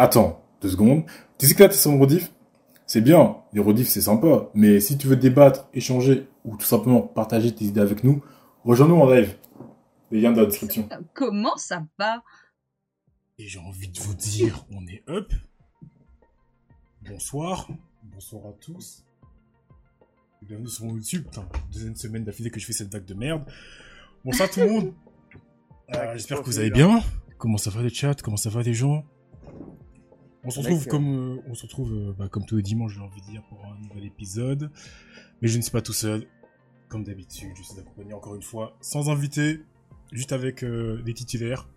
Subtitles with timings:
[0.00, 1.04] Attends, deux secondes.
[1.36, 2.32] Tu sais que là, t'es sur mon rediff
[2.86, 4.48] C'est bien, les rediffs, c'est sympa.
[4.54, 8.24] Mais si tu veux débattre, échanger ou tout simplement partager tes idées avec nous,
[8.64, 9.36] rejoins-nous en live.
[10.10, 10.88] Les liens dans la description.
[11.12, 12.22] Comment ça va?
[13.38, 15.34] Et j'ai envie de vous dire, on est up.
[17.02, 17.68] Bonsoir.
[18.02, 19.04] Bonsoir à tous.
[20.40, 21.24] Bienvenue sur mon YouTube.
[21.24, 23.44] Putain, deuxième semaine d'affilée que je fais cette vague de merde.
[24.24, 24.94] Bonsoir tout le monde.
[25.92, 27.02] Euh, J'espère que vous allez bien.
[27.36, 28.14] Comment ça va les chats?
[28.22, 29.04] Comment ça va les gens?
[30.42, 33.00] On se retrouve comme euh, on se retrouve euh, bah, comme tous les dimanches, j'ai
[33.00, 34.70] envie de dire, pour un nouvel épisode.
[35.42, 36.26] Mais je ne suis pas tout seul.
[36.88, 39.60] Comme d'habitude, je suis accompagné encore une fois, sans invité,
[40.12, 41.68] juste avec euh, des titulaires.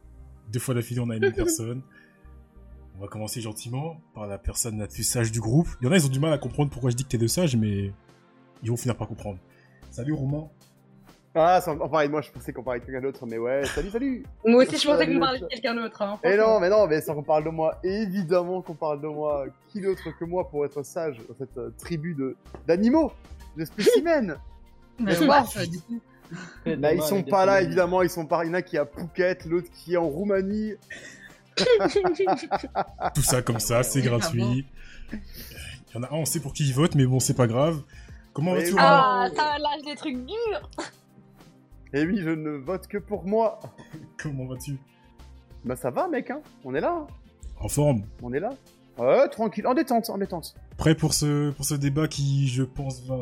[0.52, 1.82] Deux fois d'affilée, on a une personne.
[2.98, 5.68] On va commencer gentiment par la personne la plus sage du groupe.
[5.82, 7.18] Il y en a, ils ont du mal à comprendre pourquoi je dis que t'es
[7.18, 7.92] de sage, mais
[8.62, 9.40] ils vont finir par comprendre.
[9.92, 10.50] Salut Romain.
[11.36, 14.24] Ah, ça, enfin, moi je pensais qu'on parlait de quelqu'un d'autre, mais ouais, salut, salut
[14.46, 16.02] Moi aussi je pensais qu'on parlait de quelqu'un d'autre.
[16.02, 19.08] Hein, Et non, mais non, mais ça qu'on parle de moi, évidemment qu'on parle de
[19.08, 19.46] moi.
[19.70, 22.36] Qui d'autre que moi pour être sage dans cette euh, tribu de
[22.68, 23.12] d'animaux,
[23.58, 24.38] de spécimens?
[25.00, 26.00] Mais du coup.
[26.78, 28.44] Bah, ils sont pas là, évidemment, ils sont pas.
[28.44, 30.74] Il y en a qui est à Phuket, l'autre qui est en Roumanie.
[33.16, 34.66] Tout ça comme ça, c'est Ouais, gratuit.
[35.12, 37.48] Il y en a un, on sait pour qui il vote, mais bon, c'est pas
[37.48, 37.82] grave.
[38.34, 40.70] Comment vas-tu Ah, ça lâche des trucs durs
[41.94, 43.60] Et oui, je ne vote que pour moi.
[44.18, 44.78] Comment vas-tu?
[45.64, 47.08] Bah ça va, mec, hein On est là, hein.
[47.60, 48.50] En forme on est là.
[48.98, 50.56] Ouais, tranquille, en détente, en détente.
[50.78, 53.18] Prêt pour ce, pour ce débat qui, je pense, va,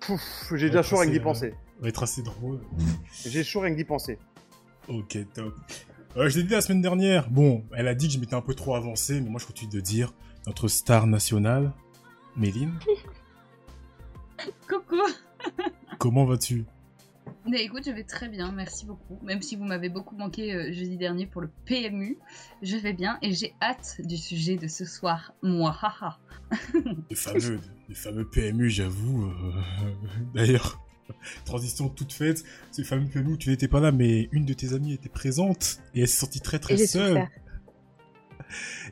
[0.00, 1.54] Pouf, j'ai déjà chaud rien que d'y penser.
[1.80, 2.60] va être assez drôle.
[3.26, 4.18] J'ai chaud rien que d'y penser.
[4.88, 5.54] Ok, top.
[6.16, 7.30] Euh, je l'ai dit la semaine dernière.
[7.30, 9.70] Bon, elle a dit que je m'étais un peu trop avancé, mais moi je continue
[9.70, 10.12] de dire
[10.46, 11.72] notre star nationale,
[12.36, 12.78] Méline.
[14.68, 14.96] Coucou
[15.98, 16.64] Comment vas-tu?
[17.50, 19.18] Mais écoute, je vais très bien, merci beaucoup.
[19.22, 22.18] Même si vous m'avez beaucoup manqué euh, jeudi dernier pour le PMU,
[22.62, 25.32] je vais bien et j'ai hâte du sujet de ce soir.
[25.42, 26.18] Moi, haha.
[27.10, 29.26] Le fameux, le fameux PMU, j'avoue.
[29.26, 29.92] euh,
[30.34, 30.80] D'ailleurs,
[31.44, 32.44] transition toute faite.
[32.70, 36.02] Ce fameux PMU, tu n'étais pas là, mais une de tes amies était présente et
[36.02, 37.28] elle s'est sortie très très Et seule.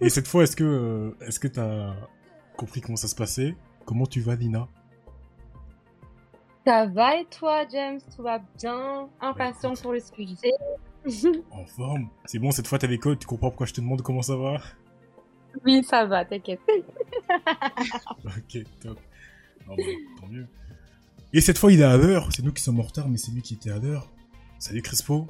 [0.00, 1.95] Et cette fois, est-ce que, euh, est-ce que t'as
[2.56, 3.55] compris comment ça se passait?
[3.84, 4.69] Comment tu vas, Lina
[6.66, 8.00] Ça va et toi, James?
[8.15, 9.09] Tout va bien?
[9.21, 9.82] Impatient écoute.
[9.82, 10.53] pour le sujet.
[11.53, 14.22] En forme C'est bon, cette fois t'as l'école, tu comprends pourquoi je te demande comment
[14.22, 14.60] ça va?
[15.65, 16.59] Oui, ça va, t'inquiète.
[18.25, 18.99] Ok, top.
[19.69, 19.82] Non, bah,
[20.21, 20.49] tant mieux.
[21.32, 22.28] Et cette fois, il est à l'heure.
[22.32, 24.10] C'est nous qui sommes en retard, mais c'est lui qui était à l'heure.
[24.59, 25.28] Salut Crespo.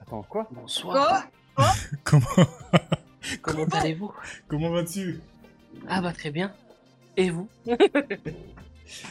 [0.00, 0.48] Attends, quoi?
[0.50, 1.28] Bonsoir.
[2.04, 2.26] Comment,
[3.42, 3.64] Comment?
[3.72, 4.12] allez-vous?
[4.48, 5.20] Comment vas-tu?
[5.88, 6.52] Ah bah très bien.
[7.16, 7.48] Et vous?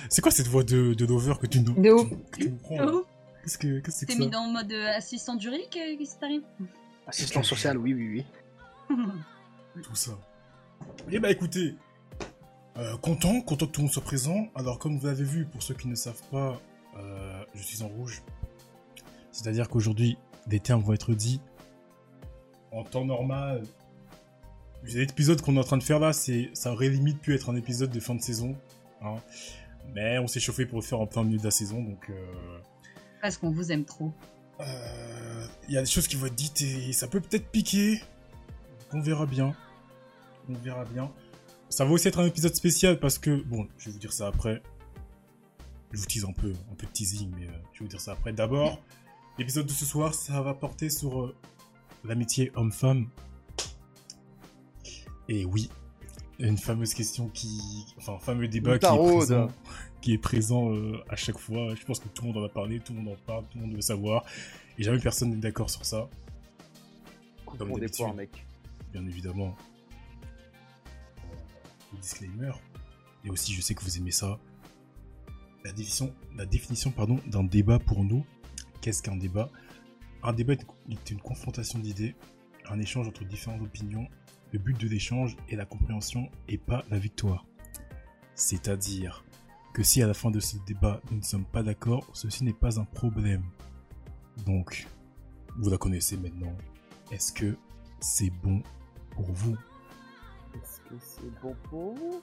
[0.09, 2.09] C'est quoi cette voix de, de Lover que tu nous, De ouf.
[2.31, 2.91] que tu nous prends là
[3.43, 5.97] Qu'est-ce que qu'est-ce que c'est T'es mis dans le mode euh, assistant du RIC euh,
[5.97, 6.41] Qu'est-ce qui t'arrive
[7.07, 8.25] Assistant social, oui, oui,
[8.89, 8.95] oui.
[9.83, 10.11] Tout ça.
[11.11, 11.75] Eh bah écoutez,
[12.77, 14.47] euh, content, content que tout le monde soit présent.
[14.55, 16.61] Alors comme vous l'avez vu, pour ceux qui ne savent pas,
[16.97, 18.21] euh, je suis en rouge.
[19.31, 21.41] C'est-à-dire qu'aujourd'hui, des termes vont être dits
[22.71, 23.63] en temps normal.
[24.83, 27.55] L'épisode qu'on est en train de faire là, c'est, ça aurait limite pu être un
[27.55, 28.55] épisode de fin de saison.
[29.01, 29.15] hein.
[29.93, 32.09] Mais on s'est chauffé pour le faire en plein milieu de la saison, donc...
[32.09, 32.59] euh,
[33.21, 34.11] Parce qu'on vous aime trop.
[34.59, 38.01] euh, Il y a des choses qui vont être dites et ça peut peut-être piquer.
[38.93, 39.55] On verra bien.
[40.47, 41.11] On verra bien.
[41.69, 44.27] Ça va aussi être un épisode spécial parce que, bon, je vais vous dire ça
[44.27, 44.61] après.
[45.91, 48.01] Je vous tease un peu, un peu de teasing, mais euh, je vais vous dire
[48.01, 48.31] ça après.
[48.33, 48.79] D'abord,
[49.39, 51.35] l'épisode de ce soir, ça va porter sur euh,
[52.03, 53.07] l'amitié homme-femme.
[55.27, 55.69] Et oui,
[56.39, 59.47] une fameuse question qui, enfin, un fameux débat qui est présent,
[60.01, 61.75] qui est présent euh, à chaque fois.
[61.75, 63.57] Je pense que tout le monde en a parlé, tout le monde en parle, tout
[63.57, 64.23] le monde veut savoir.
[64.77, 66.09] Et jamais personne n'est d'accord sur ça,
[67.45, 68.45] Comme des poires, mec.
[68.93, 69.55] bien évidemment.
[71.91, 72.51] Le disclaimer.
[73.25, 74.39] Et aussi, je sais que vous aimez ça.
[75.65, 78.25] La définition, la définition pardon, d'un débat pour nous.
[78.81, 79.49] Qu'est-ce qu'un débat?
[80.23, 82.15] Un débat est une confrontation d'idées,
[82.69, 84.07] un échange entre différentes opinions.
[84.51, 87.45] Le but de l'échange est la compréhension et pas la victoire.
[88.33, 89.23] C'est-à-dire
[89.73, 92.53] que si à la fin de ce débat nous ne sommes pas d'accord, ceci n'est
[92.53, 93.43] pas un problème.
[94.45, 94.87] Donc,
[95.57, 96.55] vous la connaissez maintenant.
[97.11, 97.57] Est-ce que
[97.99, 98.63] c'est bon
[99.11, 99.55] pour vous?
[100.55, 102.21] Est-ce que c'est bon pour vous?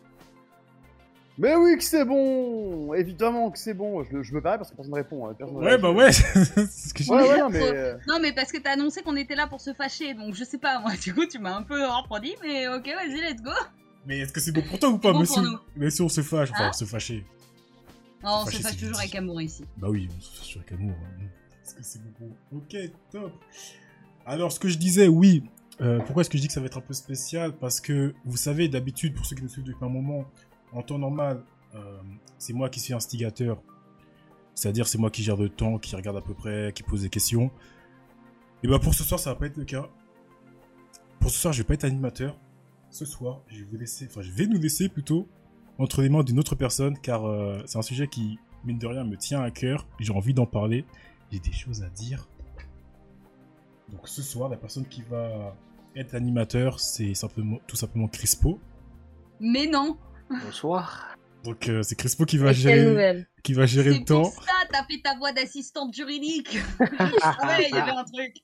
[1.39, 4.03] Mais oui que c'est bon Évidemment que c'est bon.
[4.05, 5.29] Je, je me parais parce que personne ne répond.
[5.29, 5.35] hein.
[5.37, 7.61] Personne Ouais, bah ouais, c'est ce que je Ouais, non, mais...
[7.63, 10.45] euh, Non, mais parce que t'as annoncé qu'on était là pour se fâcher, donc je
[10.45, 13.51] sais pas, moi, du coup, tu m'as un peu refroidi, mais ok, vas-y, let's go
[14.07, 15.59] Mais est-ce que c'est bon pour toi ou pas, bon monsieur pour nous.
[15.77, 17.25] Mais si on se fâche, enfin, Hein se fâcher.
[18.25, 19.65] Non, on se fâche toujours avec amour ici.
[19.77, 20.95] Bah oui, on se fâche avec amour.
[21.03, 21.25] hein.
[21.65, 22.11] Est-ce que c'est bon
[22.51, 22.77] pour Ok,
[23.13, 23.33] top.
[24.25, 25.43] Alors, ce que je disais, oui,
[25.83, 27.53] Euh, pourquoi est-ce que je dis que ça va être un peu spécial?
[27.53, 30.25] Parce que vous savez, d'habitude, pour ceux qui nous suivent depuis un moment,
[30.77, 31.43] en temps normal,
[31.75, 32.01] euh,
[32.39, 33.61] c'est moi qui suis instigateur.
[34.55, 37.09] C'est-à-dire, c'est moi qui gère le temps, qui regarde à peu près, qui pose des
[37.09, 37.51] questions.
[38.63, 39.89] Et bah pour ce soir, ça va pas être le cas.
[41.19, 42.39] Pour ce soir, je vais pas être animateur.
[42.91, 45.29] Ce soir, je vais vous laisser, enfin, je vais nous laisser plutôt
[45.79, 49.05] entre les mains d'une autre personne, car euh, c'est un sujet qui, mine de rien,
[49.05, 49.87] me tient à cœur.
[49.99, 50.85] J'ai envie d'en parler.
[51.33, 52.29] J'ai des choses à dire.
[53.91, 55.55] Donc ce soir, la personne qui va
[55.95, 57.13] être animateur, c'est
[57.67, 58.61] tout simplement Crispo.
[59.41, 59.99] Mais non
[60.31, 61.17] Bonsoir.
[61.45, 64.23] Donc euh, c'est Crispo qui va gérer, qui va gérer C'est le temps.
[64.31, 68.35] pour ça, t'as fait ta voix d'assistante juridique savais, il y avait un truc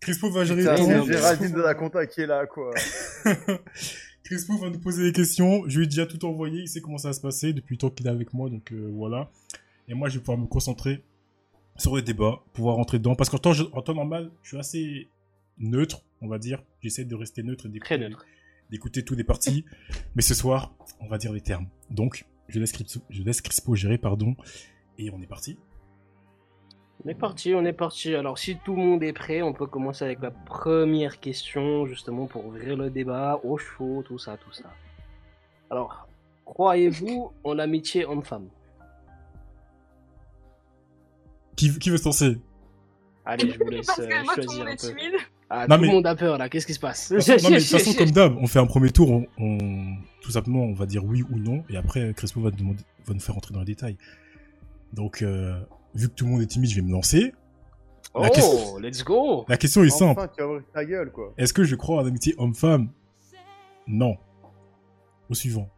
[0.00, 1.04] Crispo va gérer le c'est temps.
[1.04, 2.72] Géraldine de la compta qui est là, quoi.
[4.24, 5.64] Crispo va nous poser des questions.
[5.68, 6.62] Je lui ai déjà tout envoyé.
[6.62, 8.48] Il sait comment ça va se passer depuis le temps qu'il est avec moi.
[8.48, 9.30] Donc euh, voilà.
[9.88, 11.02] Et moi, je vais pouvoir me concentrer
[11.76, 13.14] sur les débats, pouvoir rentrer dedans.
[13.16, 15.08] Parce qu'en temps, en temps normal, je suis assez
[15.58, 16.62] neutre, on va dire.
[16.82, 18.24] J'essaie de rester neutre et d'écouter- Très neutre.
[18.70, 19.64] D'écouter tous les parties.
[20.14, 21.68] Mais ce soir, on va dire les termes.
[21.90, 24.36] Donc, je laisse Crispo, je laisse Crispo gérer, pardon.
[24.98, 25.58] Et on est parti.
[27.04, 28.14] On est parti, on est parti.
[28.14, 32.26] Alors, si tout le monde est prêt, on peut commencer avec la première question, justement
[32.26, 34.72] pour ouvrir le débat au chaud, tout ça, tout ça.
[35.70, 36.08] Alors,
[36.44, 38.48] croyez-vous en l'amitié homme-femme?
[41.56, 42.38] Qui, qui veut se lancer?
[43.24, 44.88] Allez, je vous laisse Parce euh, que moi, tout le choisir monde un est peu.
[44.88, 45.20] timide.
[45.50, 47.10] Ah, Non, tout mais- le monde a peur là, qu'est-ce qui se passe?
[47.10, 50.30] Non, mais de toute façon, comme d'hab, on fait un premier tour, on, on- tout
[50.30, 53.34] simplement, on va dire oui ou non, et après, Crespo va, demander, va nous faire
[53.34, 53.96] rentrer dans les détails.
[54.92, 55.58] Donc, euh,
[55.94, 57.32] vu que tout le monde est timide, je vais me lancer.
[58.14, 60.20] Oh, La question- let's go La question est simple.
[60.20, 61.32] Enfin, tu vas ouvrir ta gueule, quoi.
[61.38, 62.88] Est-ce que je crois en amitié homme-femme?
[63.86, 64.16] Non.
[65.30, 65.68] Au suivant.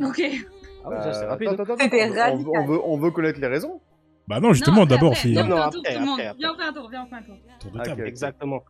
[0.00, 0.20] Ok.
[0.84, 1.48] Ah ouais, ça c'est rapide.
[1.48, 3.80] attends, attends, C'était attends, on, veut, on veut connaître les raisons.
[4.28, 5.82] Bah non, justement, d'abord, fait Viens, Non, on fait non, un tour.
[5.86, 6.12] Viens,
[6.52, 7.70] on fait un tour, tour.
[7.72, 8.06] de table.
[8.06, 8.62] Exactement.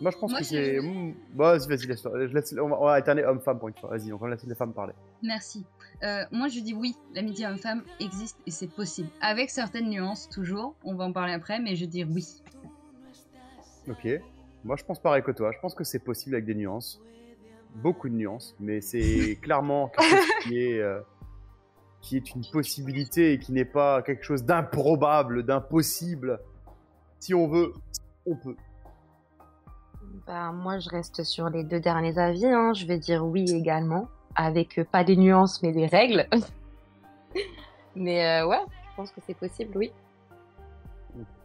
[0.00, 0.80] Moi, je pense Moi, que c'est.
[0.80, 2.54] Hmm, Bah, vas-y, vas-y, laisse laisse...
[2.60, 3.90] On va, on va alterner homme-femme pour une fois.
[3.90, 4.92] Vas-y, donc on va laisser les femmes parler.
[5.22, 5.64] Merci.
[6.02, 9.08] Euh, moi, je dis oui, l'amitié homme-femme existe et c'est possible.
[9.20, 10.74] Avec certaines nuances, toujours.
[10.84, 12.26] On va en parler après, mais je dis oui.
[13.88, 14.08] Ok.
[14.64, 15.52] Moi, je pense pareil que toi.
[15.52, 17.00] Je pense que c'est possible avec des nuances.
[17.76, 18.54] Beaucoup de nuances.
[18.60, 20.80] Mais c'est clairement quelque chose qui est.
[20.80, 21.00] euh,
[22.00, 26.38] qui est une possibilité et qui n'est pas quelque chose d'improbable, d'impossible.
[27.18, 27.72] Si on veut,
[28.26, 28.56] on peut.
[30.26, 32.46] Bah, moi, je reste sur les deux derniers avis.
[32.46, 32.72] Hein.
[32.74, 36.26] Je vais dire oui également, avec euh, pas des nuances, mais des règles.
[37.96, 38.60] mais euh, ouais,
[38.90, 39.92] je pense que c'est possible, oui.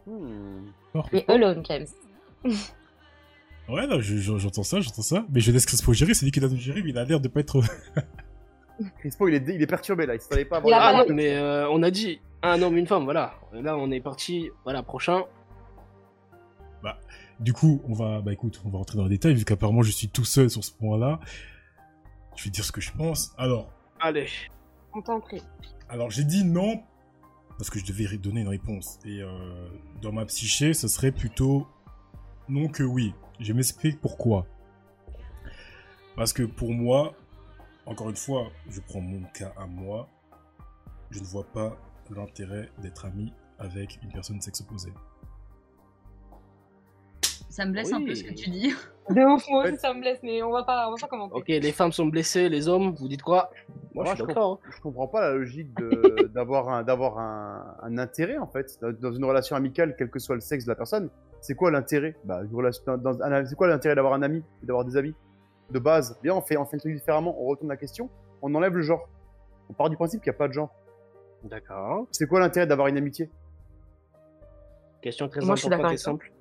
[0.06, 0.70] Hmm.
[1.12, 1.86] Mais alone, James.
[3.68, 5.24] Ouais, je- j'entends ça, j'entends ça.
[5.32, 7.28] Mais je laisse Crespo gérer, c'est lui qui nous gérer, mais il a l'air de
[7.28, 7.60] pas être.
[8.98, 10.14] Crispo, il est, il est perturbé là.
[10.14, 13.04] Il savait pas avoir Ah non, mais euh, on a dit un homme, une femme,
[13.04, 13.34] voilà.
[13.52, 14.50] Là, on est parti.
[14.64, 15.22] Voilà, prochain.
[17.40, 19.90] Du coup, on va, bah écoute, on va rentrer dans les détails, vu qu'apparemment je
[19.90, 21.20] suis tout seul sur ce point-là.
[22.36, 23.32] Je vais dire ce que je pense.
[23.38, 24.28] Alors, Allez.
[24.92, 25.42] On t'en prie.
[25.88, 26.82] alors j'ai dit non,
[27.56, 28.98] parce que je devais donner une réponse.
[29.04, 29.68] Et euh,
[30.02, 31.66] dans ma psyché, ce serait plutôt
[32.48, 33.14] non que oui.
[33.38, 34.46] Je m'explique pourquoi.
[36.16, 37.14] Parce que pour moi,
[37.86, 40.08] encore une fois, je prends mon cas à moi,
[41.10, 41.76] je ne vois pas
[42.10, 44.92] l'intérêt d'être ami avec une personne de sexe opposé.
[47.60, 48.72] Ça me blesse un peu ce que tu dis.
[49.10, 51.34] De ouf, moi aussi, ça me blesse, mais on va pas, on va pas commenter.
[51.34, 53.50] Ok, les femmes sont blessées, les hommes, vous dites quoi?
[53.92, 54.60] Moi, Moi, je suis je d'accord.
[54.64, 54.70] hein.
[54.74, 59.12] je comprends pas la logique de- d'avoir un, d'avoir un, un intérêt en fait dans-
[59.12, 61.10] une relation amicale, quel que soit le sexe de la personne.
[61.42, 62.14] C'est quoi l'intérêt?
[62.24, 62.40] Bah,
[63.44, 65.14] c'est quoi l'intérêt d'avoir un ami et d'avoir des amis?
[65.70, 67.34] De base, bien, on fait, on fait le truc différemment.
[67.38, 68.08] On retourne la question,
[68.42, 69.06] on enlève le genre.
[69.68, 70.70] On part du principe qu'il n'y a pas de genre.
[71.44, 72.06] D'accord.
[72.12, 73.28] C'est quoi l'intérêt d'avoir une amitié?
[75.02, 76.12] Question très Moi, je suis importante et avec toi.
[76.12, 76.32] simple.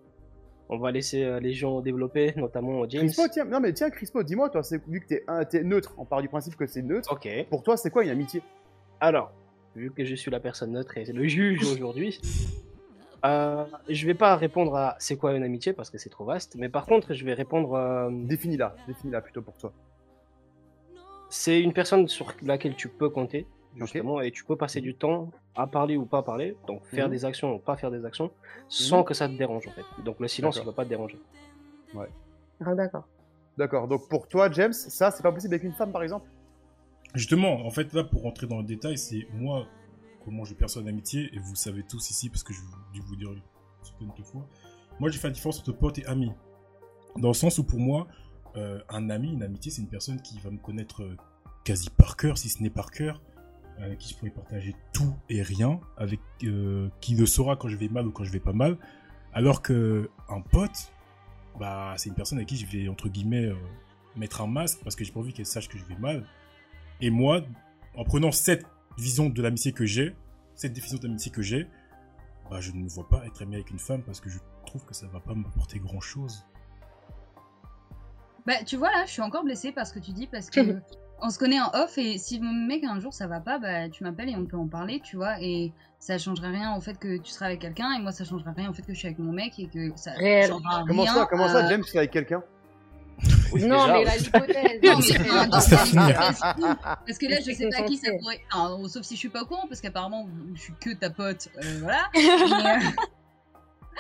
[0.72, 3.08] On va laisser euh, les gens développer, notamment James.
[3.08, 6.22] Crispo, tiens, non mais tiens, Crispo, dis-moi, toi, vu que t'es, t'es neutre, on part
[6.22, 7.12] du principe que c'est neutre.
[7.12, 7.28] Ok.
[7.50, 8.42] Pour toi, c'est quoi une amitié?
[9.00, 9.32] Alors,
[9.76, 12.20] vu que je suis la personne neutre et le juge aujourd'hui,
[13.26, 16.56] euh, je vais pas répondre à c'est quoi une amitié parce que c'est trop vaste,
[16.56, 19.74] mais par contre, je vais répondre euh, Définis-la, définis-la plutôt pour toi.
[21.30, 25.32] c'est une personne sur laquelle tu peux compter justement et tu peux passer du temps
[25.56, 27.12] à parler ou pas parler, donc faire Mhm.
[27.12, 28.32] des actions ou pas faire des actions
[28.68, 29.86] sans que ça te dérange en fait.
[30.04, 30.74] Donc le silence il D'accord.
[30.74, 31.20] va pas te déranger.
[32.62, 33.08] Ah, d'accord.
[33.58, 36.30] D'accord, donc pour toi, James, ça, c'est pas possible avec une femme par exemple?
[37.16, 39.66] Justement, en fait, là, pour rentrer dans le détail, c'est moi,
[40.24, 43.16] comment je perçois l'amitié, et vous savez tous ici, parce que je vous- dû vous
[43.16, 43.30] dire
[43.82, 44.46] certaines fois.
[45.00, 46.32] Moi, j'ai fait la différence entre pote et ami.
[47.18, 48.08] Dans le sens où, pour moi,
[48.56, 51.18] euh, un ami, une amitié, c'est une personne qui va me connaître euh,
[51.66, 53.22] quasi par cœur, si ce n'est par cœur,
[53.82, 57.78] avec qui je pourrais partager tout et rien, avec euh, qui le saura quand je
[57.78, 58.78] vais mal ou quand je vais pas mal.
[59.34, 60.92] Alors que un pote,
[61.60, 63.56] bah, c'est une personne avec qui je vais, entre guillemets, euh,
[64.16, 66.26] mettre un masque parce que j'ai pas envie qu'elle sache que je vais mal.
[67.02, 67.42] Et moi,
[67.96, 68.66] en prenant cette
[68.98, 70.16] vision de l'amitié que j'ai,
[70.56, 71.68] cette définition d'amitié que j'ai,
[72.50, 74.86] bah, je ne me vois pas être ami avec une femme parce que je trouve
[74.86, 76.44] que ça va pas m'apporter grand chose.
[78.46, 80.60] Bah, tu vois, là, je suis encore blessée par ce que tu dis parce que
[81.22, 83.90] on se connaît en off et si mon mec un jour ça va pas, bah
[83.90, 85.36] tu m'appelles et on peut en parler, tu vois.
[85.42, 88.52] Et ça changerait rien au fait que tu seras avec quelqu'un et moi ça changerait
[88.56, 90.50] rien au fait que je suis avec mon mec et que ça Réel.
[90.50, 92.42] changera Comment rien ça, comment ça, à- James, tu es avec quelqu'un?
[93.52, 94.82] Oui, non, déjà, mais la hypothèse.
[94.84, 96.56] Non, mais enfin, dans Ça
[97.06, 98.40] Parce que là, je sais pas qui ça pourrait.
[98.88, 101.50] Sauf si je suis pas au courant, parce qu'apparemment, je suis que ta pote.
[101.58, 102.04] euh, voilà.
[102.14, 102.86] Mais,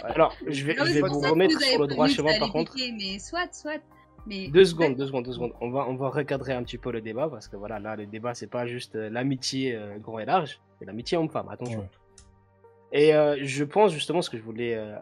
[0.05, 2.51] euh, Alors, je vais, non, je vais vous remettre vous sur le droit chemin par
[2.53, 2.73] contre.
[2.73, 3.81] piquer, Mais soit, soit.
[4.27, 5.53] Mais Deux secondes, deux secondes, deux secondes.
[5.61, 8.05] On va, on va recadrer un petit peu le débat parce que voilà, là, le
[8.05, 11.79] débat, c'est pas juste euh, l'amitié euh, grand et large, c'est l'amitié homme-femme, attention.
[11.79, 11.89] Ouais.
[12.91, 14.95] Et euh, je pense justement ce que je voulais euh,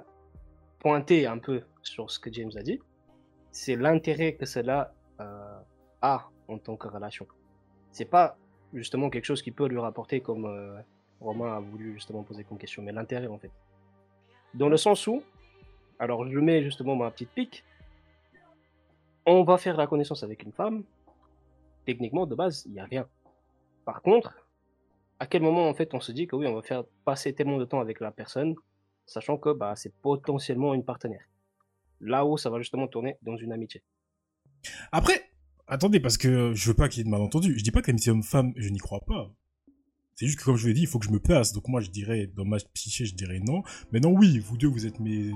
[0.79, 2.79] pointer un peu sur ce que James a dit,
[3.51, 5.59] c'est l'intérêt que cela euh,
[6.01, 7.25] a en tant que relation.
[7.91, 8.37] C'est pas
[8.73, 10.77] justement quelque chose qui peut lui rapporter comme euh,
[11.21, 13.51] Romain a voulu justement poser comme question, mais l'intérêt en fait.
[14.53, 15.23] Dans le sens où,
[15.99, 17.63] alors je mets justement ma petite pique,
[19.27, 20.83] on va faire la connaissance avec une femme,
[21.85, 23.07] techniquement de base, il n'y a rien.
[23.85, 24.33] Par contre,
[25.19, 27.57] à quel moment en fait on se dit que oui, on va faire passer tellement
[27.57, 28.55] de temps avec la personne,
[29.05, 31.25] sachant que bah, c'est potentiellement une partenaire.
[31.99, 33.83] Là où ça va justement tourner dans une amitié.
[34.91, 35.29] Après,
[35.67, 37.57] attendez, parce que je veux pas qu'il y ait de malentendus.
[37.57, 39.31] Je dis pas que l'amitié homme-femme, je n'y crois pas.
[40.15, 41.53] C'est juste que, comme je vous l'ai dit, il faut que je me place.
[41.53, 43.63] Donc moi, je dirais, dans ma psyché, je dirais non.
[43.91, 45.31] Mais non, oui, vous deux, vous êtes mes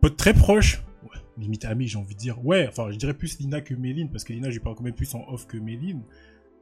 [0.00, 0.82] potes très proches.
[1.04, 2.44] Ouais, limite amis, j'ai envie de dire.
[2.44, 4.84] Ouais, enfin, je dirais plus Lina que Méline, parce que Lina, je lui parle quand
[4.84, 6.02] même plus en off que Méline.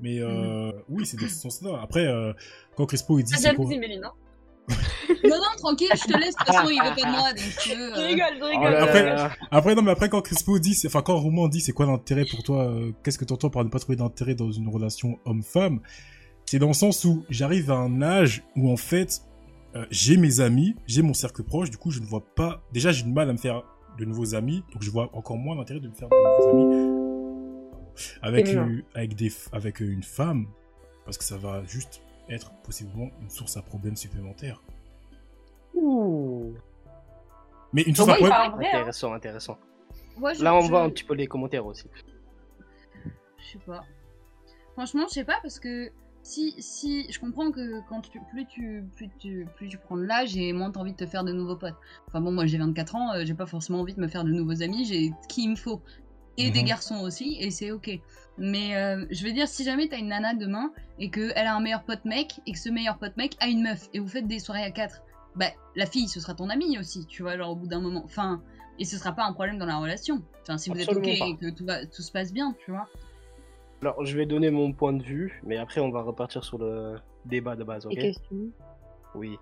[0.00, 1.78] Mais euh, oui, c'est dans ce sens-là.
[1.82, 2.32] Après, euh,
[2.76, 3.34] quand Crespo, il dit...
[3.44, 4.02] Ah, quoi Méline.
[4.04, 4.12] Hein.
[5.24, 6.34] non, non, tranquille, je te laisse.
[6.34, 7.32] De toute façon, il veut pas de moi.
[7.32, 9.30] Donc, tu veux, Je euh, rigole, je Oh rigole.
[9.50, 12.24] Après- non, mais après, quand Crespo dit, c'est- enfin, quand Roman dit, c'est quoi l'intérêt
[12.24, 15.80] pour toi, euh, qu'est-ce que t'entends par ne pas trouver d'intérêt dans une relation homme-femme
[16.46, 19.22] C'est dans le sens où j'arrive à un âge où, en fait,
[19.74, 22.62] euh, j'ai mes amis, j'ai mon cercle proche, du coup, je ne vois pas.
[22.72, 23.62] Déjà, j'ai du mal à me faire
[23.98, 26.92] de nouveaux amis, donc je vois encore moins l'intérêt de me faire de nouveaux amis
[28.22, 30.46] avec, euh, avec, des, f- avec une femme,
[31.04, 34.62] parce que ça va juste être possiblement une source à problème supplémentaire.
[35.74, 36.54] Ouh.
[37.72, 38.32] Mais une source à problème.
[38.36, 38.54] hein.
[38.58, 39.58] Intéressant, intéressant.
[40.16, 41.86] moi, je- Là, on je- voit un petit peu les commentaires aussi.
[43.38, 43.84] Je sais pas.
[44.74, 45.90] Franchement, je sais pas parce que
[46.22, 50.02] si, si je comprends que quand tu, plus tu plus tu plus tu prends de
[50.04, 51.74] l'âge et moins t'as envie de te faire de nouveaux potes.
[52.08, 54.30] Enfin bon, moi j'ai 24 ans, euh, j'ai pas forcément envie de me faire de
[54.30, 55.82] nouveaux amis, j'ai qui il me faut
[56.38, 56.66] et des Mhm.
[56.68, 57.90] garçons aussi et c'est ok.
[58.38, 61.54] Mais euh, je veux dire si jamais t'as une nana demain et que elle a
[61.54, 64.08] un meilleur pote mec et que ce meilleur pote mec a une meuf et vous
[64.08, 65.02] faites des soirées à quatre,
[65.36, 68.02] bah la fille ce sera ton amie aussi, tu vois genre au bout d'un moment.
[68.04, 68.42] Enfin
[68.78, 70.22] et ce sera pas un problème dans la relation.
[70.42, 71.26] Enfin si vous Absolument êtes ok pas.
[71.26, 72.88] et que tout va tout se passe bien, tu vois.
[73.82, 77.00] Alors, je vais donner mon point de vue, mais après, on va repartir sur le
[77.24, 77.98] débat de base, ok.
[79.16, 79.36] Oui.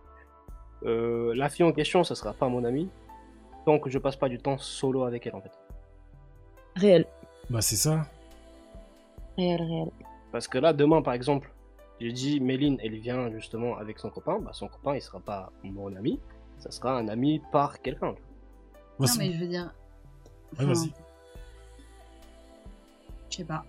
[0.85, 2.89] Euh, la fille en question, ça sera pas mon amie,
[3.67, 5.53] tant que je passe pas du temps solo avec elle, en fait.
[6.75, 7.05] Réel.
[7.51, 8.07] Bah, c'est ça.
[9.37, 9.91] Réel, réel.
[10.33, 11.53] Parce que là, demain, par exemple,
[12.01, 15.53] j'ai dit, Méline, elle vient justement avec son copain, bah, son copain, il sera pas
[15.63, 16.19] mon ami,
[16.57, 18.15] ça sera un ami par quelqu'un.
[18.99, 19.75] Non, mais je veux dire.
[20.59, 20.93] Ouais, enfin, vas-y.
[23.29, 23.65] Je sais pas.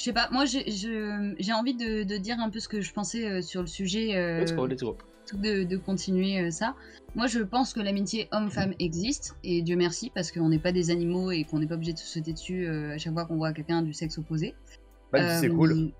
[0.00, 3.28] Je sais pas, moi j'ai envie de, de dire un peu ce que je pensais
[3.28, 4.96] euh, sur le sujet, euh, Let's go, let's go.
[5.34, 6.74] de, de continuer euh, ça.
[7.14, 10.90] Moi je pense que l'amitié homme-femme existe, et Dieu merci, parce qu'on n'est pas des
[10.90, 13.36] animaux et qu'on n'est pas obligé de se sauter dessus euh, à chaque fois qu'on
[13.36, 14.54] voit quelqu'un du sexe opposé.
[15.12, 15.92] Même si c'est cool.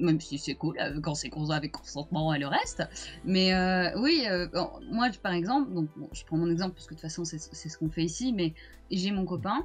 [0.00, 2.82] Même si c'est cool, quand c'est avec consentement et le reste.
[3.24, 4.48] Mais euh, oui, euh,
[4.90, 7.38] moi par exemple, donc, bon, je prends mon exemple parce que de toute façon c'est
[7.38, 8.52] c'est ce qu'on fait ici, mais
[8.90, 9.64] j'ai mon copain,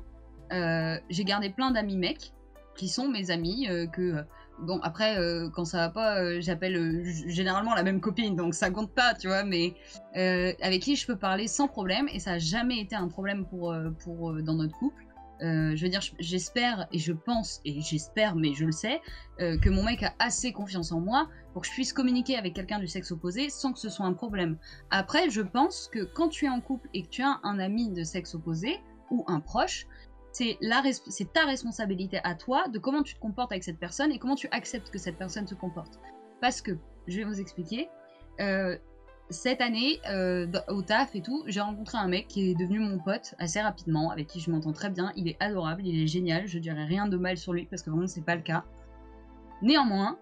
[0.52, 2.34] euh, j'ai gardé plein d'amis mecs
[2.76, 4.02] qui sont mes amis, euh, que...
[4.02, 4.24] euh,
[4.60, 8.94] Bon, après, euh, quand ça va pas, j'appelle généralement la même copine, donc ça compte
[8.94, 9.74] pas, tu vois, mais
[10.62, 13.76] avec qui je peux parler sans problème, et ça a jamais été un problème pour,
[14.04, 15.04] pour dans notre couple.
[15.42, 19.02] Je veux dire, j'espère et je pense, et j'espère, mais je le sais,
[19.40, 22.78] que mon mec a assez confiance en moi pour que je puisse communiquer avec quelqu'un
[22.78, 24.58] du sexe opposé sans que ce soit un problème.
[24.92, 27.90] Après, je pense que quand tu es en couple et que tu as un ami
[27.90, 29.88] de sexe opposé ou un proche,
[30.34, 34.36] c'est ta responsabilité à toi de comment tu te comportes avec cette personne et comment
[34.36, 36.00] tu acceptes que cette personne se comporte.
[36.42, 36.72] Parce que,
[37.08, 37.88] je vais vous expliquer,
[38.42, 38.78] euh,
[39.30, 43.00] cette année, euh, au taf et tout, j'ai rencontré un mec qui est devenu mon
[43.00, 45.12] pote assez rapidement, avec qui je m'entends très bien.
[45.16, 47.90] Il est adorable, il est génial, je dirais rien de mal sur lui parce que
[47.90, 48.64] vraiment c'est pas le cas.
[49.62, 50.18] Néanmoins,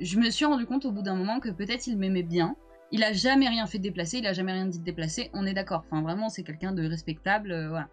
[0.00, 2.56] je me suis rendu compte au bout d'un moment que peut-être il m'aimait bien
[2.90, 5.46] Il a jamais rien fait de déplacé, il a jamais rien dit de déplacé, on
[5.46, 5.84] est d'accord.
[5.86, 7.88] Enfin, vraiment, c'est quelqu'un de respectable, euh, voilà.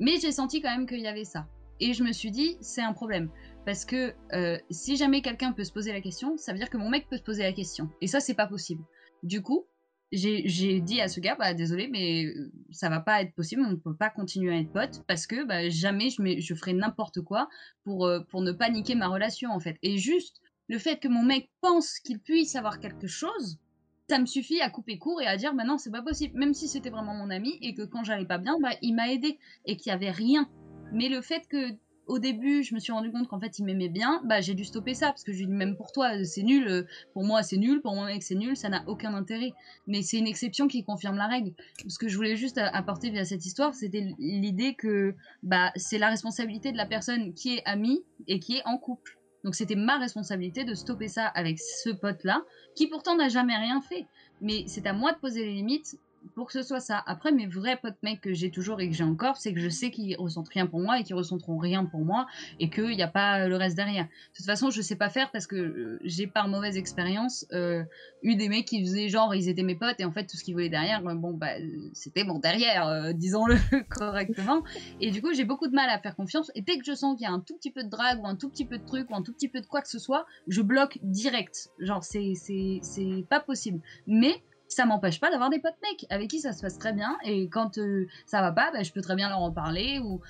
[0.00, 1.48] Mais j'ai senti quand même qu'il y avait ça.
[1.80, 3.30] Et je me suis dit, c'est un problème.
[3.64, 6.76] Parce que euh, si jamais quelqu'un peut se poser la question, ça veut dire que
[6.76, 7.88] mon mec peut se poser la question.
[8.00, 8.82] Et ça, c'est pas possible.
[9.22, 9.66] Du coup,
[10.10, 13.70] j'ai dit à ce gars, bah désolé, mais euh, ça va pas être possible, on
[13.70, 17.20] ne peut pas continuer à être potes parce que bah, jamais je, je ferai n'importe
[17.20, 17.48] quoi
[17.84, 19.76] pour, euh, pour ne pas niquer ma relation en fait.
[19.82, 23.58] Et juste le fait que mon mec pense qu'il puisse avoir quelque chose,
[24.08, 26.38] ça me suffit à couper court et à dire, bah non, c'est pas possible.
[26.38, 29.12] Même si c'était vraiment mon ami et que quand j'allais pas bien, bah il m'a
[29.12, 30.48] aidé et qu'il y avait rien.
[30.92, 31.72] Mais le fait que
[32.06, 34.64] au début, je me suis rendu compte qu'en fait il m'aimait bien, bah j'ai dû
[34.64, 37.42] stopper ça parce que je lui dis même pour toi c'est nul, euh, pour moi
[37.42, 39.52] c'est nul, pour mon mec c'est nul, ça n'a aucun intérêt
[39.86, 41.52] mais c'est une exception qui confirme la règle.
[41.86, 46.08] Ce que je voulais juste apporter via cette histoire, c'était l'idée que bah, c'est la
[46.08, 49.17] responsabilité de la personne qui est amie et qui est en couple.
[49.44, 52.42] Donc c'était ma responsabilité de stopper ça avec ce pote-là,
[52.74, 54.06] qui pourtant n'a jamais rien fait.
[54.40, 55.98] Mais c'est à moi de poser les limites
[56.34, 57.02] pour que ce soit ça.
[57.06, 59.68] Après, mes vrais potes mecs que j'ai toujours et que j'ai encore, c'est que je
[59.68, 62.26] sais qu'ils ressentent rien pour moi et qu'ils ressentiront rien pour moi
[62.60, 64.04] et qu'il n'y a pas le reste derrière.
[64.04, 67.84] De toute façon, je sais pas faire parce que euh, j'ai par mauvaise expérience euh,
[68.22, 70.44] eu des mecs qui faisaient genre ils étaient mes potes et en fait tout ce
[70.44, 73.56] qu'ils voulaient derrière, euh, bon bah euh, c'était mon derrière, euh, disons-le
[73.88, 74.62] correctement.
[75.00, 77.16] Et du coup j'ai beaucoup de mal à faire confiance et dès que je sens
[77.16, 78.84] qu'il y a un tout petit peu de drague ou un tout petit peu de
[78.84, 81.70] truc ou un tout petit peu de quoi que ce soit, je bloque direct.
[81.78, 83.80] Genre c'est c'est pas possible.
[84.06, 87.16] Mais ça m'empêche pas d'avoir des potes mecs avec qui ça se passe très bien
[87.24, 90.20] et quand euh, ça va pas bah, je peux très bien leur en parler ou,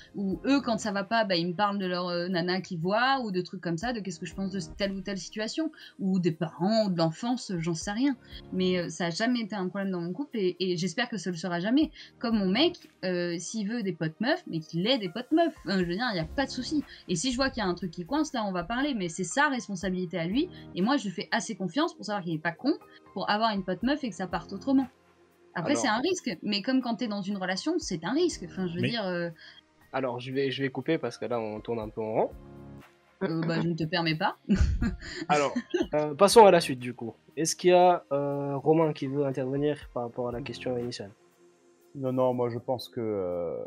[0.45, 3.19] eux quand ça va pas bah, ils me parlent de leur euh, nana qu'ils voient
[3.21, 5.71] ou de trucs comme ça de qu'est-ce que je pense de telle ou telle situation
[5.99, 8.15] ou des parents ou de l'enfance j'en sais rien.
[8.53, 11.31] Mais euh, ça a jamais été un problème dans mon couple et, j'espère que ça
[11.31, 11.91] le sera jamais.
[12.19, 15.55] Comme mon mec euh, s'il veut des potes meufs mais qu'il ait des potes meufs.
[15.65, 16.83] Je veux dire il y a pas de souci.
[17.07, 18.93] Et si je vois qu'il y a un truc qui coince là on va parler
[18.93, 22.23] mais c'est sa responsabilité à lui et moi je lui fais assez confiance pour savoir
[22.23, 22.73] qu'il est pas con
[23.13, 24.87] pour avoir une pote meuf et que ça parte autrement.
[25.55, 28.43] Après, Alors- c'est un risque, mais comme quand t'es dans une relation, c'est un risque.
[28.45, 29.29] Enfin, je veux Mais- dire, euh,
[29.91, 32.29] Alors, je vais, je vais couper parce que là, on tourne un peu en rond.
[33.23, 34.37] euh, bah, je ne te permets pas.
[35.27, 35.53] Alors,
[35.95, 37.13] euh, passons à la suite du coup.
[37.35, 41.11] Est-ce qu'il y a euh, Romain qui veut intervenir par rapport à la question initiale?
[41.95, 43.57] Non, non, moi je pense que euh,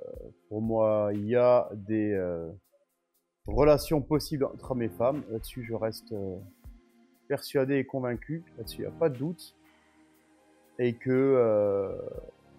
[0.48, 2.48] pour moi, il y a des euh,
[3.46, 5.22] relations possibles entre hommes et femmes.
[5.30, 6.36] Là-dessus, je reste euh,
[7.32, 8.42] persuadé et convaincu.
[8.58, 9.54] Là-dessus, il n'y a pas de doute.
[10.78, 11.96] Et que, euh,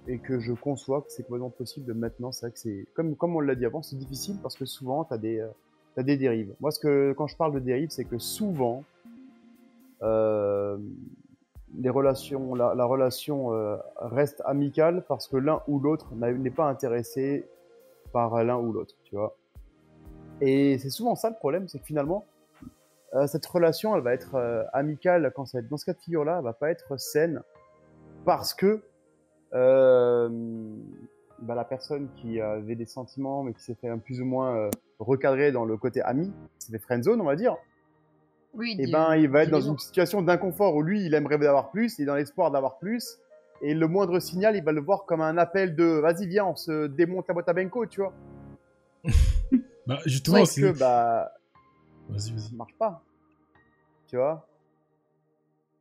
[0.07, 2.31] et que je conçois que c'est complètement possible de maintenant.
[2.31, 5.13] C'est que c'est, comme, comme on l'a dit avant, c'est difficile parce que souvent, tu
[5.13, 6.55] as des, euh, des dérives.
[6.59, 8.83] Moi, ce que, quand je parle de dérives, c'est que souvent,
[10.01, 10.79] euh,
[11.77, 13.49] les relations, la, la relation
[13.99, 17.45] reste amicale parce que l'un ou l'autre n'est pas intéressé
[18.11, 19.35] par l'un ou l'autre, tu vois.
[20.41, 22.25] Et c'est souvent ça le problème, c'est que finalement,
[23.15, 25.93] euh, cette relation, elle va être euh, amicale quand ça va être dans ce cas
[25.93, 27.41] de figure-là, elle va pas être saine
[28.25, 28.81] parce que
[29.53, 30.29] euh,
[31.39, 34.55] bah, la personne qui avait des sentiments mais qui s'est fait un plus ou moins
[34.55, 37.55] euh, recadrer dans le côté ami, c'est des friend zone, on va dire
[38.55, 41.37] Oui, et dis- ben il va être dans une situation d'inconfort où lui il aimerait
[41.37, 43.19] d'avoir plus, il est dans l'espoir d'avoir plus,
[43.61, 46.55] et le moindre signal il va le voir comme un appel de vas-y viens on
[46.55, 48.13] se démonte la boîte à Benko, tu vois.
[49.85, 50.61] Bah, justement, c'est.
[50.61, 51.33] que bah
[52.09, 52.39] Vas-y, vas-y.
[52.39, 53.03] ça marche pas,
[54.07, 54.47] tu vois?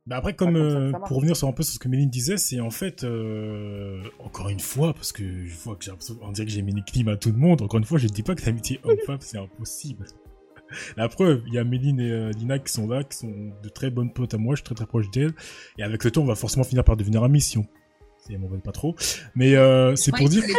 [0.05, 2.59] Bah après, comme euh, pour revenir sur un peu sur ce que Méline disait, c'est
[2.59, 6.45] en fait euh, encore une fois parce que je vois que j'ai l'impression- on dirait
[6.45, 7.61] que j'ai mis une clim à tout le monde.
[7.61, 10.05] Encore une fois, je ne dis pas que l'amitié homme-femme c'est impossible.
[10.97, 13.69] La preuve, il y a Méline et euh, Lina qui sont là, qui sont de
[13.69, 14.55] très bonnes potes à moi.
[14.55, 15.33] Je suis très très proche d'elles.
[15.77, 17.65] Et avec le temps, on va forcément finir par devenir amis si on
[18.29, 18.95] elles m'en veulent pas trop.
[19.35, 20.43] Mais euh, c'est pour dire.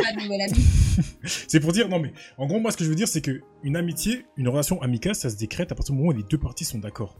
[1.49, 3.41] C'est pour dire, non mais, en gros, moi, ce que je veux dire, c'est que
[3.63, 6.39] une amitié, une relation amicale, ça se décrète à partir du moment où les deux
[6.39, 7.17] parties sont d'accord.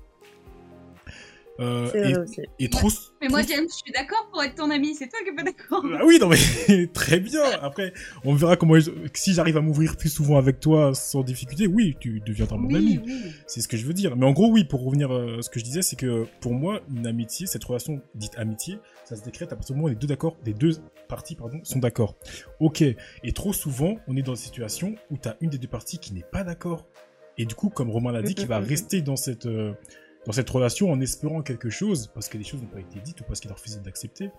[1.61, 2.41] Euh, et, aussi.
[2.59, 2.89] et trop.
[3.23, 5.45] Mais moi, James, je suis d'accord pour être ton ami, c'est toi qui es pas
[5.45, 5.85] d'accord.
[5.97, 7.43] Ah oui, non mais très bien.
[7.63, 7.93] Après,
[8.25, 11.69] on verra comment je- si j'arrive à m'ouvrir plus souvent avec toi sans difficulté.
[11.69, 12.99] Oui, tu deviendras mon ami.
[13.07, 13.33] Oui, oui.
[13.47, 14.17] C'est ce que je veux dire.
[14.17, 16.55] Mais en gros, oui, pour revenir euh, à ce que je disais, c'est que pour
[16.55, 19.91] moi, une amitié, cette relation dite amitié, ça se décrète à partir du moment où
[19.91, 20.73] les deux d'accord, les deux
[21.09, 22.17] parties pardon, sont d'accord.
[22.61, 22.83] Ok.
[22.83, 25.99] Et trop souvent, on est dans une situation où tu as une des deux parties
[25.99, 26.87] qui n'est pas d'accord.
[27.37, 29.75] Et du coup, comme Romain l'a dit, qui va rester dans cette euh,
[30.27, 33.21] dans cette relation en espérant quelque chose parce que les choses n'ont pas été dites
[33.21, 34.31] ou parce qu'il a refusé d'accepter.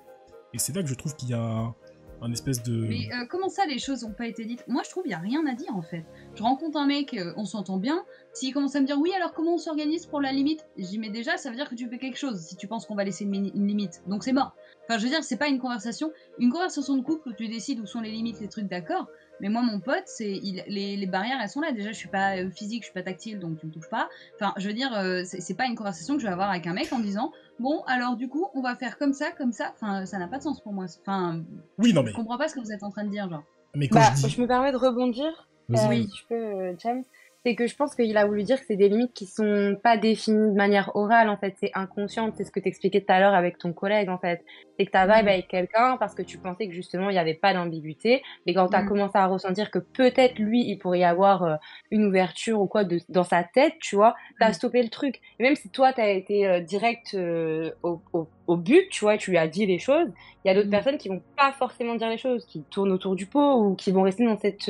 [0.53, 1.75] Et c'est là que je trouve qu'il y a un,
[2.21, 4.63] un espèce de Mais euh, comment ça, les choses n'ont pas été dites?
[4.67, 6.05] Moi, je trouve qu'il n'y a rien à dire en fait.
[6.35, 8.03] Je rencontre un mec, euh, on s'entend bien.
[8.33, 10.65] S'il commence à me dire oui, alors comment on s'organise pour la limite?
[10.77, 12.95] J'y mets déjà, ça veut dire que tu fais quelque chose si tu penses qu'on
[12.95, 14.01] va laisser une, une limite.
[14.07, 14.55] Donc c'est mort.
[14.87, 16.11] Enfin, je veux dire, c'est pas une conversation.
[16.39, 19.07] Une conversation de couple où tu décides où sont les limites, les trucs d'accord,
[19.41, 21.71] Mais moi, mon pote, c'est il- les, les barrières, elles sont là.
[21.71, 24.07] Déjà, je suis pas euh, physique, je suis pas tactile, donc tu me touches pas.
[24.35, 26.65] Enfin, je veux dire, euh, c'est c'est pas une conversation que je vais avoir avec
[26.67, 29.71] un mec en disant bon, alors du coup, on va faire comme ça, comme ça.
[29.75, 30.85] Enfin, ça n'a pas de sens pour moi.
[31.01, 31.41] Enfin,
[31.77, 33.43] Oui, non, mais, je comprends pas ce que vous êtes en train de dire, genre.
[33.75, 34.29] mais quand Bah, je dis.
[34.29, 35.47] je me permets de rebondir.
[35.69, 37.03] Vas-y, Euh, si je peux, James.
[37.45, 39.97] C'est que je pense qu'il a voulu dire que c'est des limites qui sont pas
[39.97, 41.53] définies de manière orale, en fait.
[41.59, 42.31] C'est inconscient.
[42.35, 44.43] C'est ce que t'expliquais tout à l'heure avec ton collègue, en fait.
[44.79, 45.29] C'est que t'as vibe Mhm.
[45.29, 48.23] avec quelqu'un parce que tu pensais que justement il y avait pas d'ambiguïté.
[48.47, 48.83] Mais quand t'as Mhm.
[48.83, 51.55] commencé à ressentir que peut-être lui, il pourrait y avoir euh,
[51.91, 54.53] une ouverture ou quoi de, dans sa tête, tu vois, t'as Mhm.
[54.53, 55.21] stoppé le truc.
[55.39, 59.17] Et même si toi, t'as été euh, direct euh, au, au, au but, tu vois,
[59.17, 60.07] tu lui as dit les choses,
[60.43, 60.71] il y a d'autres Mhm.
[60.71, 63.91] personnes qui vont pas forcément dire les choses, qui tournent autour du pot ou qui
[63.91, 64.69] vont rester dans cette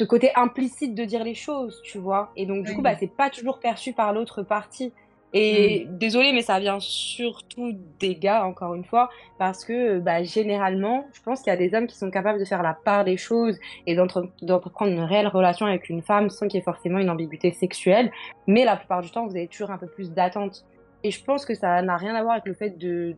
[0.00, 2.32] ce côté implicite de dire les choses, tu vois.
[2.34, 2.76] Et donc, du Oui.
[2.76, 4.94] coup, bah, c'est pas toujours perçu par l'autre partie.
[5.34, 11.06] Et désolé, mais ça vient surtout des gars, encore une fois, parce que bah, généralement,
[11.12, 13.18] je pense qu'il y a des hommes qui sont capables de faire la part des
[13.18, 16.98] choses et d'entre- d'entreprendre une réelle relation avec une femme sans qu'il y ait forcément
[16.98, 18.10] une ambiguïté sexuelle.
[18.46, 20.64] Mais la plupart du temps, vous avez toujours un peu plus d'attente.
[21.04, 23.14] Et je pense que ça n'a rien à voir avec le fait de,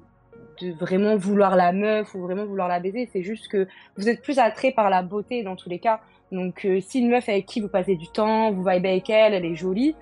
[0.60, 3.08] de vraiment vouloir la meuf ou vraiment vouloir la baiser.
[3.12, 6.00] C'est juste que vous êtes plus attrait par la beauté dans tous les cas.
[6.32, 9.34] Donc, euh, si une meuf avec qui vous passez du temps, vous vibez avec elle,
[9.34, 9.94] elle est jolie,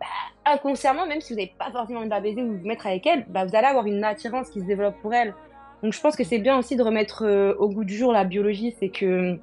[0.00, 0.06] bah,
[0.52, 2.86] inconsciemment, même si vous n'avez pas forcément envie de la baiser ou de vous mettre
[2.86, 5.34] avec elle, bah, vous allez avoir une attirance qui se développe pour elle.
[5.82, 8.22] Donc, je pense que c'est bien aussi de remettre euh, au goût du jour la
[8.22, 8.76] biologie.
[8.78, 9.36] C'est que,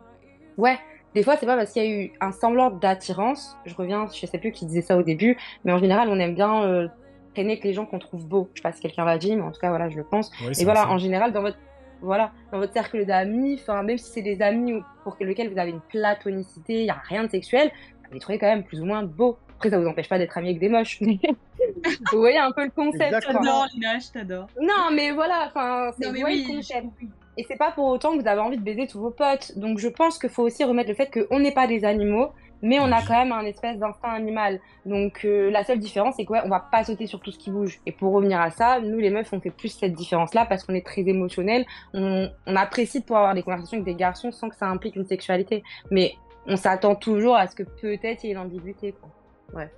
[0.58, 0.80] ouais,
[1.14, 3.58] des fois, c'est pas parce qu'il y a eu un semblant d'attirance.
[3.66, 6.36] Je reviens, je sais plus qui disait ça au début, mais en général, on aime
[6.36, 6.88] bien euh,
[7.34, 8.50] traîner avec les gens qu'on trouve beaux.
[8.54, 10.32] Je sais pas si quelqu'un l'a dit, mais en tout cas, voilà, je le pense.
[10.58, 10.90] Et voilà, ça.
[10.90, 11.58] en général, dans votre,
[12.02, 15.60] voilà, dans votre cercle d'amis, enfin, même si c'est des amis ou- pour lesquels vous
[15.60, 17.72] avez une platonicité, il n'y a rien de sexuel,
[18.08, 19.38] vous les trouvez quand même plus ou moins beaux.
[19.56, 21.00] Après, ça vous empêche pas d'être amis avec des moches.
[22.12, 23.14] vous voyez un peu le concept.
[23.26, 24.48] J'adore, Lina, je t'adore.
[24.62, 26.82] Non, mais voilà, enfin, c'est oui, le concept.
[26.82, 27.10] compris.
[27.38, 29.58] Et c'est pas pour autant que vous avez envie de baiser tous vos potes.
[29.58, 32.80] Donc je pense qu'il faut aussi remettre le fait qu'on n'est pas des animaux, mais
[32.80, 34.60] on a quand même un espèce d'instinct animal.
[34.86, 37.40] Donc euh, la seule différence, c'est que ouais, on va pas sauter sur tout ce
[37.40, 37.80] qui bouge.
[37.86, 40.74] Et pour revenir à ça, nous les meufs, on fait plus cette différence-là parce qu'on
[40.74, 41.66] est très émotionnel.
[41.94, 44.96] On, on apprécie de pouvoir avoir des conversations avec des garçons sans que ça implique
[44.96, 45.64] une sexualité.
[45.92, 48.94] Mais on s'attend toujours à ce que peut-être il y ait une ambiguïté.
[48.94, 49.10] Quoi.
[49.54, 49.70] Bref.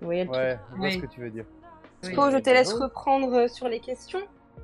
[0.00, 0.42] Vous voyez le truc.
[0.42, 0.92] Ouais, je vois Oui.
[0.94, 1.44] ce que tu veux dire.
[2.04, 2.12] Oui.
[2.12, 4.22] Flo, je te laisse reprendre euh, sur les questions.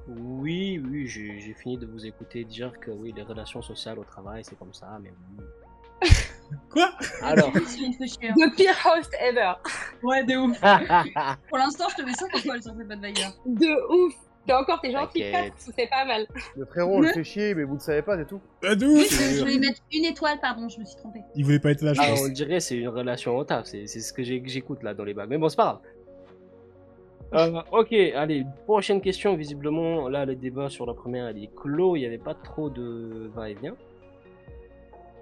[0.09, 4.43] Oui, oui, j'ai fini de vous écouter dire que oui, les relations sociales au travail,
[4.43, 6.09] c'est comme ça, mais oui.
[6.71, 6.91] Quoi
[7.23, 7.61] Alors, hein.
[7.61, 9.53] The pire host ever.
[10.03, 10.59] Ouais, de ouf.
[11.49, 13.33] Pour l'instant, je te mets 5 étoiles sur cette Vagueur.
[13.47, 14.15] De ouf.
[14.49, 15.31] Et encore, t'es gentil.
[15.31, 16.27] 4, c'est pas mal.
[16.57, 18.41] Le frérot, on le fait chier, mais vous le savez pas, c'est tout.
[18.65, 21.21] Ah, de Oui, ouf je vais lui mettre une étoile, pardon, je me suis trompée.
[21.35, 22.23] Il voulait pas être là, je ah, pense.
[22.25, 25.05] on dirait c'est une relation au taf, c'est c'est ce que j'ai- j'écoute là dans
[25.05, 25.29] les bagues.
[25.29, 25.81] Mais bon, c'est pas grave.
[27.35, 29.37] Euh, ok, allez, prochaine question.
[29.37, 31.97] Visiblement, là, le débat sur la première, il est clos.
[31.97, 33.77] Il n'y avait pas trop de va-et-vient.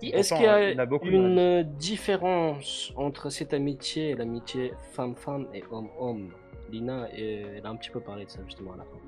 [0.03, 5.63] Est-ce qu'il y a, il y une différence entre cette amitié et l'amitié femme-femme et
[5.71, 6.31] homme-homme?
[6.71, 8.99] Lina, euh, elle a un petit peu parlé de ça justement à la fin.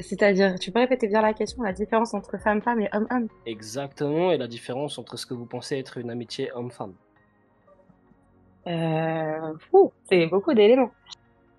[0.00, 3.26] C'est-à-dire, tu peux répéter bien la question, la différence entre femme-femme et homme-homme?
[3.46, 6.94] Exactement, et la différence entre ce que vous pensez être une amitié homme-femme.
[8.68, 9.54] euh,
[10.08, 10.92] C'est beaucoup d'éléments.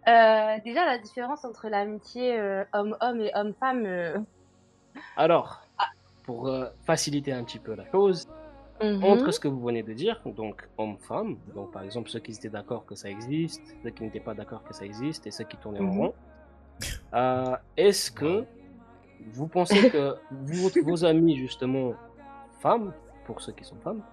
[0.07, 3.85] Euh, déjà, la différence entre l'amitié euh, homme-homme et homme-femme.
[3.85, 4.17] euh,
[5.17, 5.61] Alors,
[6.29, 8.27] pour euh, faciliter un petit peu la chose,
[8.83, 9.03] mhm.
[9.03, 12.49] entre ce que vous venez de dire, donc homme-femme, donc par exemple ceux qui étaient
[12.57, 15.57] d'accord que ça existe, ceux qui n'étaient pas d'accord que ça existe et ceux qui
[15.57, 15.99] tournaient en Mhm.
[16.01, 16.13] rond,
[17.15, 18.45] euh, est-ce que
[19.31, 21.93] vous pensez que vous- vos amis justement
[22.59, 22.93] femmes,
[23.25, 24.03] pour ceux qui sont femmes,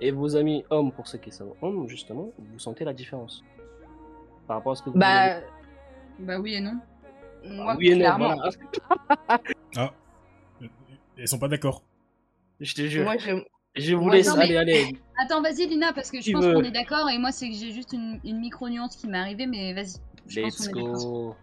[0.00, 3.42] et vos amis hommes pour ceux qui sont hommes, justement, vous sentez la différence
[4.46, 5.40] par rapport à ce que vous venez Bah,
[6.20, 6.76] Bah oui et non.
[7.78, 8.36] oui et non, voilà.
[9.76, 9.92] Ah.
[11.18, 11.82] Ils sont pas d'accord.
[12.60, 13.04] Je te jure.
[13.04, 13.30] Moi, je...
[13.76, 14.96] Je vous laisse, non, mais- allez, allez.
[15.22, 17.70] Attends, vas-y Lina, parce que je pense qu'on est d'accord et moi c'est que j'ai
[17.72, 19.96] juste une, une micro-nuance qui m'est arrivée, mais vas-y.
[20.26, 21.36] Je pense Let's go.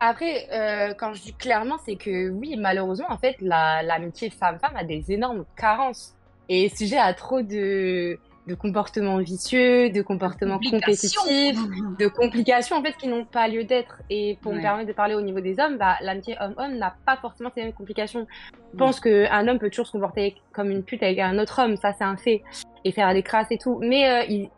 [0.00, 4.74] Après, euh, quand je dis clairement, c'est que oui, malheureusement, en fait, la- l'amitié femme-femme
[4.76, 6.14] a des énormes carences
[6.48, 11.56] et est sujet à trop de, de comportements vicieux, de comportements compétitifs,
[11.98, 14.02] de complications en fait qui n'ont pas lieu d'être.
[14.08, 17.16] Et pour me permettre de parler au niveau des hommes, bah, l'amitié homme-homme n'a pas
[17.16, 18.26] forcément ces mêmes complications.
[18.72, 21.76] Je pense qu'un homme peut toujours se comporter comme une pute avec un autre homme,
[21.76, 22.42] ça c'est un fait,
[22.84, 23.78] et faire des crasses et tout.
[23.82, 24.48] Mais euh, il-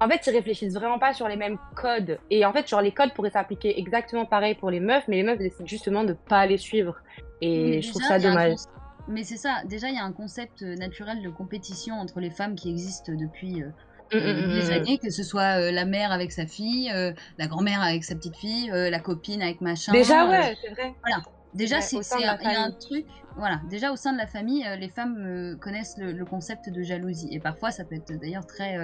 [0.00, 2.18] en fait, ils réfléchissent vraiment pas sur les mêmes codes.
[2.30, 5.22] Et en fait, genre les codes pourraient s'appliquer exactement pareil pour les meufs, mais les
[5.22, 6.96] meufs décident justement de pas les suivre.
[7.40, 8.56] Et Mais je trouve ça dommage.
[9.08, 12.30] Mais c'est ça, déjà il y a un concept euh, naturel de compétition entre les
[12.30, 13.68] femmes qui existe depuis euh,
[14.12, 14.72] Mm, euh, mm, des mm.
[14.72, 16.92] années, que ce soit euh, la mère avec sa fille,
[17.38, 19.90] la grand-mère avec sa petite fille, la copine avec machin.
[19.90, 20.94] Déjà, ouais, c'est vrai.
[21.54, 23.04] Déjà, c'est il y a un truc.
[23.36, 27.26] Voilà, déjà au sein de la famille, les femmes connaissent le, le concept de jalousie.
[27.32, 28.76] Et parfois, ça peut être d'ailleurs très,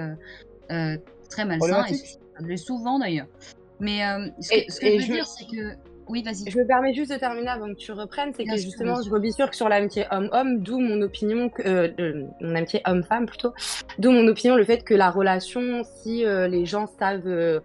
[1.29, 1.85] très malsain.
[2.49, 3.27] Et souvent d'ailleurs.
[3.79, 3.99] Mais
[4.41, 5.77] ce que, Et- ce que et je veux je- dire, c'est que.
[6.07, 6.49] Oui, vas-y.
[6.49, 9.09] Je me permets juste de terminer avant que tu reprennes, c'est que sûr, justement, je
[9.09, 13.25] rebis sur que sur l'amitié homme-homme, d'où mon opinion, que, euh, euh, mon amitié homme-femme
[13.25, 13.53] plutôt,
[13.99, 17.59] d'où mon opinion le fait que la relation, si euh, les gens savent euh,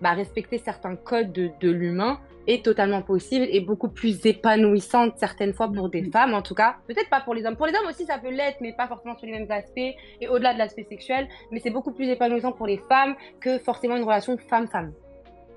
[0.00, 5.54] bah, respecter certains codes de, de l'humain, est totalement possible et beaucoup plus épanouissante certaines
[5.54, 6.12] fois pour des Mhm.
[6.12, 6.76] femmes en tout cas.
[6.86, 7.56] Peut-être pas pour les hommes.
[7.56, 9.78] Pour les hommes aussi ça peut l'être, mais pas forcément sur les mêmes aspects
[10.20, 11.26] et au-delà de l'aspect sexuel.
[11.50, 14.92] Mais c'est beaucoup plus épanouissant pour les femmes que forcément une relation femme-femme.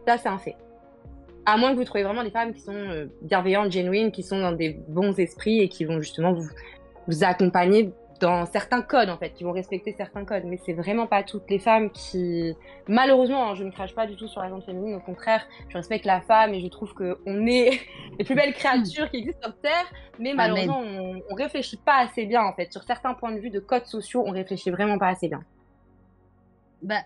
[0.08, 0.56] Ça c'est un fait.
[1.47, 4.38] À moins que vous trouviez vraiment des femmes qui sont euh, bienveillantes, genuines, qui sont
[4.38, 6.45] dans des bons esprits et qui vont justement vous,
[7.07, 10.43] vous accompagner dans certains codes en fait, qui vont respecter certains codes.
[10.43, 12.53] Mais c'est vraiment pas toutes les femmes qui,
[12.89, 14.95] malheureusement, hein, je ne crache pas du tout sur la gente féminine.
[14.95, 17.79] Au contraire, je respecte la femme et je trouve que on est
[18.19, 19.86] les plus belles créatures qui existent sur terre.
[20.19, 23.51] Mais malheureusement, on, on réfléchit pas assez bien en fait sur certains points de vue
[23.51, 24.21] de codes sociaux.
[24.27, 25.45] On réfléchit vraiment pas assez bien.
[26.81, 27.03] Bah,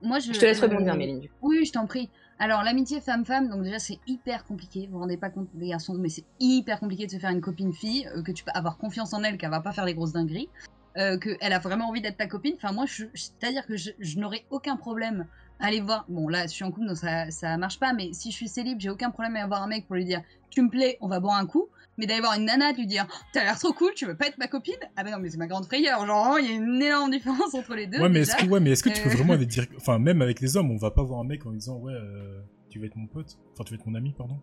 [0.00, 1.28] moi, je, Je te laisse rebondir, Méline.
[1.42, 2.10] Oui, je t'en prie.
[2.38, 4.86] Alors, l'amitié femme-femme, donc déjà, c'est hyper compliqué.
[4.86, 7.40] Vous vous rendez pas compte, les garçons, mais c'est hyper compliqué de se faire une
[7.40, 10.12] copine-fille, euh, que tu peux avoir confiance en elle, qu'elle va pas faire des grosses
[10.12, 10.50] dingueries,
[10.98, 12.52] euh, qu'elle a vraiment envie d'être ta copine.
[12.56, 15.26] Enfin, moi, c'est-à-dire que je, je n'aurais aucun problème
[15.60, 16.04] à aller voir.
[16.08, 18.48] Bon, là, je suis en couple, donc ça, ça marche pas, mais si je suis
[18.48, 20.20] célib, j'ai aucun problème à avoir un mec pour lui dire
[20.50, 21.68] Tu me plais, on va boire un coup.
[21.98, 24.26] Mais d'aller voir une nana, de lui dire T'as l'air trop cool, tu veux pas
[24.26, 24.74] être ma copine?
[24.96, 26.06] Ah, bah non, mais c'est ma grande frayeur.
[26.06, 28.00] Genre, il y a une énorme différence entre les deux.
[28.00, 29.14] Ouais, mais est-ce que, ouais, mais est-ce que tu peux Euh.
[29.14, 29.66] vraiment aller dire.
[29.76, 32.40] Enfin, même avec les hommes, on va pas voir un mec en disant Ouais, euh,
[32.70, 33.38] tu veux être mon pote?
[33.54, 34.36] Enfin, tu veux être mon ami, pardon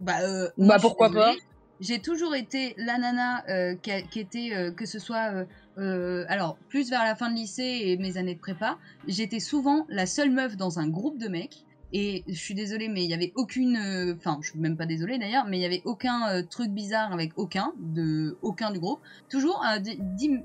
[0.00, 1.34] Bah, euh, Bah, moi, pourquoi pas
[1.80, 5.44] J'ai toujours été la nana euh, qui, a- qui était, euh, que ce soit, euh,
[5.78, 9.86] euh, alors, plus vers la fin de lycée et mes années de prépa, j'étais souvent
[9.88, 11.64] la seule meuf dans un groupe de mecs.
[11.92, 13.76] Et je suis désolée, mais il y avait aucune.
[13.76, 16.70] euh, Enfin, je suis même pas désolée d'ailleurs, mais il y avait aucun euh, truc
[16.70, 19.00] bizarre avec aucun, de, aucun du groupe.
[19.28, 19.96] Toujours un 10,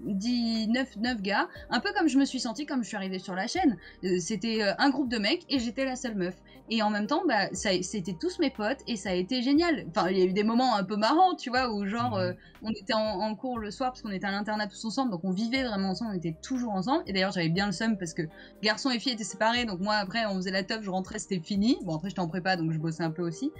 [0.04, 3.19] 10, 9, 9 gars, un peu comme je me suis sentie comme je suis arrivée
[3.19, 3.77] sur la chaîne.
[4.04, 6.36] Euh, C'était un groupe de mecs et j'étais la seule meuf.
[6.69, 9.86] Et en même temps, bah, c'était tous mes potes et ça a été génial.
[9.89, 12.19] Enfin, il y a eu des moments un peu marrants, tu vois, où genre, Mhm.
[12.19, 15.12] euh, on était en, en cours le soir parce qu'on était à l'internat tous ensemble,
[15.12, 17.04] donc on vivait vraiment ensemble, on était toujours ensemble.
[17.08, 18.21] Et d'ailleurs, j'avais bien le seum parce que
[18.62, 21.39] garçons et filles étaient séparés, donc moi après, on faisait la teuf, je rentrais, c'était
[21.41, 21.78] fini.
[21.84, 23.52] Bon, après, j'étais en prépa, donc je bossais un peu aussi.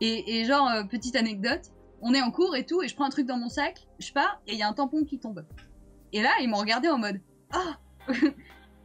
[0.00, 1.70] Et, et genre, euh, petite anecdote,
[2.02, 4.12] on est en cours et tout, et je prends un truc dans mon sac, je
[4.12, 5.44] pars, et il y a un tampon qui tombe.
[6.12, 7.20] Et là, ils m'ont regardé en mode
[7.52, 7.78] Ah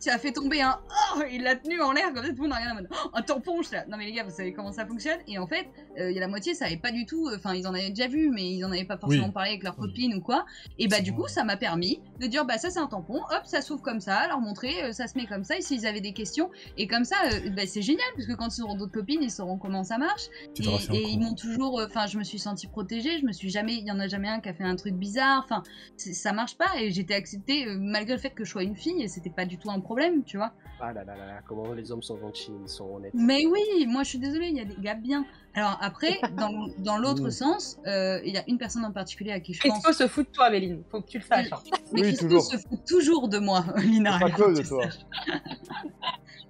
[0.01, 0.79] Tu as fait tomber un
[1.15, 2.89] Oh Il l'a tenu en l'air, comme ça, tout le monde a regardé en mode
[3.05, 3.85] Oh, un tampon, je suis là.
[3.87, 5.67] Non, mais les gars, vous savez comment ça fonctionne Et en fait,
[5.99, 7.29] euh, il y a la moitié, ça avait pas du tout.
[7.35, 9.31] Enfin, ils en avaient déjà vu, mais ils en avaient pas forcément Oui.
[9.31, 9.87] parlé avec leur Oui.
[9.87, 10.45] copine ou quoi.
[10.79, 13.41] Et bah, du coup, ça m'a permis de dire Bah, ça, c'est un tampon, hop,
[13.45, 15.57] ça s'ouvre comme ça, leur montrer, euh, ça se met comme ça.
[15.57, 18.57] Et s'ils avaient des questions, et comme ça, euh, bah, c'est génial, parce que quand
[18.57, 20.23] ils auront d'autres copines, ils sauront comment ça marche.
[20.59, 20.63] Et,
[21.11, 23.19] ils m'ont toujours, enfin, je me suis sentie protégée.
[23.19, 24.95] Je me suis jamais, il y en a jamais un qui a fait un truc
[24.95, 25.41] bizarre.
[25.43, 25.61] Enfin,
[25.97, 26.69] ça marche pas.
[26.79, 29.01] Et j'étais acceptée malgré le fait que je sois une fille.
[29.01, 29.90] Et c'était pas du tout un problème,
[30.25, 30.51] tu vois.
[30.84, 33.13] Ah là là là là, comment les hommes sont gentils, ils sont honnêtes.
[33.13, 35.25] Mais oui, moi je suis désolée, il y a des gars bien.
[35.54, 37.32] Alors après, dans, dans l'autre Mm.
[37.32, 39.84] sens, euh, il y a une personne en particulier à qui je pense.
[39.84, 40.82] Crispo se fout de toi, Méline.
[40.89, 41.51] Faut que tu le saches.
[41.54, 41.60] hein.
[41.93, 42.43] Mais Oui, Christo toujours.
[42.43, 44.17] se fout toujours de moi, Lina.
[44.19, 44.86] Pas que de toi.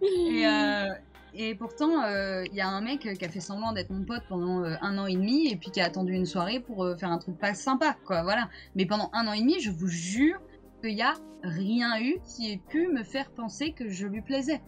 [0.02, 0.94] Et, euh,
[1.34, 4.24] et pourtant, euh, il y a un mec qui a fait semblant d'être mon pote
[4.30, 6.96] pendant euh, un an et demi et puis qui a attendu une soirée pour euh,
[6.96, 8.24] faire un truc pas sympa, quoi.
[8.24, 8.50] Voilà.
[8.76, 10.40] Mais pendant un an et demi, je vous jure
[10.82, 11.14] qu'il y a
[11.44, 14.62] rien eu qui ait pu me faire penser que je lui plaisais.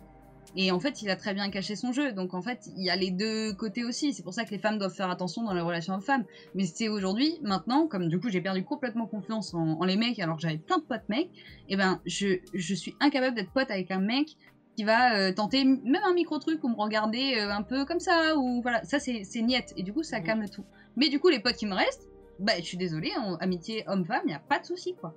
[0.56, 2.12] Et en fait, il a très bien caché son jeu.
[2.12, 4.13] Donc en fait, il y a les deux côtés aussi.
[4.13, 6.26] C'est pour ça que les femmes doivent faire attention dans les relations hommes-femmes.
[6.54, 10.19] Mais c'est aujourd'hui, maintenant, comme du coup j'ai perdu complètement confiance en, en les mecs
[10.19, 11.32] alors que j'avais plein de potes mecs,
[11.69, 14.28] et ben je, je suis incapable d'être pote avec un mec
[14.76, 17.99] qui va euh, tenter même un micro truc ou me regarder euh, un peu comme
[17.99, 20.26] ça ou voilà ça c'est niette et du coup ça Mhm.
[20.26, 22.08] calme tout mais du coup les potes qui me restent
[22.39, 25.13] bah je suis désolée en amitié homme-femme il y a pas de souci quoi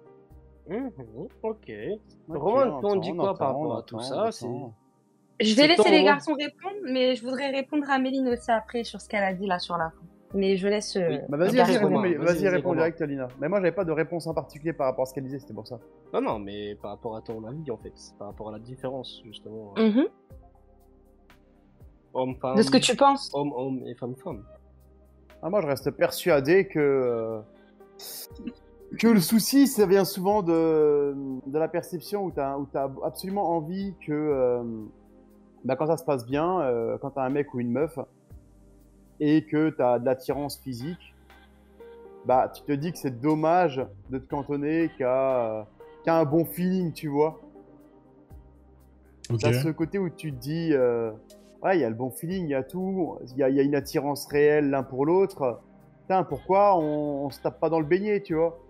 [0.68, 1.28] Mhm, ok.
[1.42, 1.72] Ok,
[2.28, 4.30] Roman, on dit quoi par rapport à tout ça.
[5.38, 9.00] Je vais laisser les garçons répondre, mais je voudrais répondre à Méline aussi après sur
[9.00, 10.06] ce qu'elle a dit là sur la fin.
[10.34, 10.96] Mais je laisse.
[10.96, 11.18] euh, Oui.
[11.28, 11.78] Bah vas-y, Vas-y,
[12.16, 13.28] vas-y, réponds, direct, Alina.
[13.38, 15.54] Mais moi, j'avais pas de réponse en particulier par rapport à ce qu'elle disait, c'était
[15.54, 15.78] pour ça.
[16.12, 19.22] Non, non, mais par rapport à ton avis, en fait, par rapport à la différence,
[19.24, 19.72] justement.
[19.76, 20.06] mhm.
[22.14, 22.56] Homme-femme.
[22.56, 23.30] De ce que tu penses.
[23.34, 24.42] Homme-homme et femme-femme.
[25.42, 27.40] Ah, moi, je reste persuadé que euh,
[28.98, 31.14] que le souci, ça vient souvent de,
[31.46, 34.62] de la perception où tu as, absolument envie que euh,
[35.64, 37.98] bah, quand ça se passe bien, euh, quand tu as un mec ou une meuf
[39.18, 41.14] et que tu as de l'attirance physique,
[42.24, 45.64] bah, tu te dis que c'est dommage de te cantonner qu'à euh,
[46.06, 47.40] un bon feeling, tu vois.
[49.30, 49.40] Ok.
[49.40, 50.72] T'as ce côté où tu te dis,
[51.62, 53.58] ouais, il y a le bon feeling, il y a tout, il y a, y
[53.58, 55.60] a une attirance réelle l'un pour l'autre,
[56.02, 58.60] putain, pourquoi on, on se tape pas dans le beignet, tu vois?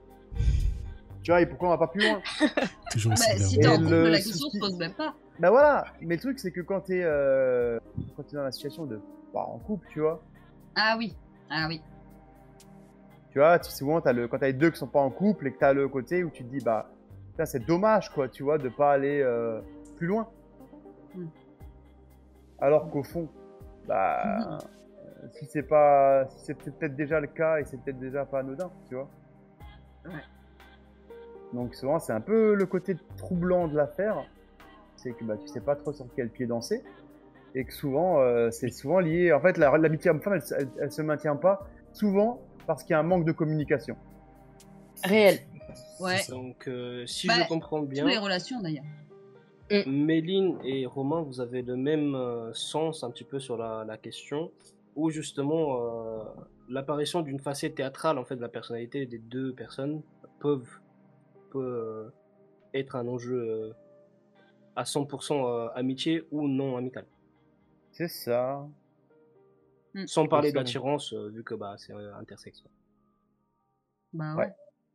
[1.26, 2.22] Tu vois, et pourquoi on va pas plus loin?
[2.92, 5.12] Toujours Bah, si t'es en couple, le la question souci- se pose même pas.
[5.40, 7.80] Bah voilà, mais le truc, c'est que quand t'es euh,
[8.16, 9.00] quand t'es dans la situation de
[9.32, 10.22] pas en couple, tu vois,
[10.76, 11.16] Ah oui,
[11.50, 11.82] ah oui.
[13.32, 15.48] tu vois, tu- souvent, t'as le, quand t'as les deux qui sont pas en couple
[15.48, 16.90] et que t'as le côté où tu te dis, bah,
[17.32, 19.60] putain, c'est dommage, quoi, tu vois, de pas aller euh,
[19.96, 20.28] plus loin.
[21.16, 21.26] Mm.
[22.60, 23.28] Alors qu'au fond,
[23.88, 24.58] bah,
[25.32, 28.70] si c'est pas, si c'est peut-être déjà le cas et c'est peut-être déjà pas anodin,
[28.88, 29.10] tu vois.
[30.04, 30.12] Ouais.
[31.52, 34.24] Donc souvent, c'est un peu le côté troublant de l'affaire,
[34.96, 36.82] c'est que bah, tu sais pas trop sur quel pied danser
[37.54, 39.32] et que souvent, euh, c'est souvent lié.
[39.32, 42.94] En fait, la- l'amitié homme-femme, elle, elle- elle se maintient pas souvent parce qu'il y
[42.94, 43.96] a un manque de communication.
[45.04, 45.38] Réel.
[46.00, 46.20] Ouais.
[46.28, 48.84] Donc, euh, si Bah, je comprends bien, Toutes les relations d'ailleurs.
[49.86, 53.96] Méline et Romain, vous avez le même euh, sens un petit peu sur la, la
[53.96, 54.50] question,
[54.94, 56.22] où justement euh,
[56.68, 60.02] l'apparition d'une facette théâtrale en fait de la personnalité des deux personnes
[60.38, 60.68] peuvent
[61.50, 62.10] peut euh,
[62.74, 63.72] être un enjeu euh,
[64.76, 67.06] à 100% euh, amitié ou non amical.
[67.92, 68.66] C'est ça.
[70.06, 72.62] Sans parler d'attirance, euh, vu que bah, c'est euh, intersexe.
[74.12, 74.44] Bah ouais.
[74.44, 74.52] Ouais.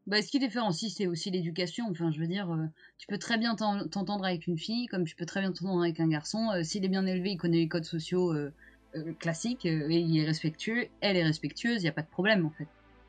[0.08, 1.86] Bah, ce qui différencie, c'est aussi l'éducation.
[1.90, 2.66] Enfin, je veux dire, euh,
[2.98, 5.82] tu peux très bien t'en- t'entendre avec une fille, comme tu peux très bien t'entendre
[5.82, 6.50] avec un garçon.
[6.52, 8.52] Euh, S'il est bien élevé, il connaît les codes sociaux euh,
[8.96, 12.10] euh, classiques euh, et il est respectueux, elle est respectueuse, il n'y a pas de
[12.10, 12.68] problème en fait.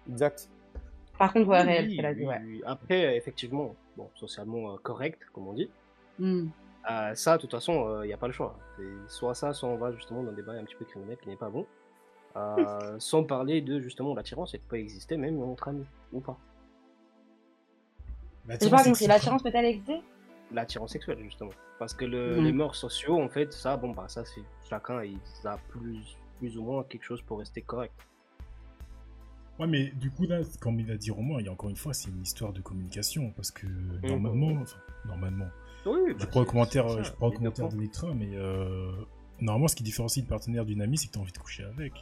[0.08, 0.48] Exact.
[1.22, 2.40] Par contre, ouais, Oui, réel, oui, c'est la vie, ouais.
[2.66, 5.70] Après, effectivement, bon, socialement euh, correct, comme on dit.
[6.18, 6.48] Hmm.
[6.90, 8.58] Euh, ça, de toute façon, il n'y a pas le choix.
[9.06, 11.36] Soit ça, soit on va justement dans des bails un petit peu criminels qui n'est
[11.36, 11.64] pas bon.
[12.34, 16.36] Euh, sans parler de justement l'attirance, elle peut exister même entre amis, ou pas.
[18.60, 20.00] J'ai pas compris, l'attirance peut-elle exister?
[20.50, 21.52] L'attirance sexuelle, justement.
[21.78, 22.44] Parce que le- Mhm.
[22.46, 26.58] les mœurs sociaux, en fait, ça, bon, bah, ça, c'est chacun, il a plus, plus
[26.58, 27.94] ou moins quelque chose pour rester correct.
[29.58, 31.76] Ouais, mais du coup, là, comme il a dit Romain, il y a encore une
[31.76, 33.30] fois, c'est une histoire de communication.
[33.36, 34.00] Parce que Mhm.
[34.04, 35.46] normalement, enfin, normalement,
[35.86, 38.90] Oui, je bah, prends le c'est- commentaire, ça, je prends le commentaire d'Electra, mais euh,
[39.40, 41.64] normalement, ce qui différencie une partenaire d'une amie, c'est que tu as envie de coucher
[41.64, 41.92] avec.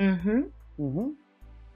[0.00, 0.46] Mhm.
[0.78, 1.12] Mhm.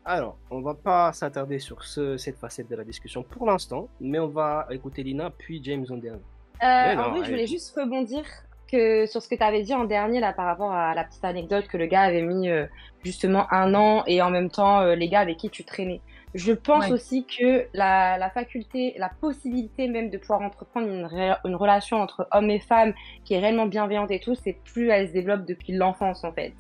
[0.05, 4.19] Alors, on va pas s'attarder sur ce, cette facette de la discussion pour l'instant, mais
[4.19, 6.23] on va écouter Lina, puis James en dernier.
[6.63, 8.25] Euh, non, en vrai, je voulais juste rebondir
[8.71, 11.25] que sur ce que tu avais dit en dernier là par rapport à la petite
[11.25, 12.67] anecdote que le gars avait mis euh,
[13.05, 16.01] justement un an et en même temps euh, les gars avec qui tu traînais.
[16.35, 16.93] Je pense Ouais.
[16.93, 22.51] aussi que la, la faculté, la possibilité même de pouvoir entreprendre une, relation entre hommes
[22.51, 22.93] et femmes
[23.25, 26.53] qui est réellement bienveillante et tout, c'est plus elle se développe depuis l'enfance en fait.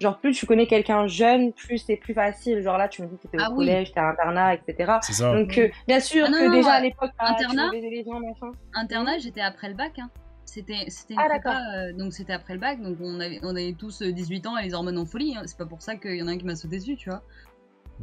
[0.00, 2.60] Genre plus tu connais quelqu'un jeune, plus c'est plus facile.
[2.60, 3.64] Genre là tu me dis que t'étais Ah au oui.
[3.66, 4.92] collège, t'es à internat, etc.
[5.00, 5.32] Ça.
[5.32, 8.20] Donc euh, bien sûr Ah non, que non, déjà à l'époque, tu internat les gens,
[8.20, 8.52] machin.
[8.74, 9.92] Internat, j'étais après le bac.
[9.98, 10.10] Hein.
[10.64, 13.74] C'était une Ah, prépa, euh, donc c'était après le bac, donc on avait, on avait
[13.78, 15.34] tous euh, 18 ans et les hormones en folie.
[15.36, 15.42] hein.
[15.46, 17.22] C'est pas pour ça qu'il y en a un qui m'a sauté dessus, tu vois.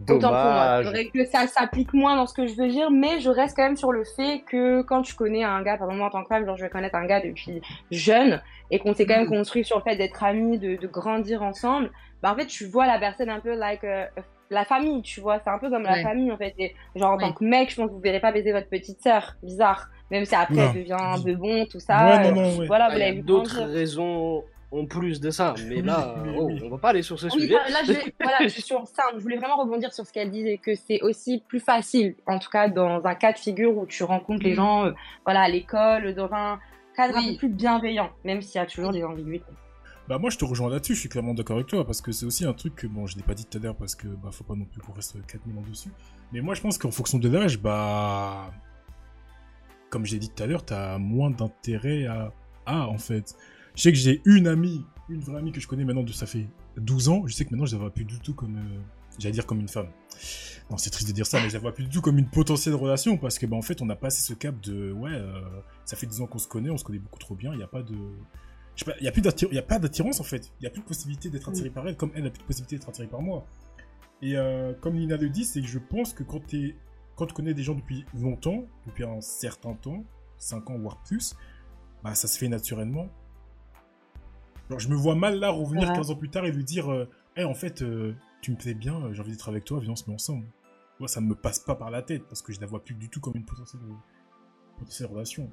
[0.09, 0.83] Autant pour moi.
[0.83, 1.11] Dommage.
[1.13, 3.77] Que ça s'applique moins dans ce que je veux dire, mais je reste quand même
[3.77, 6.29] sur le fait que quand tu connais un gars, par exemple moi en tant que
[6.29, 7.61] femme, genre je vais connaître un gars depuis
[7.91, 9.29] jeune et qu'on s'est quand même Mhm.
[9.29, 12.87] construit sur le fait d'être amis, de, de grandir ensemble, bah en fait tu vois
[12.87, 14.05] la personne un peu like euh,
[14.49, 16.53] la famille, tu vois, c'est un peu comme la famille en fait.
[16.59, 17.23] Et genre en Ouais.
[17.23, 19.89] tant que mec, je pense que vous verrez pas baiser votre petite sœur, bizarre.
[20.11, 22.05] Même si après elle devient un peu bon, tout ça.
[22.05, 22.67] ouais, euh, non, non, ouais.
[22.67, 25.81] Voilà, Ah, vous il y a l'avez vu d'autres raisons en plus de ça, mais
[25.81, 27.53] là, oh, on va pas aller sur ce Oui, sujet.
[27.53, 29.03] là, là, je, vais- voilà, je suis sur ça.
[29.15, 32.49] Je voulais vraiment rebondir sur ce qu'elle disait, que c'est aussi plus facile, en tout
[32.49, 34.55] cas dans un cas de figure où tu rencontres les Mm.
[34.55, 34.91] gens, euh,
[35.25, 36.59] voilà, à l'école, dans un
[36.95, 39.45] cadre un peu plus bienveillant, même s'il y a toujours des ambiguïtés.
[40.09, 42.25] Bah moi je te rejoins là-dessus, je suis clairement d'accord avec toi, parce que c'est
[42.25, 44.29] aussi un truc que, bon, je l'ai pas dit tout à l'heure, parce que bah
[44.33, 45.89] faut pas non plus qu'on reste 4000 ans dessus.
[46.33, 48.51] Mais moi je pense qu'en fonction de l'âge, bah...
[49.93, 52.33] Comme j'ai dit tout à l'heure, t'as moins d'intérêt à...
[52.65, 53.35] à, en fait.
[53.75, 56.25] Je sais que j'ai une amie, une vraie amie que je connais maintenant, de ça
[56.25, 58.55] fait 12 ans, je sais que maintenant je la vois plus du tout comme...
[58.57, 58.79] euh,
[59.19, 59.89] J'allais dire comme une femme.
[60.71, 62.27] Non, c'est triste de dire ça, mais je la vois plus du tout comme une
[62.27, 64.91] potentielle relation, parce que bah en fait on a passé ce cap de...
[64.91, 65.39] Ouais, euh,
[65.85, 67.63] ça fait 10 ans qu'on se connaît, on se connaît beaucoup trop bien, il n'y
[67.63, 67.93] a pas de...
[68.99, 70.51] Il y a plus y a pas d'attirance en fait.
[70.59, 72.47] Il y a plus de possibilité d'être attiré par elle, comme elle n'a plus de
[72.47, 73.45] possibilité d'être attirée par moi.
[74.23, 76.75] Et euh, comme Nina le dit, c'est que je pense que quand, t'es-
[77.15, 80.03] quand tu connais des gens depuis longtemps, depuis un certain temps,
[80.37, 81.35] 5 ans voire plus,
[82.03, 83.07] bah ça se fait naturellement.
[84.69, 85.95] Genre, je me vois mal là revenir Ouais.
[85.95, 88.73] 15 ans plus tard et lui dire euh, Hey, en fait, euh, tu me plais
[88.73, 90.45] bien, euh, j'ai envie d'être avec toi, viens, on se met ensemble.
[90.99, 92.93] Moi, ça ne me passe pas par la tête parce que je la vois plus
[92.95, 93.81] du tout comme une potentielle,
[94.77, 95.49] potentielle relation.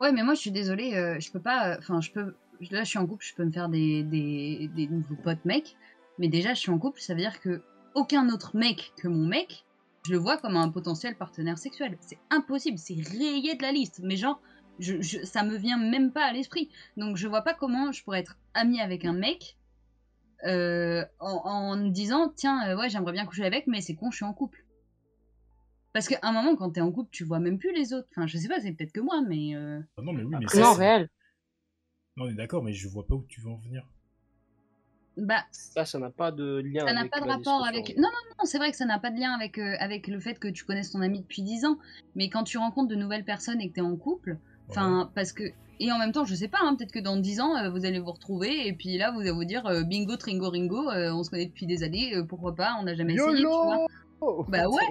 [0.00, 1.76] Ouais, mais moi je suis désolée, euh, je peux pas.
[1.78, 2.34] Enfin, je peux.
[2.70, 5.76] Là, je suis en couple, je peux me faire des, des, des nouveaux potes mecs.
[6.18, 7.62] Mais déjà, je suis en couple, ça veut dire que
[7.94, 9.64] aucun autre mec que mon mec,
[10.06, 11.96] je le vois comme un potentiel partenaire sexuel.
[12.00, 14.00] C'est impossible, c'est rayé de la liste.
[14.02, 14.40] Mais genre,
[14.78, 16.70] je, je- ça me vient même pas à l'esprit.
[16.96, 19.56] Donc, je vois pas comment je pourrais être amie avec un mec
[20.46, 24.16] euh, en, en disant tiens euh, ouais j'aimerais bien coucher avec mais c'est con je
[24.16, 24.64] suis en couple
[25.92, 28.26] parce qu'à un moment quand t'es en couple tu vois même plus les autres enfin
[28.26, 30.48] je sais pas c'est peut-être que moi mais euh, Ah non, mais oui, mais Non,
[30.48, 31.10] ça, c'est- réel.
[32.16, 33.86] Non, on est d'accord, mais je vois pas où tu veux en venir.
[35.20, 38.34] Bah Ça, ça n'a pas de lien ça n'a pas de rapport avec non non
[38.38, 40.48] non c'est vrai que ça n'a pas de lien avec euh, avec le fait que
[40.48, 41.78] tu connaisses ton ami depuis 10 ans
[42.14, 45.42] mais quand tu rencontres de nouvelles personnes et que t'es en couple Enfin, parce que.
[45.80, 47.84] Et en même temps, je sais pas, hein, peut-être que dans 10 ans, euh, vous
[47.86, 51.24] allez vous retrouver, et puis là, vous allez vous dire euh, bingo, tringo, ringo, on
[51.24, 53.86] se connaît depuis des années, pourquoi pas, on n'a jamais essayé, tu vois.
[54.46, 54.86] Bah ouais.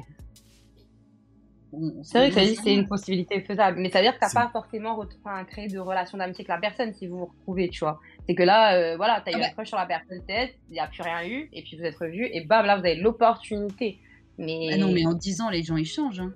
[2.03, 4.99] C'est vrai que c'est une possibilité faisable, mais ça veut dire que t'as pas forcément
[5.47, 7.99] créé de relation d'amitié avec la personne si vous vous retrouvez, tu vois.
[8.27, 9.47] C'est que là, euh, voilà, t'as Ah eu bah.
[9.47, 11.83] un crush sur la personne peut-être, il n'y a plus rien eu, et puis vous
[11.83, 13.99] êtes revus, et bam, là, vous avez l'opportunité.
[14.37, 14.69] Mais...
[14.73, 16.21] Ah non, mais en 10 ans, les gens, ils changent.
[16.21, 16.33] Hein.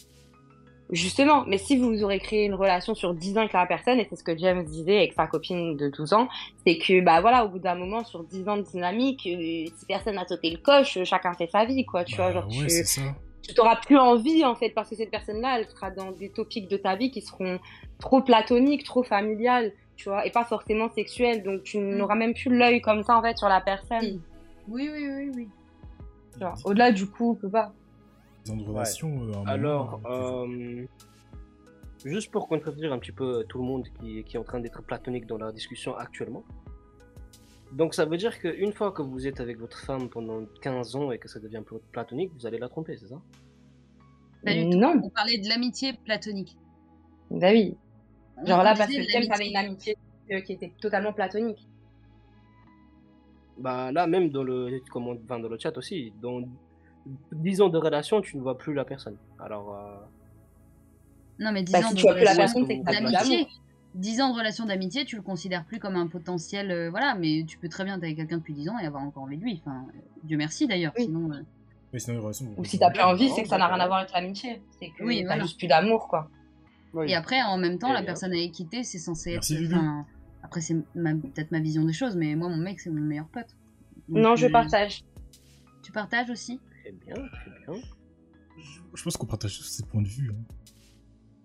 [0.91, 4.05] Justement, mais si vous aurez créé une relation sur 10 ans avec la personne, et
[4.07, 6.27] c'est ce que James disait avec sa copine de 12 ans,
[6.67, 9.85] c'est que, bah voilà, au bout d'un moment, sur 10 ans de dynamique, euh, si
[9.87, 12.47] personne n'a sauté le coche, euh, chacun fait sa vie, quoi, tu vois, Bah genre,
[12.47, 13.01] ouais, tu, c'est ça.
[13.43, 16.69] Tu t'auras plus envie en fait parce que cette personne-là elle sera dans des topics
[16.69, 17.59] de ta vie qui seront
[17.99, 21.43] trop platoniques, trop familiales, tu vois, et pas forcément sexuels.
[21.43, 24.21] Donc tu n'auras même plus l'œil comme ça en fait sur la personne.
[24.67, 25.47] Oui, oui, oui, oui.
[26.39, 26.53] vois.
[26.63, 27.73] Au-delà du coup, peut pas.
[28.45, 29.09] De relation.
[29.09, 30.85] euh, un Alors, euh, euh,
[32.05, 34.81] juste pour contredire un petit peu tout le monde qui, qui est en train d'être
[34.81, 36.43] platonique dans la discussion actuellement.
[37.73, 41.11] Donc ça veut dire qu'une fois que vous êtes avec votre femme pendant 15 ans
[41.11, 43.19] et que ça devient plus platonique, vous allez la tromper, c'est ça?
[44.45, 44.77] Pas du tout.
[44.77, 46.57] Non, On parlait de l'amitié platonique.
[47.31, 47.75] bah oui.
[48.45, 49.95] Genre On là, parce que James avait l'amitié.
[50.29, 51.67] une amitié qui était totalement platonique.
[53.57, 56.41] Bah là, même dans le, comme on- enfin, dans le chat aussi, dans
[57.31, 59.17] 10 ans de relation, tu ne vois plus la personne.
[59.39, 59.95] Alors, euh,
[61.39, 63.11] Non, mais 10 Bah, ans si de tu vois plus la relation personne, c'est que
[63.11, 63.47] d'amour.
[63.95, 66.71] 10 ans de relation d'amitié, tu le considères plus comme un potentiel.
[66.71, 69.03] euh, voilà, mais tu peux très bien être avec quelqu'un depuis 10 ans et avoir
[69.03, 69.61] encore envie de lui.
[69.65, 70.93] Enfin, euh, Dieu merci d'ailleurs.
[70.97, 71.05] Oui.
[71.05, 71.41] Sinon, euh,
[71.93, 72.53] mais sinon, une relation.
[72.57, 74.61] Ou si t'as plus envie, c'est que ça n'a rien à voir avec l'amitié.
[74.79, 75.43] C'est que Oui, t'as voilà.
[75.43, 76.29] juste plus d'amour, quoi.
[76.93, 77.09] Oui.
[77.09, 78.05] Et après, en même temps, Et la hop.
[78.05, 79.35] personne avec qui t'es, c'est censé être.
[79.35, 79.75] Merci, Lulu.
[79.75, 80.05] enfin,
[80.43, 83.27] Après, c'est ma- peut-être ma vision des choses, mais moi, mon mec, c'est mon meilleur
[83.27, 83.47] pote.
[84.09, 85.03] Donc, non, je euh, partage.
[85.83, 86.59] Tu partages aussi?
[86.81, 87.81] Très bien, très bien.
[88.57, 90.31] Je, je pense qu'on partage tous ces points de vue.
[90.31, 90.43] hein.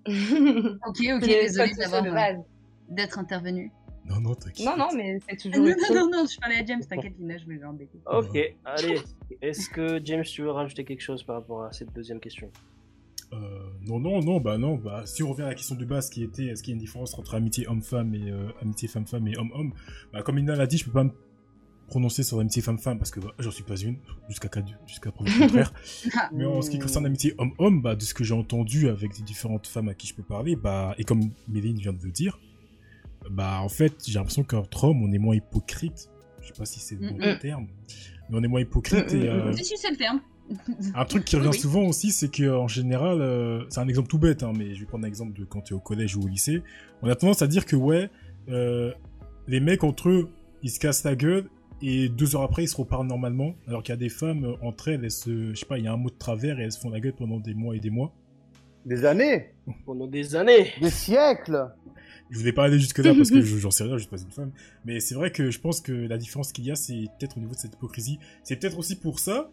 [0.86, 2.42] Ok, ok, Les désolé codes sociaux d'avoir de euh,
[2.88, 3.70] d'être intervenu.
[4.06, 4.66] Non, non, t'inquiète.
[4.66, 7.36] Non, non, mais c'est Non, toujours non, non, non, je parlais à James, t'inquiète, Lina,
[7.36, 7.98] je vais l'embêter.
[8.06, 9.00] Ok, allez.
[9.42, 12.50] Est-ce que James, tu veux rajouter quelque chose par rapport à cette deuxième question?
[13.34, 13.36] Euh,
[13.82, 14.76] non, non, non, bah non.
[14.76, 16.76] Bah, si on revient à la question de base qui était est-ce qu'il y a
[16.76, 19.74] une différence entre amitié homme-femme et euh, amitié femme-femme et homme-homme,
[20.12, 21.10] bah, comme Ina l'a dit, je peux pas me
[21.88, 23.96] prononcer sur l'amitié femme-femme parce que bah, j'en suis pas une,
[24.28, 24.48] jusqu'à
[24.86, 25.72] jusqu'à preuve contraire.
[26.32, 29.24] Mais en ce qui concerne l'amitié homme-homme, bah, de ce que j'ai entendu avec les
[29.24, 32.38] différentes femmes à qui je peux parler, bah, et comme Méline vient de le dire,
[33.30, 36.08] bah, en fait, j'ai l'impression qu'entre hommes, on est moins hypocrite.
[36.40, 37.38] Je sais pas si c'est le bon Mm-mm.
[37.40, 37.66] terme,
[38.30, 40.20] mais on est moins hypocrite et, euh, Si, si, c'est le terme.
[40.94, 41.58] un truc qui revient Oui.
[41.58, 44.80] souvent aussi, c'est que en général, euh, c'est un exemple tout bête, hein, mais je
[44.80, 46.62] vais prendre un exemple de quand tu es au collège ou au lycée.
[47.02, 48.08] On a tendance à dire que ouais,
[48.48, 48.92] euh,
[49.46, 50.30] les mecs entre eux,
[50.62, 51.50] ils se cassent la gueule
[51.82, 54.54] et deux heures après ils se reparlent normalement, alors qu'il y a des femmes euh,
[54.62, 56.64] entre elles, elles se, je sais pas, il y a un mot de travers et
[56.64, 58.12] elles se font la gueule pendant des mois et des mois.
[58.86, 59.52] Des années,
[59.86, 61.68] Pendant des années des siècles.
[62.30, 64.20] Je voulais pas aller jusque là parce que je- j'en sais rien, je suis pas
[64.20, 64.52] une femme.
[64.84, 67.40] Mais c'est vrai que je pense que la différence qu'il y a, c'est peut-être au
[67.40, 68.18] niveau de cette hypocrisie.
[68.44, 69.50] C'est peut-être aussi pour ça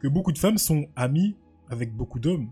[0.00, 1.34] que beaucoup de femmes sont amies
[1.70, 2.50] avec beaucoup d'hommes.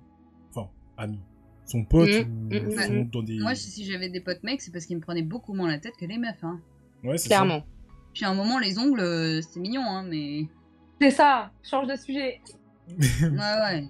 [0.50, 1.20] Enfin, amies.
[1.64, 3.10] Sont potes Mm, ou mm, sont mm.
[3.10, 3.38] dans des.
[3.38, 5.78] Moi, si si j'avais des potes mecs, c'est parce qu'ils me prenaient beaucoup moins la
[5.78, 6.42] tête que les meufs.
[6.42, 6.60] Hein.
[7.04, 7.64] Ouais, c'est Clairement.
[8.14, 10.46] Puis à un moment, les ongles, euh, c'était mignon, hein, mais.
[11.00, 12.40] C'est ça, change de sujet.
[13.22, 13.84] Ouais, ouais.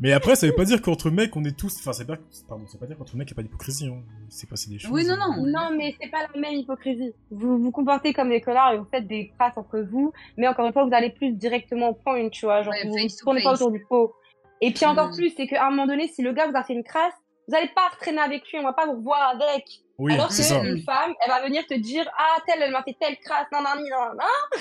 [0.00, 1.76] Mais après, ça veut pas dire qu'entre mecs, on est tous.
[1.78, 2.16] Enfin, c'est pas.
[2.48, 3.86] Pardon, ça veut pas dire qu'entre mecs, il n'y a pas d'hypocrisie.
[3.86, 4.02] Hein.
[4.30, 4.90] C'est passé des choses.
[4.90, 5.44] Oui, non, non.
[5.46, 7.12] Non, mais c'est pas la même hypocrisie.
[7.30, 10.66] Vous vous comportez comme des connards et vous faites des crasses entre vous, mais encore
[10.66, 12.62] une fois, vous allez plus directement au point, tu vois.
[12.62, 14.14] Genre, Ouais, vous to tournez pas autour du pot.
[14.62, 15.16] Et puis encore Mm.
[15.16, 17.12] plus, c'est qu'à un moment donné, si le gars vous a fait une crasse,
[17.48, 19.64] vous allez pas traîner avec lui, on va pas vous revoir avec.
[19.98, 20.58] Oui, Alors c'est ça.
[20.58, 23.60] qu'une femme, elle va venir te dire, ah, telle, elle m'a fait telle crasse, non,
[23.60, 24.14] non, non,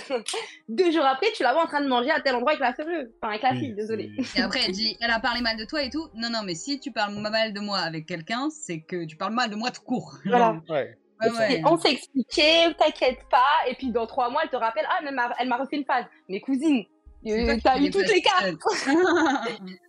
[0.10, 0.24] non.
[0.70, 2.70] Deux jours après, tu la vois en train de manger à tel endroit avec la.
[2.72, 4.12] Enfin, avec la Oui, fille, désolé.
[4.24, 6.08] c'est- Et après, elle dit, elle a parlé mal de toi et tout.
[6.16, 9.34] Non, non, mais si tu parles mal de moi avec quelqu'un, c'est que tu parles
[9.34, 10.18] mal de moi tout court.
[10.26, 10.62] Voilà.
[10.70, 10.96] Ouais.
[11.22, 11.54] Ouais, ouais.
[11.60, 15.00] Et on s'est expliqué, t'inquiète pas, et puis dans trois mois, elle te rappelle, ah,
[15.08, 16.06] elle m'a- elle m'a refait une phase.
[16.28, 16.84] Mais cousine,
[17.24, 18.46] T'as eu toutes les cartes,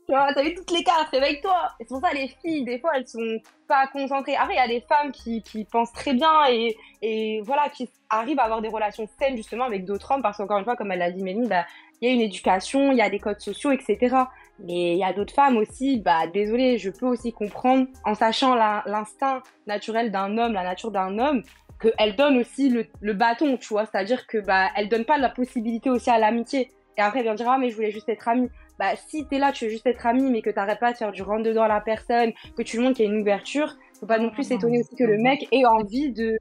[0.06, 1.56] tu vois, t'as eu toutes les cartes, réveille-toi.
[1.80, 4.36] Et c'est pour ça, les filles, des fois, elles sont pas concentrées.
[4.36, 7.88] Après, il y a des femmes qui, qui pensent très bien et, et voilà, qui
[8.10, 10.92] arrivent à avoir des relations saines, justement, avec d'autres hommes, parce qu'encore une fois, comme
[10.92, 11.64] elle l'a dit Méline, bah,
[12.02, 14.16] il y a une éducation, il y a des codes sociaux, etc.
[14.58, 18.54] Mais il y a d'autres femmes aussi, bah désolé, je peux aussi comprendre, en sachant
[18.54, 21.42] l'instinct naturel d'un homme, la nature d'un homme,
[21.80, 23.86] qu'elle donne aussi le, le bâton, tu vois.
[23.86, 26.70] C'est-à-dire que bah elle donne pas la possibilité aussi à l'amitié.
[26.98, 28.48] Et après, elle vient dire, ah, mais je voulais juste être amie.
[28.78, 31.12] Bah, si t'es là, tu veux juste être amie, mais que t'arrêtes pas de faire
[31.12, 34.06] du rentre-dedans à la personne, que tu lui montres qu'il y a une ouverture, faut
[34.06, 36.38] pas non plus s'étonner aussi que le mec ait envie de.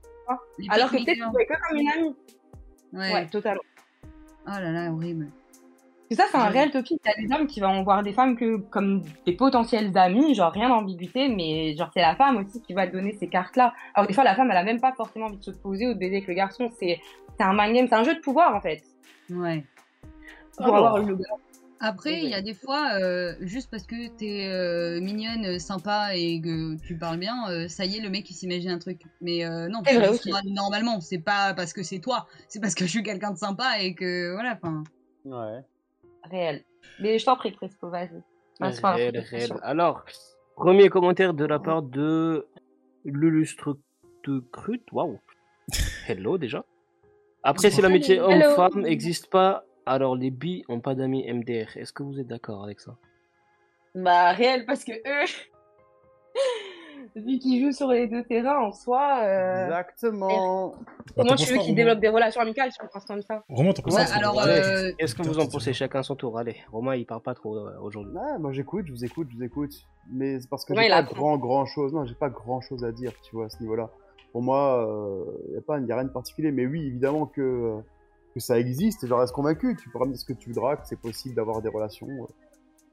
[0.58, 2.16] Les Alors que peut-être qu'il voit que comme une amie.
[2.94, 3.14] Ouais.
[3.14, 3.62] Ouais, totalement.
[4.48, 5.28] Oh là là, horrible.
[6.10, 7.00] Et ça, c'est un réel topic.
[7.06, 10.36] Il y a des hommes qui vont voir des femmes que, comme des potentielles amies,
[10.36, 13.74] genre rien d'ambiguïté, mais genre c'est la femme aussi qui va donner ces cartes-là.
[13.94, 15.94] Alors des fois, la femme, elle a même pas forcément envie de se poser ou
[15.94, 16.70] de baiser avec le garçon.
[16.78, 17.00] C'est
[17.40, 18.82] un mind game, c'est un jeu de pouvoir en fait.
[19.30, 19.64] Ouais.
[20.58, 21.18] Pour Alors, avoir le
[21.80, 26.40] Après, il y a des fois, euh, juste parce que t'es euh, mignonne, sympa et
[26.42, 29.02] que tu parles bien, euh, ça y est, le mec il s'imagine un truc.
[29.22, 30.32] Mais euh, non, C'est vrai aussi.
[30.46, 33.80] normalement, c'est pas parce que c'est toi, c'est parce que je suis quelqu'un de sympa
[33.80, 34.84] et que voilà, enfin.
[35.26, 35.62] Ouais.
[36.30, 36.64] réel.
[37.00, 38.10] Mais je t'en prie, Crespo, vas-y.
[38.60, 39.52] Réel, réel.
[39.64, 40.04] Alors,
[40.56, 42.46] premier commentaire de la part de
[43.06, 43.78] Lulustre
[44.52, 44.84] Crut.
[44.92, 45.20] Waouh.
[46.08, 46.64] Hello déjà.
[47.44, 48.30] Après, si l'amitié Hello.
[48.30, 51.78] homme-femme n'existe pas, alors les bi ont pas d'amis MDR.
[51.78, 52.96] Est-ce que vous êtes d'accord avec ça?
[53.96, 55.28] Bah, réel, parce que eux,
[57.16, 60.76] vu qu'ils jouent sur les deux terrains en soi, euh, Exactement.
[61.18, 63.82] Comment tu veux qu'ils développent des relations amicales si on pense comme ça Romain, t'en
[63.82, 66.38] penses Ouais, alors, euh, Qu'est-ce que vous en pensez chacun son tour?
[66.38, 68.14] Allez, Romain il parle pas trop euh, aujourd'hui.
[68.14, 69.74] Ouais, moi j'écoute, je vous écoute, je vous écoute.
[70.10, 71.94] Mais c'est parce que Ouais, j'ai il pas grand grand chose.
[71.94, 73.90] Non, j'ai pas grand chose à dire, tu vois, à ce niveau-là.
[74.32, 74.88] Pour moi,
[75.50, 76.52] il y a pas, y a rien de particulier.
[76.52, 77.82] Mais oui, évidemment que euh,
[78.34, 79.04] que ça existe.
[79.04, 79.76] et J'en reste convaincu.
[79.82, 82.26] Tu pourras me dire ce que tu voudras, que c'est possible d'avoir des relations, euh,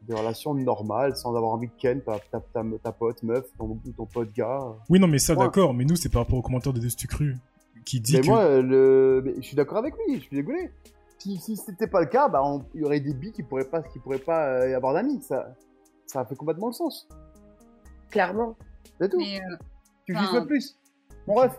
[0.02, 3.78] des relations normales, sans avoir envie de ken ta, ta, ta, ta pote meuf, ton,
[3.96, 4.60] ton pote gars.
[4.88, 5.44] Oui, non, mais ça, Ouais.
[5.44, 7.36] d'accord, mais nous, c'est par rapport au commentaire de Destu Cru
[7.84, 8.26] qui dit Mais que.
[8.26, 9.22] moi, le...
[9.24, 10.16] mais je suis d'accord avec lui.
[10.16, 10.70] Je suis désolé.
[11.18, 13.64] Si, si c'était pas le cas, bah, on- il y aurait des billes qui pourraient
[13.68, 15.20] pas, qui pourraient pas euh, y avoir d'amis.
[15.22, 15.52] Ça,
[16.06, 17.08] ça fait complètement le sens.
[18.10, 18.56] Clairement.
[19.00, 19.18] C'est tout.
[19.18, 19.56] Mais euh,
[20.06, 20.78] tu enfin- juste plus?
[21.26, 21.58] Mon ref.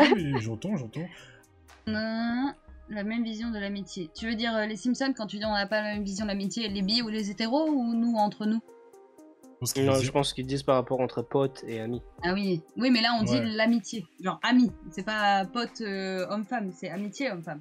[0.00, 1.06] Oui, j'entends, j'entends.
[1.86, 2.52] non,
[2.88, 4.10] la même vision de l'amitié.
[4.14, 6.24] Tu veux dire euh, les Simpsons quand tu dis on n'a pas la même vision
[6.24, 8.60] de l'amitié, les bi ou les hétéros ou nous entre nous?
[9.78, 12.02] Non, je pense qu'ils disent par rapport entre potes et amis.
[12.22, 13.44] Ah oui, oui, mais là on dit Ouais.
[13.44, 14.70] l'amitié, genre ami.
[14.90, 17.60] C'est pas pote euh, homme-femme, c'est amitié homme-femme.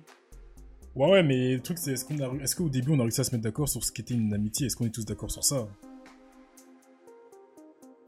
[0.93, 2.43] Ouais, ouais, mais le truc, c'est est-ce qu'on a...
[2.43, 4.67] est-ce qu'au début, on a réussi à se mettre d'accord sur ce qu'était une amitié?
[4.67, 5.67] Est-ce qu'on est tous d'accord sur ça?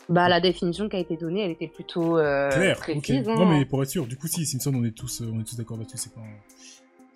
[0.08, 2.84] Bah, la définition qui a été donnée, elle était plutôt euh, Claire, ok.
[3.02, 3.28] précise.
[3.28, 3.36] hein.
[3.36, 5.44] Non, mais pour être sûr, du coup, si, Simpson, on est tous, euh, on est
[5.44, 6.40] tous d'accord là-dessus, c'est pas un...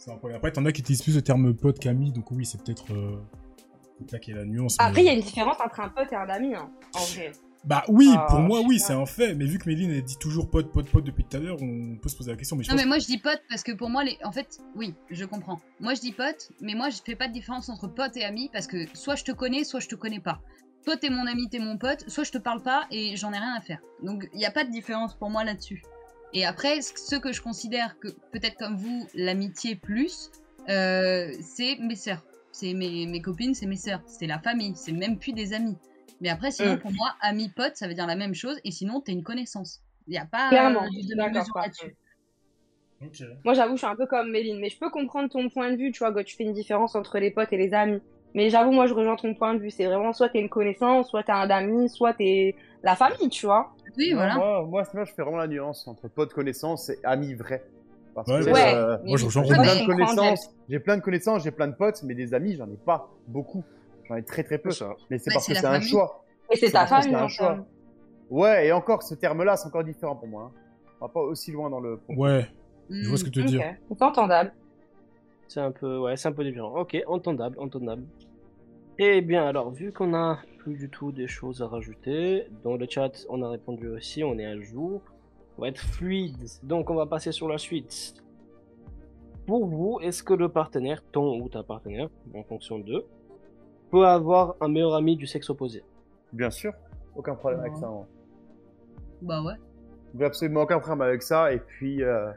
[0.01, 0.37] c'est un problème.
[0.37, 2.91] Après, t'en as qui utilisent plus le terme pote qu'ami, donc oui, c'est peut-être...
[2.91, 3.21] Euh...
[4.27, 4.75] y a la nuance.
[4.79, 7.31] Après, il y a une différence entre un pote et un ami, hein, en vrai.
[7.63, 10.17] Bah oui, Ah, pour moi, oui, c'est un fait, mais vu que Méline, elle dit
[10.17, 12.63] toujours pote, pote, pote depuis tout à l'heure, on peut se poser la question, mais
[12.63, 14.57] je Non pense mais moi je dis pote parce que pour moi les en fait
[14.75, 15.59] oui je comprends.
[15.79, 18.49] Moi je dis pote mais moi je fais pas de différence entre pote et ami
[18.51, 20.41] parce que soit je te connais soit je te connais pas.
[20.85, 23.37] Toi t'es mon ami t'es mon pote soit je te parle pas et j'en ai
[23.37, 23.79] rien à faire.
[24.01, 25.83] Donc il n'y a pas de différence pour moi là-dessus.
[26.33, 30.31] Et après ce que je considère que peut-être comme vous l'amitié plus
[30.69, 32.23] euh, c'est mes sœurs.
[32.51, 34.01] C'est mes, mes copines c'est mes sœurs.
[34.07, 35.77] C'est la famille c'est même plus des amis.
[36.21, 36.79] Mais après sinon Mm.
[36.79, 39.81] pour moi ami pote ça veut dire la même chose et sinon t'es une connaissance.
[40.07, 41.95] Il n'y a pas Clairement, euh, de par là-dessus.
[43.43, 45.75] Moi, j'avoue, je suis un peu comme Méline, mais je peux comprendre ton point de
[45.75, 47.99] vue, tu vois, quand tu fais une différence entre les potes et les amis.
[48.35, 49.71] Mais j'avoue, moi, je rejoins ton point de vue.
[49.71, 53.45] C'est vraiment soit t'es une connaissance, soit t'es un ami, soit t'es la famille, tu
[53.45, 53.71] vois.
[53.97, 54.35] Oui voilà.
[54.35, 57.63] Moi, moi, moi, je fais vraiment la nuance entre pote connaissance et ami vrai.
[58.13, 58.73] Parce Ouais, que, Ouais.
[58.73, 61.75] euh, Moi, je rejoins j'ai plein de connaissances, j'ai plein de connaissances, j'ai plein de
[61.75, 63.63] potes, mais des amis, j'en ai pas beaucoup.
[64.07, 64.71] J'en ai très très peu.
[64.71, 64.95] ça.
[65.09, 66.25] Mais c'est Bah, parce que c'est un choix.
[66.51, 67.65] Et c'est C'est ta famille, c'est un choix.
[68.29, 70.51] Ouais, et encore, ce terme-là, c'est encore différent pour moi.
[70.53, 70.59] hein.
[70.99, 71.99] On va pas aussi loin dans le.
[72.09, 72.47] Ouais,
[72.89, 73.63] je vois ce que tu veux dire.
[73.89, 74.53] C'est entendable.
[75.47, 76.73] C'est un peu, ouais, c'est un peu différent.
[76.79, 78.03] Ok, entendable, entendable.
[79.03, 82.85] Eh bien, alors, vu qu'on a plus du tout des choses à rajouter, dans le
[82.87, 85.01] chat, on a répondu aussi, on est à jour.
[85.57, 86.37] On va être fluide.
[86.61, 88.13] Donc, on va passer sur la suite.
[89.47, 93.05] Pour vous, est-ce que le partenaire, ton ou ta partenaire, en fonction d'eux,
[93.89, 95.83] peut avoir un meilleur ami du sexe opposé?
[96.31, 96.71] Bien sûr,
[97.15, 97.87] aucun problème avec ça.
[97.87, 98.05] hein.
[99.23, 99.55] Bah ouais.
[100.15, 101.51] J'ai absolument aucun problème avec ça.
[101.51, 102.29] Et puis, euh,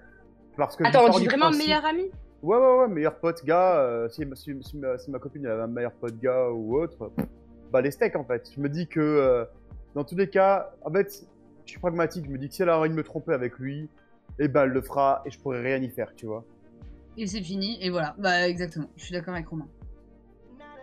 [0.57, 0.85] parce que.
[0.85, 2.11] Attends, on pars dit du vraiment principe- meilleur ami?
[2.45, 3.79] Ouais, ouais, ouais, meilleur pote gars.
[3.81, 6.77] euh, si, si, si ma, si ma copine elle avait un meilleur pote gars ou
[6.79, 7.11] autre,
[7.73, 8.51] bah les steaks en fait.
[8.55, 9.45] Je me dis que euh,
[9.95, 11.25] dans tous les cas, en fait,
[11.65, 12.27] je suis pragmatique.
[12.27, 13.89] Je me dis que si elle a envie de me tromper avec lui,
[14.39, 16.45] eh ben elle le fera et je pourrai rien y faire, tu vois.
[17.17, 18.15] Et c'est fini, et voilà.
[18.19, 19.69] Bah exactement, je suis d'accord avec Romain.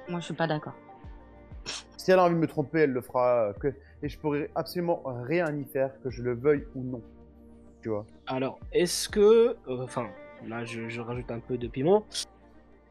[0.10, 0.74] Moi, je suis pas d'accord.
[1.98, 3.50] Si elle a envie de me tromper, elle le fera.
[3.50, 3.68] euh, Que...
[4.02, 7.02] Et je pourrai absolument rien y faire, que je le veuille ou non.
[7.84, 8.08] Tu vois.
[8.26, 9.20] Alors, est-ce que,
[9.68, 10.08] euh, enfin,
[10.48, 12.06] là je, je rajoute un peu de piment,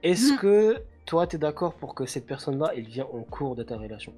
[0.03, 0.38] est-ce Mhm.
[0.38, 3.76] que toi, tu es d'accord pour que cette personne-là, elle vient en cours de ta
[3.76, 4.12] relation?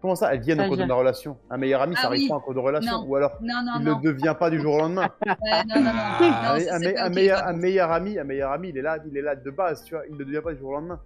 [0.00, 0.86] Comment ça, elles viennent au cours de vient.
[0.88, 1.38] ma relation?
[1.48, 2.28] Un meilleur ami, ça Ah arrive oui.
[2.28, 3.06] pas en cours de relation Non.
[3.06, 5.82] Ou alors, Non, non, il ne devient pas du jour au lendemain Ouais, non, non,
[5.84, 5.92] non.
[5.92, 9.84] Non, un, meilleur, ami, un meilleur ami, il est là, il est là de base,
[9.84, 10.02] tu vois.
[10.10, 11.00] Il ne devient pas du jour au lendemain.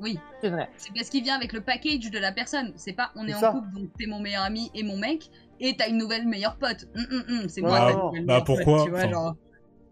[0.00, 0.70] Oui, C'est vrai.
[0.78, 2.72] c'est parce qu'il vient avec le package de la personne.
[2.76, 3.50] C'est pas on est, en ça.
[3.50, 5.28] couple, donc t'es mon meilleur ami et mon mec,
[5.60, 6.86] et t'as une nouvelle meilleure pote.
[6.96, 9.36] Hum, hum, hum, c'est moi Bah, meilleure pourquoi pote, tu vois, Enfin,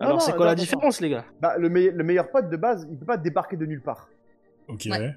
[0.00, 2.86] Alors, non, c'est quoi la différence, les gars Bah, le, le meilleur pote de base,
[2.90, 4.08] il peut pas débarquer de nulle part.
[4.68, 4.86] Ok.
[4.90, 5.14] Ouais.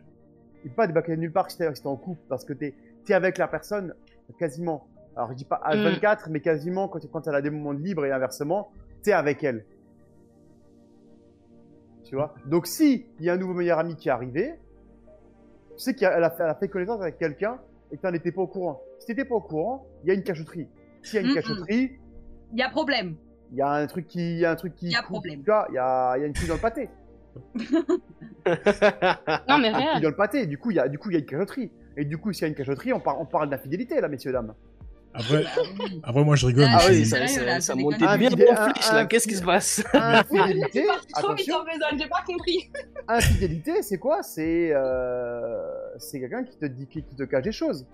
[0.63, 2.53] Il peut pas débarquer de nulle part si t'es si t'es en couple, parce que
[2.53, 2.73] t'es
[3.07, 3.93] es avec la personne
[4.37, 4.85] quasiment.
[5.15, 8.05] Alors je dis pas H24, mais quasiment quand, quand elle a des moments de libre
[8.05, 8.71] et inversement,
[9.01, 9.65] t'es avec elle.
[12.05, 12.33] Tu vois?
[12.45, 14.53] Donc si il y a un nouveau meilleur ami qui est arrivé,
[15.71, 17.59] tu sais qu'elle a, fait- elle a fait connaissance avec quelqu'un
[17.91, 18.81] et que t'en étais pas au courant.
[18.99, 20.67] Si t'étais pas au courant, il y a une cachotterie.
[21.01, 21.35] S'il y a une Mm-mm.
[21.35, 21.91] cachotterie,
[22.53, 23.15] Il y a problème.
[23.51, 24.87] Il y a un truc qui, il y a un truc qui.
[24.87, 25.41] Il y a coûte, problème.
[25.69, 26.89] Il y a, il y a une couille dans le pâté.
[29.47, 30.01] Non, mais Une couille réel.
[30.01, 30.45] dans le pâté.
[30.47, 31.71] Du coup, il y a, du coup, il y a une cachotterie.
[31.97, 34.31] Et du coup, s'il y a une cachotterie, on, par- on parle d'infidélité là, messieurs
[34.31, 34.53] dames.
[35.13, 35.37] Après,
[35.79, 35.99] oui.
[36.03, 36.65] après, moi, je rigole.
[36.69, 38.99] Ah Ah oui, ça, ça, là, ça montait des bien en flèche, Un- là.
[39.01, 41.55] un- Qu'est-ce qui se passe Infidélité, Trop vite attention.
[41.57, 42.71] en besogne, j'ai pas compris.
[43.07, 44.21] Infidélité, c'est quoi?
[44.21, 47.85] C'est euh, c'est quelqu'un qui te dit, qui, qui te cache des choses.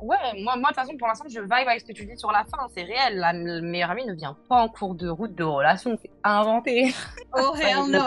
[0.00, 2.16] Ouais, moi, moi, de toute façon, pour l'instant, je vibe avec ce que tu dis
[2.16, 2.66] sur la fin.
[2.74, 3.16] C'est réel.
[3.18, 5.96] La, le meilleur ami ne vient pas en cours de route de relation.
[6.00, 6.92] C'est inventé.
[7.34, 8.00] Oh hell no.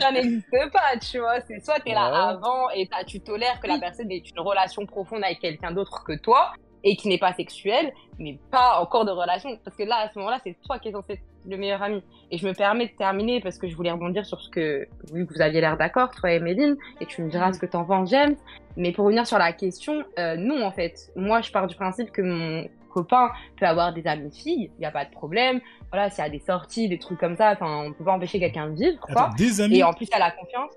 [0.00, 1.40] Ça n'existe pas, tu vois.
[1.46, 2.32] C'est soit t'es là Ouais.
[2.34, 6.02] avant et t'as- tu tolères que la personne ait une relation profonde avec quelqu'un d'autre
[6.04, 6.52] que toi
[6.84, 9.58] et qui n'est pas sexuelle, mais pas en cours de relation.
[9.64, 12.02] Parce que là, à ce moment-là, c'est toi qui es censé être le meilleur ami.
[12.30, 15.26] Et je me permets de terminer parce que je voulais rebondir sur ce que, vu
[15.26, 17.84] que vous aviez l'air d'accord, toi et Méline, et tu me diras ce que t'en
[17.84, 18.36] penses, James.
[18.76, 21.10] Mais pour revenir sur la question, euh, non, en fait.
[21.16, 24.86] Moi, je pars du principe que mon copain peut avoir des amis filles, il n'y
[24.86, 25.60] a pas de problème.
[25.90, 28.38] Voilà, s'il y a des sorties, des trucs comme ça, enfin, on peut pas empêcher
[28.38, 29.24] quelqu'un de vivre, quoi.
[29.24, 29.78] Attends, des amis.
[29.78, 30.72] Et en plus, elle a confiance.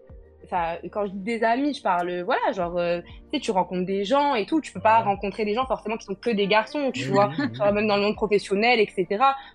[0.48, 3.86] Enfin, quand je dis des amis, je parle, voilà, genre, euh, tu sais, tu rencontres
[3.86, 4.62] des gens et tout.
[4.62, 5.04] Tu peux pas Ouais.
[5.06, 7.30] rencontrer des gens forcément qui sont que des garçons, tu Oui, vois.
[7.38, 7.74] oui, oui.
[7.74, 9.06] Même dans le monde professionnel, etc.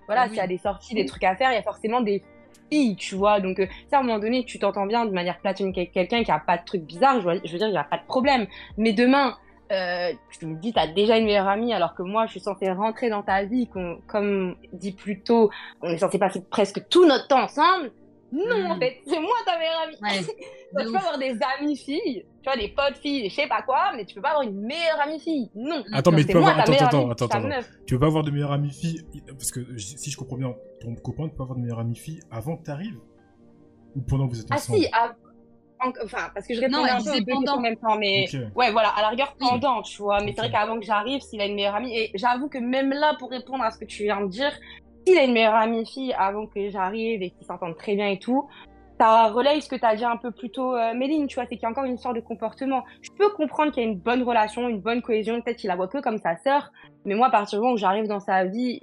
[0.06, 2.22] Voilà, s'il y a des sorties, des trucs à faire, il y a forcément des
[2.70, 3.40] filles, tu vois.
[3.40, 6.30] Donc, euh, à un moment donné, tu t'entends bien de manière platonique avec quelqu'un qui
[6.30, 8.46] a pas de trucs bizarres, je, veux dire, il y a pas de problème.
[8.76, 9.36] Mais demain,
[9.72, 12.70] euh, tu me dis, t'as déjà une meilleure amie, alors que moi, je suis censée
[12.70, 15.48] rentrer dans ta vie, qu'on- comme dit plus tôt,
[15.80, 17.92] on est censé passer presque tout notre temps ensemble.
[18.32, 18.70] Non, Mm.
[18.72, 19.96] en fait, c'est moi ta meilleure amie.
[20.00, 20.20] Ouais,
[20.72, 23.46] Donc, de tu peux avoir des amies filles, tu vois, des potes filles, je sais
[23.46, 25.50] pas quoi, mais tu peux pas avoir une meilleure amie fille.
[25.54, 25.84] Non.
[25.92, 26.64] Attends, mais tu c'est peux moi avoir.
[26.64, 27.68] ta Attends, meilleure attends, amie, attends, attends.
[27.86, 29.02] Tu peux pas avoir de meilleure amie fille.
[29.28, 31.94] Parce que si je comprends bien, ton copain ne peut pas avoir de meilleure amie
[31.96, 32.98] fille avant que t'arrives
[33.96, 34.78] Ou pendant que vous êtes Ah ensemble?
[34.78, 35.12] si, ah,
[35.84, 37.56] en- enfin, parce que je répondais elle un peu pendant.
[37.56, 40.20] en même temps, mais ouais, voilà, à la rigueur pendant, tu vois.
[40.24, 42.90] Mais c'est vrai qu'avant que j'arrive, s'il a une meilleure amie, et j'avoue que même
[42.94, 44.52] là, pour répondre à ce que tu viens de dire,
[45.06, 48.18] s'il a une meilleure amie fille avant que j'arrive et qu'ils s'entendent très bien et
[48.18, 48.48] tout,
[48.98, 51.44] ça relaye ce que tu as dit un peu plus tôt, euh, Méline, tu vois,
[51.44, 52.84] c'est qu'il y a encore une histoire de comportement.
[53.00, 55.76] Je peux comprendre qu'il y a une bonne relation, une bonne cohésion, peut-être qu'il la
[55.76, 56.70] voit que comme sa sœur,
[57.04, 58.80] mais moi, à partir du moment où j'arrive dans sa vie,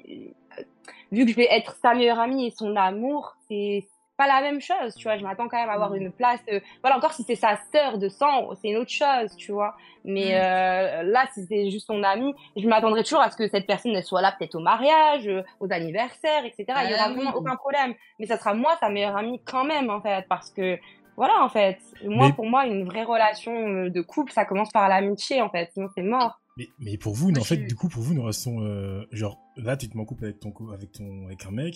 [0.60, 0.64] euh,
[1.12, 3.86] vu que je vais être sa meilleure amie et son amour, c'est
[4.20, 5.18] pas la même chose, tu vois.
[5.18, 6.42] Je m'attends quand même à avoir une place.
[6.52, 9.76] euh, Voilà, encore si c'est sa sœur de sang, c'est une autre chose, tu vois.
[10.04, 10.44] Mais Mm.
[10.44, 13.96] euh, là, si c'est juste son amie, je m'attendrai toujours à ce que cette personne
[13.96, 16.66] elle soit là peut-être au mariage, euh, aux anniversaires, etc.
[16.84, 17.16] Il y aura Ah oui.
[17.16, 17.94] vraiment aucun problème.
[18.20, 20.78] Mais ça sera moi sa meilleure amie quand même, en fait, parce que
[21.16, 21.80] voilà, en fait.
[22.04, 25.70] Moi, Mais- pour moi, une vraie relation de couple, ça commence par l'amitié, en fait.
[25.74, 26.40] Sinon, c'est mort.
[26.58, 28.62] Mais, mais pour vous, en fait, du coup, pour vous, une relation.
[28.62, 31.76] euh, genre, là, tu te mets en couple avec ton, avec ton, avec un mec,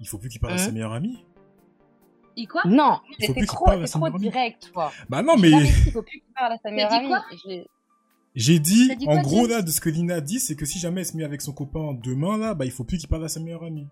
[0.00, 1.24] il faut plus qu'il parle à sa meilleure amie
[2.40, 3.66] Et quoi Non, Il qu'il trop,
[4.18, 4.92] direct, toi.
[5.08, 7.08] Bah non, mais qu'il faut plus qu'il parle à sa meilleure dit amie.
[7.08, 7.24] quoi
[8.36, 11.00] J'ai- dit, dit en gros, là, de ce que Lina dit, c'est que si jamais
[11.00, 13.28] elle se met avec son copain demain, là, bah, il faut plus qu'il parle à
[13.28, 13.88] sa meilleure amie.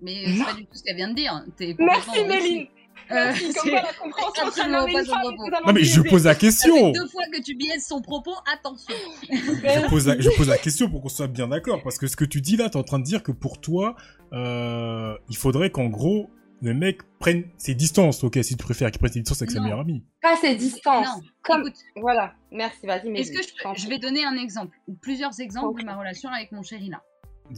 [0.00, 1.44] Mais c'est pas du tout ce qu'elle vient de dire.
[1.78, 2.66] Merci, Méline.
[3.10, 5.50] Euh, Merci, comme quoi la compréhension absolument pas propos.
[5.66, 8.34] Non, mais je pose la Ça fait question deux fois que tu biaises son propos,
[8.52, 8.94] attention.
[9.30, 12.16] je pose, la, je pose la question pour qu'on soit bien d'accord, parce que ce
[12.16, 13.96] que tu dis là, t'es en train de dire que pour toi,
[14.32, 16.30] euh, il faudrait qu'en gros,
[16.62, 19.58] le mec prenne ses distances, ok, si tu préfères qu'il prenne ses distances avec sa
[19.58, 19.64] Non.
[19.64, 20.04] meilleure amie.
[20.22, 21.06] Pas ses distances.
[21.06, 22.34] Non, Comme- écoute, Voilà.
[22.50, 25.96] Merci, vas-y, est-ce que je, je vais donner un exemple, ou plusieurs exemples de ma
[25.96, 27.02] relation avec mon chéri là.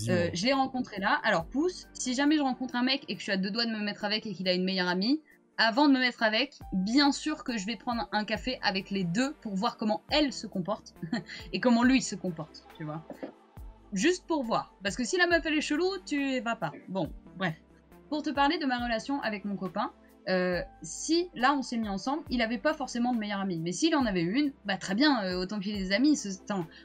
[0.09, 1.21] Euh, je l'ai rencontré là.
[1.23, 3.67] Alors, pouce, si jamais je rencontre un mec et que je suis à deux doigts
[3.67, 5.21] de me mettre avec et qu'il a une meilleure amie,
[5.59, 9.05] avant de me mettre avec, bien sûr que je vais prendre un café avec les
[9.05, 10.95] deux pour voir comment elle se comporte
[11.53, 13.05] et comment lui se comporte, tu vois.
[13.93, 14.75] Juste pour voir.
[14.83, 16.73] Parce que si la meuf elle est chelou, tu y vas pas.
[16.89, 17.55] Bon, bref.
[18.13, 19.91] Pour te parler de ma relation avec mon copain,
[20.29, 23.59] euh, si là on s'est mis ensemble, il avait pas forcément de meilleure amie.
[23.59, 26.15] Mais s'il en avait une, bah très bien, euh, autant qu'il ait des amis.
[26.15, 26.29] Ce...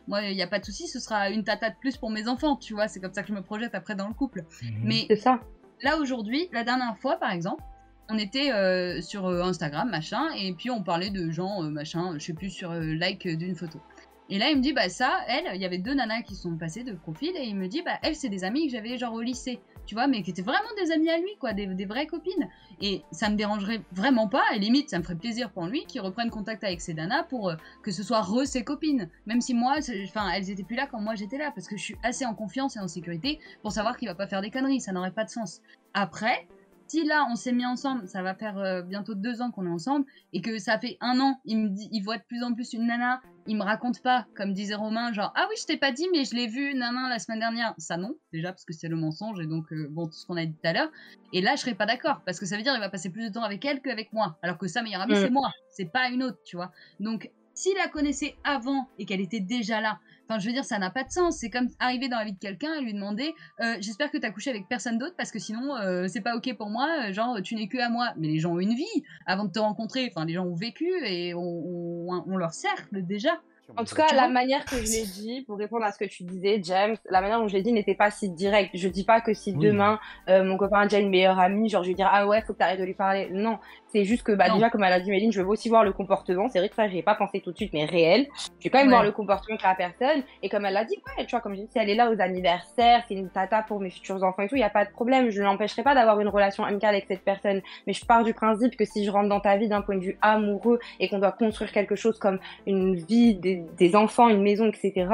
[0.07, 2.29] Moi il y a pas de souci, ce sera une tata de plus pour mes
[2.29, 2.87] enfants, tu vois.
[2.87, 4.45] C'est comme ça que je me projette après dans le couple.
[4.61, 4.69] Mhm.
[4.85, 5.41] Mais C'est ça.
[5.81, 7.61] là aujourd'hui, la dernière fois par exemple,
[8.07, 12.23] on était euh, sur Instagram, machin, et puis on parlait de gens, euh, machin, je
[12.23, 13.81] sais plus, sur euh, like d'une photo.
[14.29, 16.55] Et là, il me dit, bah ça, elle, il y avait deux nanas qui sont
[16.57, 19.13] passées de profil, et il me dit, bah elle, c'est des amis que j'avais genre
[19.13, 22.05] au lycée, tu vois, mais qui étaient vraiment des amis à lui, quoi, des, vraies
[22.05, 22.49] copines.
[22.81, 26.01] Et ça me dérangerait vraiment pas, et limite, ça me ferait plaisir pour lui qu'il
[26.01, 29.09] reprenne contact avec ces nanas pour euh, que ce soit re ses copines.
[29.25, 31.81] Même si moi, enfin, elles étaient plus là quand moi j'étais là, parce que je
[31.81, 34.81] suis assez en confiance et en sécurité pour savoir qu'il va pas faire des conneries,
[34.81, 35.61] ça n'aurait pas de sens.
[35.93, 36.47] Après,
[36.87, 39.69] si là on s'est mis ensemble, ça va faire euh, bientôt deux ans qu'on est
[39.69, 42.53] ensemble, et que ça fait un an, il me dit, il voit de plus en
[42.53, 45.77] plus une nana, il me raconte pas, comme disait Romain, genre ah oui je t'ai
[45.77, 48.73] pas dit mais je l'ai vu nana la semaine dernière, ça non, déjà parce que
[48.73, 50.89] c'est le mensonge et donc euh, bon tout ce qu'on a dit tout à l'heure,
[51.33, 53.27] et là je serais pas d'accord parce que ça veut dire il va passer plus
[53.27, 55.23] de temps avec elle qu'avec moi, alors que sa meilleure amie Mm.
[55.23, 56.71] c'est moi, c'est pas une autre, tu vois.
[56.99, 59.97] Donc s'il la connaissait avant et qu'elle était déjà là,
[60.29, 62.33] enfin je veux dire ça n'a pas de sens, c'est comme arriver dans la vie
[62.33, 65.39] de quelqu'un et lui demander euh, j'espère que t'as couché avec personne d'autre parce que
[65.39, 68.13] sinon euh, c'est pas ok pour moi, euh, genre tu n'es que à moi.
[68.17, 70.85] Mais les gens ont une vie avant de te rencontrer, enfin les gens ont vécu
[71.05, 73.31] et ont, ont- ont leur cercle déjà.
[73.75, 76.23] En tout cas, la manière que je l'ai dit, pour répondre à ce que tu
[76.23, 78.71] disais, James, la manière dont je l'ai dit n'était pas si directe.
[78.73, 79.59] Je dis pas que si Oui.
[79.65, 79.99] demain,
[80.29, 82.53] euh, mon copain a déjà une meilleure amie, genre je vais dire, ah ouais, faut
[82.53, 83.29] que t'arrêtes de lui parler.
[83.29, 84.55] Non, c'est juste que, bah, Non.
[84.55, 86.47] déjà, comme elle a dit Méline, je veux aussi voir le comportement.
[86.49, 88.27] C'est vrai que ça, j'y ai pas pensé tout de suite, mais réel.
[88.59, 88.93] Je vais quand même Ouais.
[88.93, 90.23] voir le comportement de la personne.
[90.43, 92.11] Et comme elle l'a dit, ouais, tu vois, comme je dis, si elle est là
[92.11, 94.85] aux anniversaires, c'est une tata pour mes futurs enfants et tout, il y a pas
[94.85, 95.29] de problème.
[95.29, 97.61] Je ne l'empêcherai pas d'avoir une relation amicale avec cette personne.
[97.85, 100.03] Mais je pars du principe que si je rentre dans ta vie d'un point de
[100.03, 104.41] vue amoureux et qu'on doit construire quelque chose comme une vie, des, des enfants, une
[104.41, 105.07] maison, etc.,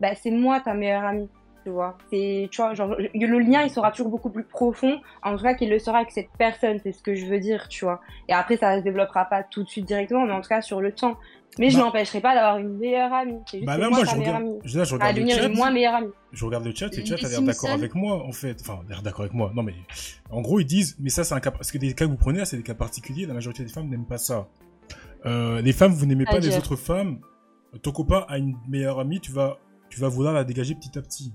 [0.00, 1.28] bah, c'est moi ta meilleure amie.
[1.68, 5.36] Tu vois, c'est, tu vois, genre, le lien, il sera toujours beaucoup plus profond, en
[5.36, 7.84] tout cas qu'il le sera avec cette personne, c'est ce que je veux dire, tu
[7.84, 8.00] vois.
[8.26, 10.80] Et après, ça se développera pas tout de suite directement, mais en tout cas sur
[10.80, 11.18] le temps.
[11.58, 13.36] Mais je Bah- n'empêcherai pas d'avoir une meilleure amie.
[13.50, 14.58] C'est juste Bah que moi, je regarde, amie.
[14.64, 15.46] là, je À regarde le chat.
[15.46, 16.10] une moins meilleure amie.
[16.32, 18.56] Je regarde le chat et le Les chat a l'air d'accord avec moi, en fait.
[18.62, 19.52] Enfin, l'air d'accord avec moi.
[19.54, 19.74] Non, mais
[20.30, 21.50] en gros, ils disent, mais ça, c'est un cas.
[21.50, 23.26] Parce que des cas que vous prenez là, c'est des cas particuliers.
[23.26, 24.48] La majorité des femmes n'aiment pas ça.
[25.26, 27.18] Euh, les femmes, vous n'aimez pas les C'est-à-dire autres femmes.
[27.82, 29.58] Ton copain a une meilleure amie, tu vas,
[29.90, 31.32] tu vas vouloir la dégager petit à petit.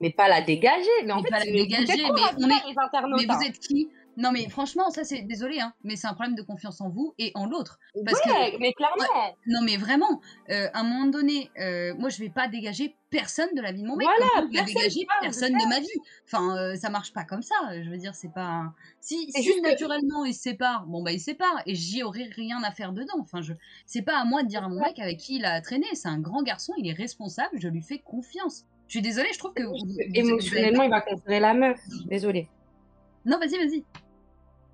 [0.00, 2.48] Mais pas la dégager, mais en Mais fait, pas la vous dégager, mais quoi, on
[2.50, 3.38] est- les internautes, Mais hein.
[3.38, 3.88] vous êtes qui?
[4.18, 7.12] Non mais franchement, ça c'est désolé, hein, mais c'est un problème de confiance en vous
[7.18, 7.78] et en l'autre.
[8.06, 9.34] Parce ouais, que mais clairement.
[9.46, 13.50] non mais vraiment, euh, à un moment donné, euh, moi je vais pas dégager personne
[13.54, 14.06] de la vie de mon mec.
[14.06, 15.88] Voilà, comme vous, vous personne, dégagez pas, personne de ma vie.
[16.24, 17.54] Enfin, euh, ça marche pas comme ça.
[17.82, 18.72] Je veux dire, c'est pas.
[19.00, 22.02] Si, si juste que- naturellement ils se séparent, bon bah ils se séparent et j'y
[22.02, 23.18] aurais rien à faire dedans.
[23.20, 23.52] Enfin, je,
[23.84, 25.86] c'est pas à moi de dire à mon mec avec qui il a traîné.
[25.92, 28.64] C'est un grand garçon, il est responsable, je lui fais confiance.
[28.88, 31.54] Je suis désolée, je trouve que vous- vous- vous avez- Émotionnellement, il va considérer la
[31.54, 31.78] meuf.
[32.06, 32.48] Désolée.
[33.24, 33.84] Non, vas-y, vas-y.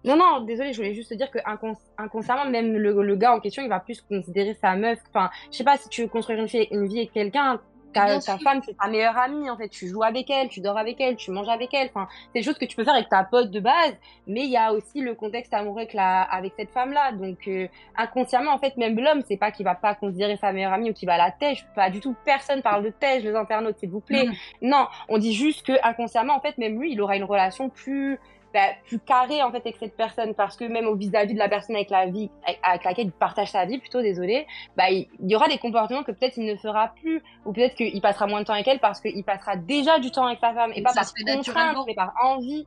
[0.05, 3.35] Non, non, désolé, je voulais juste te dire que incons- inconsciemment, même le, le gars
[3.35, 4.99] en question, il va plus considérer sa meuf.
[5.09, 6.47] Enfin, je sais pas, si tu veux construire une
[6.87, 7.61] vie avec quelqu'un,
[7.93, 9.69] ta, ta femme, c'est ta meilleure amie, en fait.
[9.69, 11.89] Tu joues avec elle, tu dors avec elle, tu manges avec elle.
[11.95, 13.95] Enfin, c'est des choses que tu peux faire avec ta pote de base,
[14.27, 17.13] mais il y a aussi le contexte amoureux avec, la, avec cette femme-là.
[17.13, 20.73] Donc, euh, inconsciemment, en fait, même l'homme, c'est pas qu'il va pas considérer sa meilleure
[20.73, 21.65] amie ou qu'il va la tèche.
[21.75, 22.17] Pas du tout.
[22.25, 24.27] Personne parle de tèche, les internautes, s'il vous plaît.
[24.61, 24.73] Non.
[24.73, 28.19] Non, on dit juste que inconsciemment, en fait, même lui, il aura une relation plus,
[28.53, 31.49] bah, plus carrée en fait avec cette personne parce que même au vis-à-vis de la
[31.49, 32.31] personne avec la vie,
[32.65, 34.47] avec, laquelle il partage sa vie, plutôt désolé,
[34.77, 38.01] bah il, y aura des comportements que peut-être il ne fera plus ou peut-être qu'il
[38.01, 40.73] passera moins de temps avec elle parce qu'il passera déjà du temps avec sa femme
[40.75, 42.67] et pas par contrainte, mais par envie.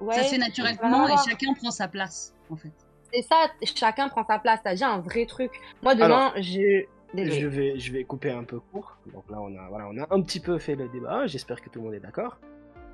[0.00, 2.72] Ouais, ça se fait naturellement et chacun prend sa place, en fait.
[3.12, 4.60] C'est ça, chacun prend sa place.
[4.62, 5.52] T'as déjà un vrai truc.
[5.82, 6.84] Moi demain, je.
[7.12, 8.96] Je vais, je vais couper un peu court.
[9.12, 11.26] Donc là, on a, voilà, on a un petit peu fait le débat.
[11.26, 12.38] J'espère que tout le monde est d'accord.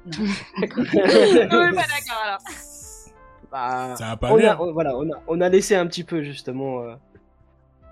[0.07, 2.38] Ouais, pas d'accord alors.
[3.50, 4.61] Bah, Ça a pas on, a, l'air.
[4.61, 6.94] on- voilà, on, a, on a laissé un petit peu justement euh,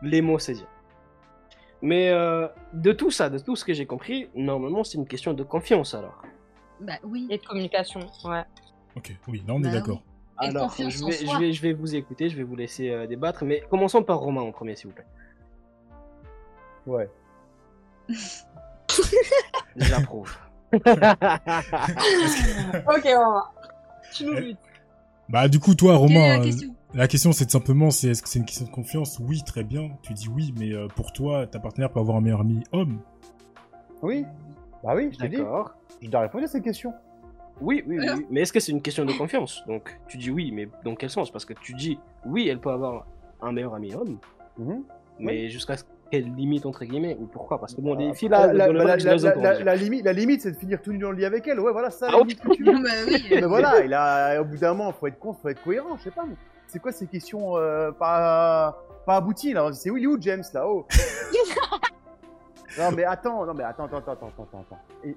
[0.02, 0.66] les mots dire.
[1.82, 5.32] Mais euh, de tout ça, de tout ce que j'ai compris, normalement c'est une question
[5.34, 6.22] de confiance alors.
[6.80, 7.26] Bah oui.
[7.30, 8.42] Et de communication, ouais.
[8.96, 10.02] Ok, oui, là on est Bah d'accord.
[10.36, 10.70] Alors,
[11.06, 14.02] vais, je, vais, je vais vous écouter, je vais vous laisser euh, débattre, mais commençons
[14.02, 15.06] par Romain en premier s'il vous plaît.
[16.86, 17.08] Ouais.
[19.76, 20.36] J'approuve.
[22.86, 23.50] ok, on va.
[24.12, 24.58] Tu nous Eh, luttes.
[25.28, 27.90] Bah du coup, toi, Quelle est Romain, la euh, question la question c'est de simplement,
[27.90, 29.18] c'est est-ce que c'est une question de confiance?
[29.18, 29.90] Oui, très bien.
[30.02, 33.00] Tu dis oui, mais euh, pour toi, ta partenaire peut avoir un meilleur ami homme.
[34.02, 34.24] Oui.
[34.84, 35.36] Bah oui, je t'ai dit.
[35.38, 35.74] D'accord.
[36.02, 36.92] Je dois répondre à cette question.
[37.60, 38.26] Oui, oui, oui, oui.
[38.30, 39.62] Mais est-ce que c'est une question de confiance?
[39.66, 41.30] Donc, tu dis oui, mais dans quel sens?
[41.30, 43.06] Parce que tu dis oui, elle peut avoir
[43.40, 44.18] un meilleur ami homme,
[44.58, 44.82] Mhm.
[45.18, 45.74] mais jusqu'à
[46.14, 49.76] quelle limite, entre guillemets, ou pourquoi Parce que bon, des Ah, filles là, la, les
[49.76, 51.58] limite, la limite, c'est de finir tout nu dans le lit avec elle.
[51.58, 52.72] Ouais, voilà, ça, Ah, la limite que tu veux.
[52.82, 52.88] Bah.
[53.30, 56.04] Mais voilà, il a, au bout d'un moment, faut être con, faut être cohérent, je
[56.04, 56.24] sais pas.
[56.68, 59.72] C'est quoi ces questions euh, pas, pas abouties là?
[59.72, 60.86] C'est Willy ou James là Oh
[62.78, 64.78] Non mais attends, non mais attends, attends, attends, attends, attends, attends.
[65.04, 65.16] Et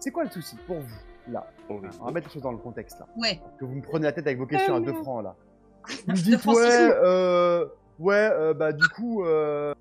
[0.00, 1.46] C'est quoi le souci pour vous, là?
[1.68, 1.88] Oh, oui.
[2.00, 3.06] On va mettre les choses dans le contexte, là.
[3.16, 3.40] Ouais.
[3.58, 5.34] Que vous me prenez la tête avec vos questions à deux francs, là.
[6.06, 7.64] Vous me dites, ouais, euh,
[8.00, 9.72] ouais, euh, bah du coup, euh,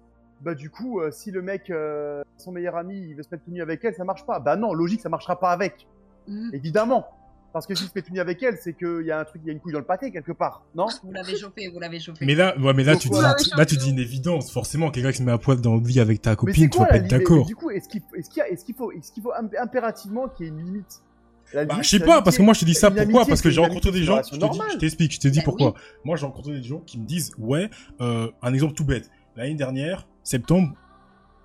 [0.42, 3.44] bah du coup, euh, si le mec, euh, son meilleur ami, il veut se mettre
[3.46, 4.40] tout nu avec elle, ça marche pas.
[4.40, 5.88] Bah non, logique, ça marchera pas avec,
[6.28, 6.52] Mhm.
[6.54, 7.06] évidemment.
[7.54, 9.42] Parce que s'il se met tout nu avec elle, c'est qu'il y a un truc,
[9.46, 10.88] il y a une couille dans le pâté quelque part, non?
[11.04, 12.26] Vous l'avez chauffé, vous l'avez chauffé.
[12.26, 13.16] Mais là, ouais, mais là, tu dis,
[13.56, 14.52] là, tu dis une évidence.
[14.52, 16.86] Forcément, quelqu'un qui se met à poil dans le lit avec ta copine, tu vas
[16.86, 17.46] pas être d'accord.
[17.46, 18.02] Du coup, est-ce qu'il
[18.42, 21.02] a- est-ce qu'il faut, est-ce qu'il faut imp- impérativement qu'il y ait une limite?
[21.54, 23.26] Bah, je sais pas, parce que moi je te dis ça pourquoi?
[23.26, 25.40] Parce que j'ai rencontré des gens, je te dis- relation je t'explique, je te dis
[25.40, 25.68] Bah pourquoi.
[25.76, 25.82] oui.
[26.04, 27.70] Moi j'ai rencontré des gens qui me disent, ouais,
[28.02, 29.10] euh, un exemple tout bête.
[29.38, 30.74] L'année dernière, septembre,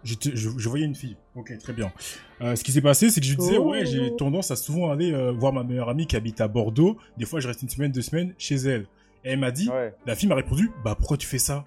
[0.03, 1.17] je, je voyais une fille.
[1.37, 1.93] Ok, très bien.
[2.41, 3.71] Euh, ce qui s'est passé, c'est que je lui disais, Oh.
[3.71, 6.97] ouais, j'ai tendance à souvent aller euh, voir ma meilleure amie qui habite à Bordeaux.
[7.19, 8.87] Des fois, je reste une semaine, deux semaines chez elle.
[9.25, 9.95] Et elle m'a dit, Ouais.
[10.07, 11.65] la fille m'a répondu, bah pourquoi tu fais ça?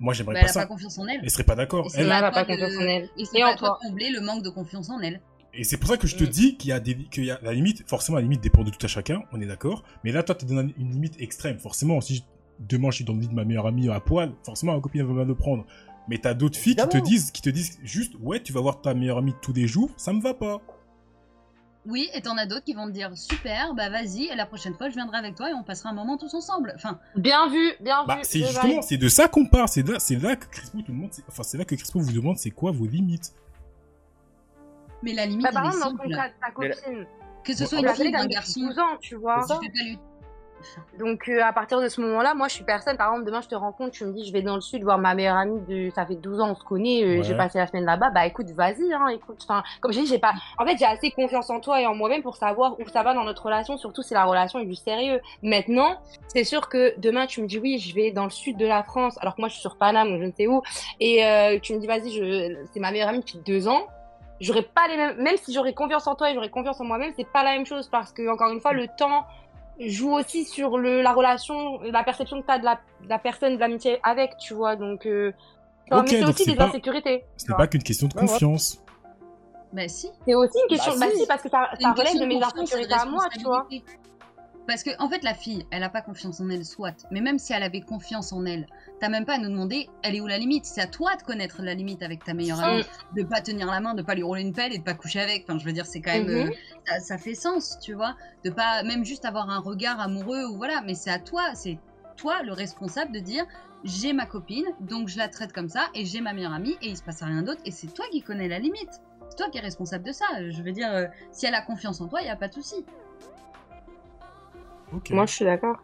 [0.00, 0.60] Moi j'aimerais Bah, pas elle a ça.
[0.62, 1.20] pas confiance en elle.
[1.22, 1.88] Elle serait pas d'accord.
[1.94, 3.08] Elle- Elle n'a pas de- confiance en elle.
[3.16, 5.20] Et c'est à toi combler le manque de confiance en elle.
[5.54, 6.28] Et c'est pour ça que je te Mm.
[6.28, 8.70] dis qu'il y a des, qu'il y a la limite, forcément la limite dépend de
[8.70, 9.84] tout à chacun, on est d'accord.
[10.02, 11.58] Mais là, toi, tu donnes une limite extrême.
[11.58, 12.22] Forcément, si je-
[12.58, 15.02] demain je suis dans le lit de ma meilleure amie à poil, forcément ma copine
[15.02, 15.64] elle va mal le prendre.
[16.08, 18.80] Mais t'as d'autres filles qui te disent, qui te disent juste, ouais, tu vas voir
[18.80, 20.60] ta meilleure amie tous les jours, ça me va pas.
[21.86, 24.74] Oui, et t'en as d'autres qui vont te dire super, bah vas-y, et la prochaine
[24.74, 26.72] fois je viendrai avec toi et on passera un moment tous ensemble.
[26.76, 28.20] Enfin, Bien vu, bien Bah, vu.
[28.22, 29.66] c'est je justement, c'est de ça qu'on parle.
[29.68, 32.12] C'est là, c'est là que Crispo te demande, c'est- enfin, c'est là que Crispo vous
[32.12, 33.32] demande, c'est quoi vos limites?
[35.04, 36.14] mais la limite Bah, par elle est exemple, dans ton simple.
[36.14, 37.06] cas de ta Mais la- copine,
[37.44, 39.40] Que ce Bon, soit on une fille ou un garçon, 12 ans, tu vois.
[39.40, 39.98] je fais pas lui.
[40.98, 42.96] Donc euh, à partir de ce moment-là, moi je suis personne.
[42.96, 44.98] Par exemple, demain je te rencontre, tu me dis je vais dans le sud voir
[44.98, 47.22] ma meilleure amie de ça fait 12 ans, on se connaît, euh, Ouais.
[47.22, 48.10] j'ai passé la semaine là-bas.
[48.10, 49.40] Bah écoute, vas-y, hein, écoute.
[49.42, 50.32] Enfin, comme j'ai dit, j'ai pas.
[50.58, 53.14] En fait, j'ai assez confiance en toi et en moi-même pour savoir où ça va
[53.14, 55.20] dans notre relation, surtout si la relation est du sérieux.
[55.42, 55.96] Maintenant,
[56.28, 58.82] c'est sûr que demain tu me dis oui, je vais dans le sud de la
[58.82, 60.62] France, alors que moi je suis sur Paname ou je ne sais où,
[61.00, 62.56] et euh, tu me dis vas-y, je...
[62.72, 63.82] c'est ma meilleure amie depuis deux ans.
[64.40, 67.12] J'aurais pas les mêmes, même si j'aurais confiance en toi et j'aurais confiance en moi-même,
[67.16, 69.24] c'est pas la même chose parce que encore une fois, le temps
[69.80, 73.18] joue aussi sur le, la relation, la perception que tu as de la, de la
[73.18, 74.76] personne, de l'amitié avec, tu vois.
[74.76, 75.32] Donc, euh,
[75.90, 77.24] enfin, Ok, mais c'est aussi c'est des pas- insécurités.
[77.36, 78.28] Ce n'est pas qu'une question de Ouais, ouais.
[78.28, 78.82] confiance.
[79.72, 80.10] Bah si.
[80.26, 80.92] C'est aussi une question.
[80.92, 81.20] Bah, Bah, si.
[81.20, 83.66] si, parce que ça, C'est ça relève de mes insécurités à moi, tu vois.
[84.66, 87.06] Parce que, en fait, la fille, elle a pas confiance en elle, soit.
[87.10, 88.66] Mais même si elle avait confiance en elle,
[89.00, 90.64] t'as même pas à nous demander, elle est où la limite?
[90.66, 92.84] C'est à toi de connaître la limite avec ta meilleure amie,
[93.16, 95.20] de pas tenir la main, de pas lui rouler une pelle et de pas coucher
[95.20, 95.44] avec.
[95.48, 96.26] Enfin, je veux dire, c'est quand même.
[96.26, 96.48] Mhm.
[96.48, 96.50] euh,
[96.86, 98.14] ça, ça fait sens, tu vois.
[98.44, 100.80] De pas, même juste avoir un regard amoureux ou voilà.
[100.82, 101.78] Mais c'est à toi, c'est
[102.16, 103.44] toi le responsable de dire,
[103.84, 106.88] j'ai ma copine, donc je la traite comme ça, et j'ai ma meilleure amie, et
[106.88, 109.00] il se passe rien d'autre, et c'est toi qui connais la limite.
[109.28, 110.24] C'est toi qui es responsable de ça.
[110.50, 112.54] Je veux dire, euh, si elle a confiance en toi, il y a pas de
[112.54, 112.84] souci.
[115.10, 115.76] Moi, je suis d'accord.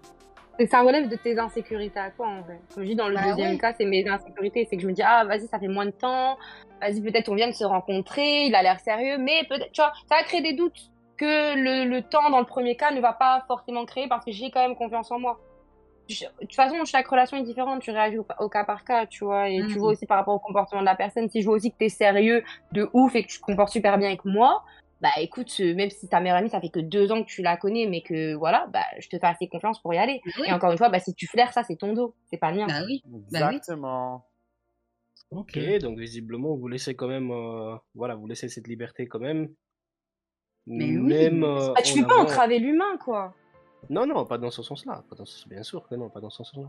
[0.60, 2.60] Et ça relève de tes insécurités à toi, en vrai.
[2.74, 3.58] Comme je dis, dans le Bah deuxième ouais.
[3.58, 4.66] cas, c'est mes insécurités.
[4.68, 6.36] C'est que je me dis, ah, vas-y, ça fait moins de temps.
[6.80, 8.46] Vas-y, peut-être on vient de se rencontrer.
[8.46, 9.18] Il a l'air sérieux.
[9.18, 10.78] Mais peut-être, tu vois, ça va créer des doutes
[11.16, 14.32] que le, le temps, dans le premier cas, ne va pas forcément créer parce que
[14.32, 15.38] j'ai quand même confiance en moi.
[16.08, 17.80] Je- De toute façon, chaque relation est différente.
[17.82, 19.48] Tu réagis au, au cas par cas, tu vois.
[19.48, 19.78] Et tu Mhm.
[19.78, 21.28] vois aussi par rapport au comportement de la personne.
[21.28, 22.42] Si je vois aussi que t'es sérieux
[22.72, 24.64] de ouf et que tu te comportes super bien avec moi,
[25.00, 27.42] bah écoute, euh, même si ta meilleure amie, ça fait que deux ans que tu
[27.42, 30.20] la connais, mais que voilà, bah je te fais assez confiance pour y aller.
[30.24, 30.46] Bah oui.
[30.48, 32.58] Et encore une fois, bah si tu flaires, ça c'est ton dos, c'est pas le
[32.58, 32.66] mien.
[32.66, 33.02] Bah oui.
[33.06, 33.18] Bah
[33.48, 33.56] oui.
[33.56, 34.24] Exactement.
[35.30, 35.58] Ok.
[35.80, 39.48] Donc visiblement, vous laissez quand même, euh, voilà, vous laissez cette liberté quand même.
[40.66, 40.98] Mais oui.
[41.14, 43.34] Même, euh, Bah, tu fais pas avant- entraver l'humain, quoi.
[43.90, 45.04] Non, non, pas dans ce sens-là.
[45.08, 45.48] Pas dans ce...
[45.48, 46.68] Bien sûr que non, pas dans ce sens-là.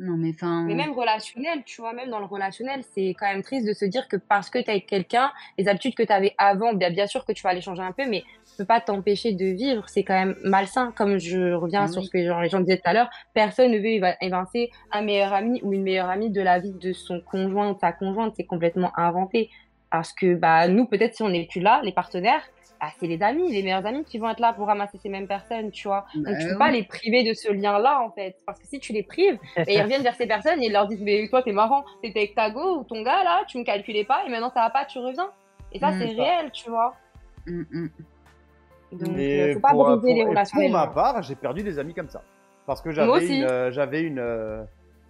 [0.00, 0.62] Non, mais enfin.
[0.64, 3.84] Mais même relationnel, tu vois, même dans le relationnel, c'est quand même triste de se
[3.84, 7.24] dire que parce que t'es avec quelqu'un, les habitudes que t'avais avant, bien, bien sûr
[7.24, 9.88] que tu vas les changer un peu, mais tu peux pas t'empêcher de vivre.
[9.88, 10.92] C'est quand même malsain.
[10.96, 12.06] Comme je reviens Ah sur oui.
[12.06, 15.32] ce que genre, les gens disaient tout à l'heure, personne ne veut évincer un meilleur
[15.32, 18.34] ami ou une meilleure amie de la vie de son conjoint ou de sa conjointe.
[18.36, 19.50] C'est complètement inventé.
[19.90, 22.42] Parce que, bah, nous, peut-être si on n'est plus là, les partenaires,
[22.80, 25.26] bah, c'est les amis, les meilleurs amis qui vont être là pour ramasser ces mêmes
[25.26, 26.06] personnes, tu vois.
[26.16, 26.58] Bah Donc tu peux oui.
[26.58, 28.36] pas les priver de ce lien-là, en fait.
[28.46, 30.86] Parce que si tu les prives, et ils reviennent vers ces personnes et ils leur
[30.86, 33.64] disent Mais toi, t'es marrant, t'étais avec ta go ou ton gars là, tu me
[33.64, 35.30] calculais pas et maintenant ça va pas, tu reviens.
[35.72, 35.98] Et ça, Mm.
[35.98, 36.94] c'est réel, tu vois.
[37.46, 37.88] Mm, mm.
[38.92, 40.58] Donc, Et euh, faut pas pour, briser pour- les relations.
[40.60, 42.22] pour ma part, j'ai perdu des amis comme ça.
[42.66, 44.62] Parce que j'avais une, euh, j'avais une, euh,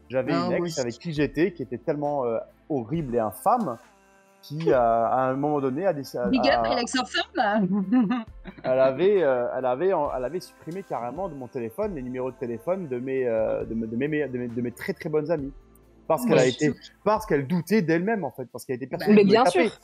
[0.08, 2.38] j'avais Ah, une ex avec qui j'étais, qui était tellement euh,
[2.70, 3.78] horrible et infâme,
[4.42, 6.22] qui à, à un moment donné a décidé.
[6.30, 7.68] Big up, Alex femme
[8.62, 12.36] elle avait, euh, elle avait, elle avait supprimé carrément de mon téléphone les numéros de
[12.36, 15.30] téléphone de mes, euh, de, mes, de mes, de mes, de mes très très bonnes
[15.30, 15.52] amies.
[16.06, 16.72] Parce qu'elle a je été,
[17.04, 19.68] parce qu'elle doutait d'elle-même en fait, parce qu'elle était persuadée Mais de me bien taper.
[19.68, 19.78] sûr.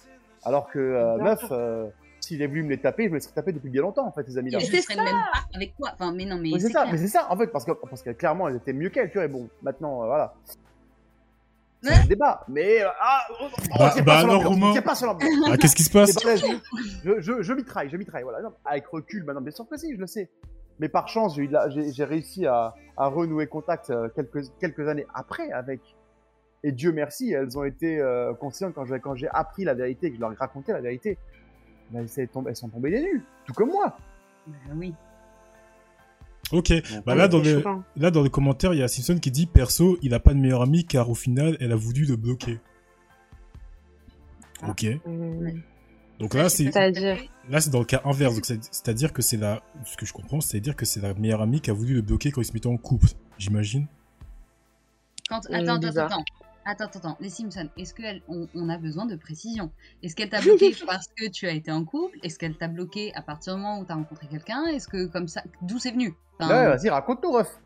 [0.45, 1.87] Alors que euh, meuf, euh,
[2.21, 4.13] s'il est voulu me les taper, je me les serais tapé depuis bien longtemps en
[4.13, 4.59] fait, ces amis-là.
[4.59, 5.03] Et je c'est serais ça.
[5.03, 5.91] même pas avec toi.
[5.93, 6.93] Enfin, mais non, mais c'est ça, clair.
[6.93, 9.19] mais c'est ça, en fait, parce que parce qu'elle clairement, elle était mieux qu'elle, tu
[9.19, 10.35] vois, et bon, maintenant, euh, voilà.
[11.85, 12.45] C'est un débat.
[12.49, 14.69] Mais euh, ah, on, Bah- bah pas sur alors, l'ambiance, Romain.
[14.69, 15.31] on tient pas sur l'ambiance.
[15.51, 16.17] Ah, qu'est-ce qui se passe
[17.05, 18.41] je, je, je mitraille, je mitraille, voilà.
[18.43, 20.31] Non, avec recul, maintenant, bien sûr que si, je le sais.
[20.81, 25.81] Mais par chance, j'ai réussi à, à renouer contact euh, quelques, quelques années après avec.
[26.65, 30.09] Et Dieu merci, elles ont été euh, conscientes quand j'ai quand j'ai appris la vérité,
[30.11, 31.19] que je leur ai raconté la vérité.
[31.91, 33.97] Ben, elles, tombées- elles sont tombées des nues, tout comme moi.
[34.47, 34.95] Bah oui.
[36.55, 36.73] Ok,
[37.05, 37.83] bah là dans, C'est le, choquant.
[37.97, 40.39] là dans les commentaires, il y a Simpson qui dit perso, il a pas de
[40.39, 42.61] meilleur ami car au final, elle a voulu le bloquer.
[44.63, 44.71] Ah.
[44.71, 45.63] Ok, Hum,
[46.21, 46.71] donc là c'est
[47.51, 50.41] là c'est dans le cas inverse, c'est- c'est-à-dire que c'est la, ce que je comprends,
[50.41, 52.69] c'est-à-dire que c'est la meilleure amie qui a voulu le bloquer quand ils se mettaient
[52.69, 53.87] en couple, j'imagine.
[55.29, 55.41] Quand...
[55.51, 56.25] Hum, Attends, attends, attends.
[56.67, 57.17] Attends, attends, attends.
[57.21, 59.71] Les Simpsons, est-ce qu'on on a besoin de précision?
[60.03, 62.17] Est-ce qu'elle t'a bloqué parce que tu as été en couple?
[62.23, 64.65] Est-ce qu'elle t'a bloqué à partir du moment où tu as rencontré quelqu'un?
[64.69, 65.43] Est-ce que comme ça.
[65.61, 66.15] D'où c'est venu?
[66.41, 67.61] Enfin, Ouais, vas-y, raconte-nous, ref.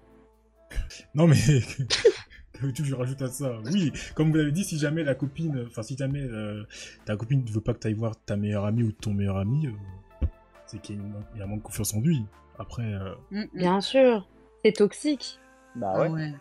[1.15, 1.37] Non mais
[2.75, 3.59] tu je rajoute à ça.
[3.73, 6.65] Oui, comme vous l'avez dit, si jamais la copine, enfin si jamais euh,
[7.07, 9.37] ta copine ne veut pas que tu ailles voir ta meilleure amie ou ton meilleur
[9.39, 10.27] ami, euh,
[10.67, 10.97] c'est qu'il
[11.37, 12.25] y, a un manque de confiance en lui.
[12.59, 13.47] Après, euh, hum, hum.
[13.55, 14.29] Bien sûr,
[14.65, 15.39] c'est toxique.
[15.77, 16.09] Bah Ah ouais.
[16.09, 16.33] ouais.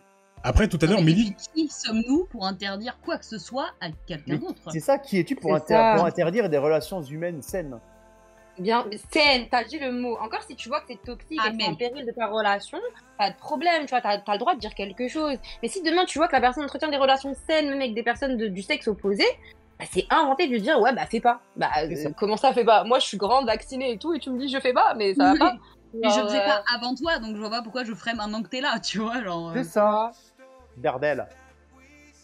[0.42, 4.36] après tout à l'heure, Mélie, Qui sommes-nous pour interdire quoi que ce soit à quelqu'un
[4.36, 4.70] d'autre?
[4.72, 7.78] C'est ça, qui es-tu inter- pour interdire des relations humaines saines?
[8.58, 10.16] Bien, saine, t'as dit le mot.
[10.18, 12.26] Encore si tu vois que c'est toxique Ah, et que c'est en péril de ta
[12.26, 12.78] relation,
[13.16, 15.36] pas de problème, tu vois, t'as as le droit de dire quelque chose.
[15.62, 18.02] Mais si demain tu vois que la personne entretient des relations saines, même avec des
[18.02, 19.24] personnes de- du sexe opposé,
[19.78, 21.40] bah, c'est inventé de lui dire, ouais, bah fais pas.
[21.56, 21.80] Bah, ça.
[21.82, 22.82] euh, comment ça fais pas?
[22.84, 25.14] Moi je suis grande, vaccinée et tout, et tu me dis, je fais pas, mais
[25.14, 25.54] ça va pas.
[25.94, 28.42] Mais je faisais euh, pas avant toi, donc je vois pas pourquoi je ferais maintenant
[28.42, 29.22] que t'es là, tu vois.
[29.22, 30.10] Genre, euh, C'est ça.
[30.76, 31.26] Dardel.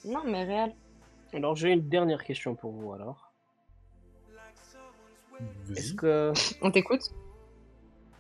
[0.05, 0.75] Non, mais réel.
[1.33, 3.24] Alors, j'ai une dernière question pour vous alors.
[5.77, 6.33] Est-ce que
[6.63, 7.03] On t'écoute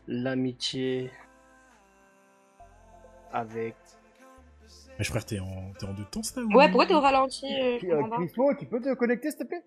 [0.07, 1.11] l'amitié
[3.33, 3.77] avec.
[4.99, 6.53] Mais frère, t'es en, t'es en deux temps, ça ou...
[6.55, 8.17] Ouais, pourquoi t'es au ralenti euh, je Euh, comprends pas.
[8.17, 9.65] Crispo, tu peux te connecter, s'il te plaît?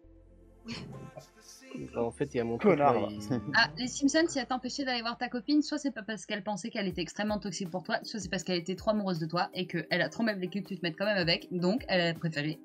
[1.98, 2.94] En fait, il y a mon truc Connard.
[2.94, 3.08] là, là.
[3.12, 6.26] il- Ah, les Simpsons, si elle t'empêchait d'aller voir ta copine, soit c'est pas parce
[6.26, 9.20] qu'elle pensait qu'elle était extrêmement toxique pour toi, soit c'est parce qu'elle était trop amoureuse
[9.20, 11.48] de toi et qu'elle a trop mal vécu que tu te mettes quand même avec,
[11.52, 12.60] donc elle a préféré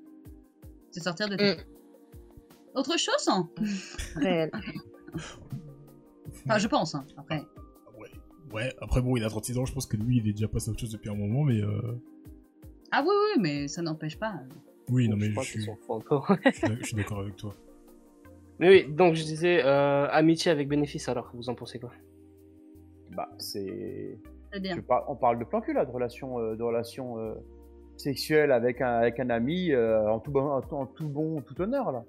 [0.93, 1.55] se sortir de toi.
[1.55, 1.82] Mm.
[2.75, 3.49] Autre chose hein
[4.16, 4.51] Réel.
[6.47, 7.43] Enfin, je pense, hein, après.
[7.99, 8.09] Ouais.
[8.53, 10.68] ouais, après bon, il a 36 ans, je pense que lui, il est déjà passé
[10.68, 11.81] à autre chose depuis un moment, mais euh...
[12.91, 14.35] Ah oui, oui, mais ça n'empêche pas.
[14.89, 17.55] oui, non mais je suis, je suis d'ac- je suis d'accord avec toi.
[18.59, 21.93] Mais oui, donc je disais euh, amitié avec bénéfice alors, vous en pensez quoi?
[23.11, 24.18] Bah, c'est.
[24.53, 24.77] C'est bien.
[24.77, 27.35] je par- On parle de plan cul, là, de relations, euh, de relations euh,
[27.97, 31.41] sexuelles avec un, avec un ami euh, en, tout bon, en, tout- en tout bon,
[31.41, 32.05] tout honneur, là.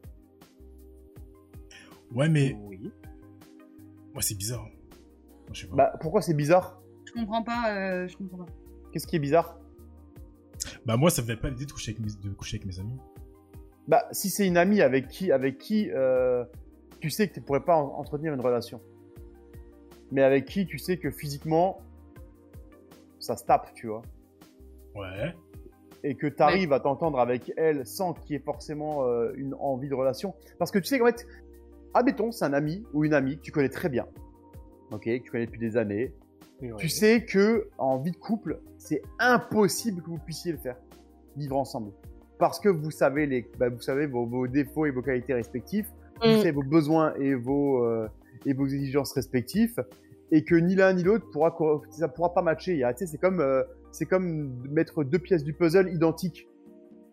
[2.13, 2.91] Ouais, mais Oui.
[4.15, 4.61] ouais, c'est bizarre.
[4.63, 4.69] Moi,
[5.53, 5.75] je sais pas.
[5.75, 6.81] Bah, pourquoi c'est bizarre?
[7.05, 8.45] Je comprends pas, euh, je comprends pas.
[8.91, 9.57] Qu'est-ce qui est bizarre?
[10.85, 12.79] Bah, moi, ça me fait pas l'idée de coucher avec mes, de coucher avec mes
[12.79, 12.97] amis.
[13.87, 16.45] Bah, si c'est une amie avec qui, avec qui euh,
[17.01, 18.79] tu sais que tu pourrais pas en- entretenir une relation,
[20.11, 21.81] mais avec qui tu sais que physiquement
[23.19, 24.01] ça se tape, tu vois,
[24.95, 25.33] Ouais.
[26.03, 29.53] et que tu arrives à t'entendre avec elle sans qu'il y ait forcément euh, une
[29.55, 31.25] envie de relation, parce que tu sais qu'en fait,
[31.93, 34.05] admettons, c'est un ami ou une amie que tu connais très bien,
[34.91, 36.13] ok, que tu connais depuis des années,
[36.61, 36.71] Oui.
[36.77, 40.77] tu sais que en vie de couple, c'est impossible que vous puissiez le faire,
[41.35, 41.91] vivre ensemble,
[42.39, 45.87] parce que vous savez les, bah, vous savez vos, vos défauts et vos qualités respectifs,
[46.21, 46.37] vous Mm.
[46.37, 48.07] savez vos besoins et vos euh,
[48.45, 49.77] et vos exigences respectifs,
[50.31, 51.55] et que ni l'un ni l'autre pourra
[51.91, 52.73] ça pourra pas matcher.
[52.73, 55.89] Il y a- Tu sais, c'est comme euh, c'est comme mettre deux pièces du puzzle
[55.93, 56.47] identiques,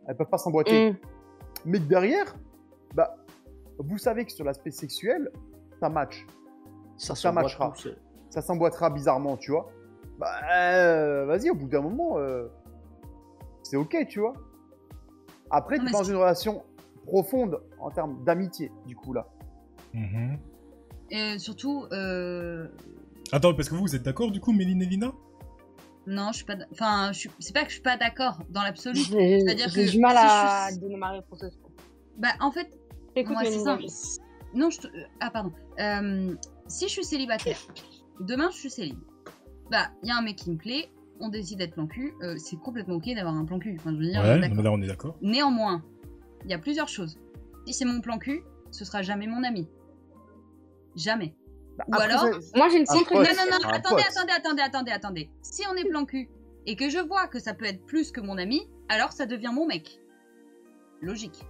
[0.09, 0.91] elles peuvent pas s'emboîter.
[0.93, 0.97] Mm.
[1.67, 2.35] Mais derrière,
[2.95, 3.17] bah,
[3.83, 5.31] vous savez que sur l'aspect sexuel,
[5.81, 6.27] ça match
[6.97, 7.73] Ça, ça matchera.
[7.77, 7.89] tout
[8.31, 9.69] ça s'emboîtera bizarrement, tu vois.
[10.19, 12.47] Bah, euh, vas-y, au bout d'un moment, euh,
[13.63, 14.35] c'est ok, tu vois.
[15.51, 16.63] Après, Non, tu es dans une relation
[17.07, 19.27] profonde en termes d'amitié, du coup, là.
[19.95, 20.39] Mhm.
[21.11, 22.69] Et surtout, euh...
[23.33, 25.13] Attends, parce que vous, vous êtes d'accord du coup, Méline et Lina
[26.07, 26.55] non, je suis pas.
[26.73, 27.31] Enfin, je suis...
[27.41, 28.99] c'est pas que je suis pas d'accord dans l'absolu.
[28.99, 31.45] J'ai C'est-à-dire j'ai que du mal si à je suis- donner ma réponse.
[32.17, 32.69] Bah, en fait,
[33.17, 33.85] Écoute, Moi, c'est simple.
[34.55, 34.87] Non, je te...
[34.89, 35.53] euh, Ah, pardon.
[35.79, 36.35] Euh,
[36.67, 37.59] si je suis célibataire,
[38.21, 38.99] demain je suis célib.
[39.71, 40.91] Bah, il y a un mec qui me plaît,
[41.21, 43.77] on décide d'être plan cul, euh, c'est complètement ok d'avoir un plan cul.
[43.79, 45.17] Enfin, je veux dire, Ouais, non, là, on est d'accord.
[45.23, 45.85] Néanmoins,
[46.45, 47.19] il y a plusieurs choses.
[47.67, 49.69] Si c'est mon plan cul, ce sera jamais mon ami.
[50.97, 51.35] Jamais.
[51.79, 53.13] Bah, Ou alors- ça- Moi, j'ai une Un contre.
[53.15, 55.31] Non, non, non, un attendez, attendez, attendez, attendez, attendez.
[55.43, 56.29] Si on est plan cul
[56.67, 59.51] et que je vois que ça peut être plus que mon ami, alors ça devient
[59.55, 60.01] mon mec.
[61.01, 61.41] Logique.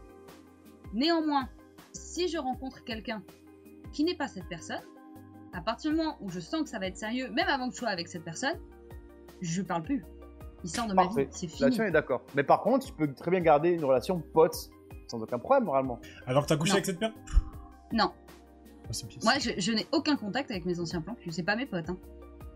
[0.92, 1.48] Néanmoins,
[1.92, 3.22] si je rencontre quelqu'un
[3.92, 4.82] qui n'est pas cette personne,
[5.52, 7.74] à partir du moment où je sens que ça va être sérieux, même avant que
[7.74, 8.58] je sois avec cette personne,
[9.40, 10.04] je parle plus.
[10.62, 11.60] Il sort de ma vie, c'est fini.
[11.62, 12.22] Là-dessus, on est d'accord.
[12.34, 14.54] Mais par contre, tu peux très bien garder une relation pote
[15.08, 15.98] sans aucun problème, normalement.
[16.26, 16.74] Alors que t'as couché Non.
[16.76, 17.18] avec cette personne
[17.92, 18.12] Non,
[18.84, 18.92] Ah,
[19.24, 21.88] moi je, je n'ai aucun contact avec mes anciens plans, c'est pas mes potes.
[21.88, 21.96] Hein.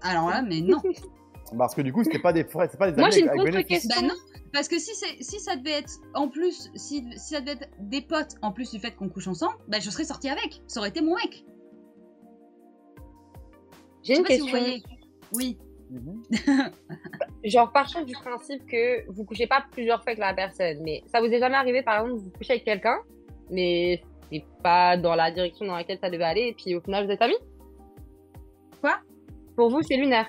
[0.03, 0.81] Alors là, mais non.
[1.59, 3.31] Parce que du coup, c'était pas des frères, c'est pas des Moi, amis j'ai une
[3.31, 4.01] contre-question.
[4.01, 4.15] Bah non,
[4.55, 7.69] parce que si, c'est- si ça devait être en plus, si, si ça devait être
[7.81, 10.63] des potes en plus du fait qu'on couche ensemble, bah je serais sortie avec.
[10.69, 11.45] Ça aurait été mon mec.
[14.05, 14.61] J'ai une pas si vous question.
[14.61, 14.83] voyez.
[15.33, 15.59] Oui.
[17.45, 21.21] Genre, partons du principe que vous couchez pas plusieurs fois avec la personne, mais ça
[21.21, 22.99] vous est jamais arrivé, par exemple, vous couchez avec quelqu'un,
[23.51, 27.07] mais c'est pas dans la direction dans laquelle ça devait aller, et puis au final,
[27.07, 27.37] vous êtes amis?
[28.81, 28.97] Quoi?
[29.57, 30.27] Pour vous, c'est lunaire.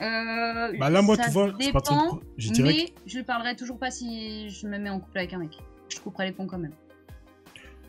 [0.00, 2.20] Euh, Bah là, moi, ça tu vois, dépend, trop.
[2.36, 5.32] Je dirais que- mais je parlerai toujours pas si je me mets en couple avec
[5.32, 5.58] un mec.
[5.88, 6.72] Je couperai les ponts quand même.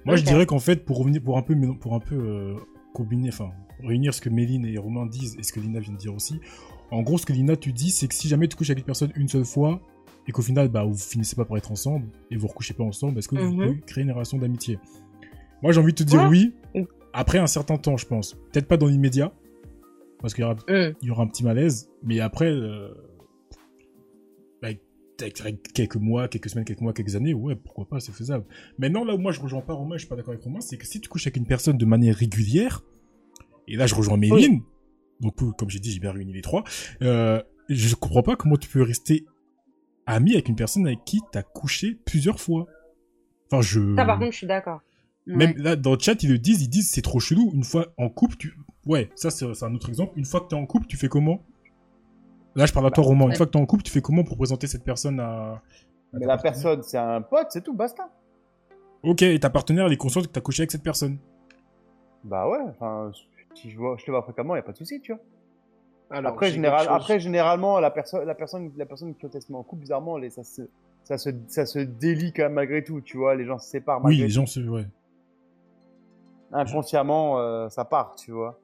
[0.06, 2.56] Moi, je dirais qu'en fait, pour revenir, pour un peu, pour un peu euh,
[2.94, 3.52] combiner, enfin,
[3.84, 6.40] réunir ce que Méline et Romain disent et ce que Lina vient de dire aussi.
[6.92, 8.86] En gros, ce que Lina, tu dis, c'est que si jamais tu couches avec une
[8.86, 9.80] personne une seule fois
[10.28, 13.20] et qu'au final, bah, vous finissez pas par être ensemble et vous recouchez pas ensemble,
[13.20, 13.68] est-ce que vous Mhm.
[13.68, 14.80] pouvez créer une relation d'amitié?
[15.62, 16.28] Moi, j'ai envie de te dire Ouais.
[16.28, 16.54] oui.
[16.74, 16.84] Mm.
[17.14, 18.34] Après un certain temps, je pense.
[18.52, 19.32] Peut-être pas dans l'immédiat,
[20.22, 22.94] parce qu'il y aura il y aura un petit malaise, mais après, euh,
[25.42, 28.46] avec quelques mois, quelques semaines, quelques mois, quelques années, ouais, pourquoi pas, c'est faisable.
[28.78, 30.78] Maintenant, là où moi je rejoins pas Romain, je suis pas d'accord avec Romain, c'est
[30.78, 32.84] que si tu couches avec une personne de manière régulière,
[33.68, 34.62] et là je rejoins Méline,
[35.20, 36.64] donc euh, comme j'ai dit, j'ai bien réuni les trois,
[37.02, 39.26] euh, je comprends pas comment tu peux rester
[40.06, 42.68] ami avec une personne avec qui t'as couché plusieurs fois.
[43.52, 43.96] Enfin, je...
[43.96, 44.82] Ça, par contre, je suis d'accord.
[45.26, 45.56] Même Ouais.
[45.58, 47.52] là, dans le chat, ils le disent, ils disent c'est trop chelou.
[47.54, 48.54] Une fois en couple, tu.
[48.86, 50.14] Ouais, ça, c'est un autre exemple.
[50.16, 51.40] Une fois que t'es en couple, tu fais comment?
[52.56, 53.28] Là, je parle à toi, Romain.
[53.28, 55.26] Une fois que t'es en couple, tu fais comment pour présenter cette personne à.
[55.26, 55.62] à
[56.14, 58.10] Mais ta la personne, c'est un pote, c'est tout, basta.
[59.04, 61.18] Ok, et ta partenaire, elle est consciente que t'as couché avec cette personne?
[62.24, 63.12] Bah ouais, enfin,
[63.56, 65.22] si je, vois, je te vois fréquemment, y a pas de souci, tu vois.
[66.12, 69.64] Alors, après, général, après, généralement, la, personne la, personne, la personne qui se met en
[69.64, 70.64] couple, bizarrement, les, ça, se,
[71.04, 73.36] ça, se, ça se délie quand même malgré tout, tu vois.
[73.36, 74.60] Les gens se séparent Oui, malgré les gens, se...
[74.60, 74.88] ouais.
[76.52, 78.60] Inconsciemment, euh, ça part, tu vois.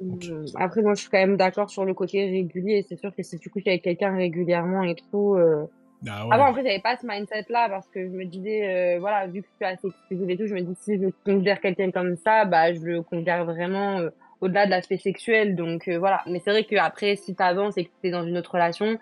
[0.00, 0.26] Ok.
[0.30, 2.84] Hum, Après, moi, je suis quand même d'accord sur le côté régulier.
[2.88, 5.34] C'est sûr que si tu couches avec quelqu'un régulièrement et tout.
[5.34, 5.66] euh,
[6.08, 6.34] Ah ouais.
[6.34, 9.42] Avant, en fait, j'avais pas ce mindset-là parce que je me disais, euh, voilà, vu
[9.42, 12.16] que je suis assez exclusive et tout, je me dis si je considère quelqu'un comme
[12.16, 15.56] ça, bah, je le considère vraiment euh, au-delà de l'aspect sexuel.
[15.56, 16.22] Donc, euh, voilà.
[16.26, 18.98] Mais c'est vrai qu'après, si t'avances et que t'es dans une autre relation,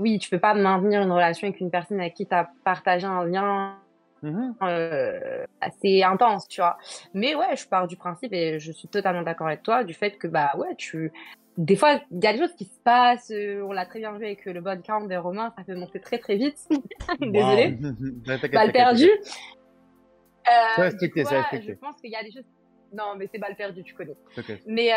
[0.00, 3.24] oui, tu peux pas maintenir une relation avec une personne avec qui t'as partagé un
[3.24, 3.76] lien
[4.30, 4.54] Mhm.
[4.62, 6.76] euh, assez intense, tu vois.
[7.14, 10.12] Mais ouais, je pars du principe et je suis totalement d'accord avec toi du fait
[10.18, 11.12] que bah ouais, tu
[11.56, 14.12] des fois il y a des choses qui se passent, euh, on l'a très bien
[14.18, 16.58] vu avec le body count des Romains, ça peut monter très très vite.
[17.20, 17.78] Désolée.
[18.26, 19.08] Ouais, t'inquiète, Balle t'inquiète, perdue.
[19.08, 19.34] t'inquiète.
[20.46, 21.72] Euh, C'est respecté, du coup, c'est voilà, respecté.
[21.72, 22.44] Je pense qu'il y a des choses.
[22.92, 24.14] Non, mais c'est balle perdue, tu connais.
[24.66, 24.96] Mais euh,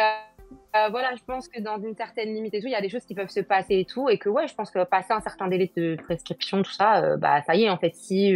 [0.75, 2.89] euh, voilà, je pense que dans une certaine limite et tout, il y a des
[2.89, 5.21] choses qui peuvent se passer et tout, et que ouais, je pense que passer un
[5.21, 8.31] certain délai de prescription, tout ça, euh, bah ça y est, en fait, si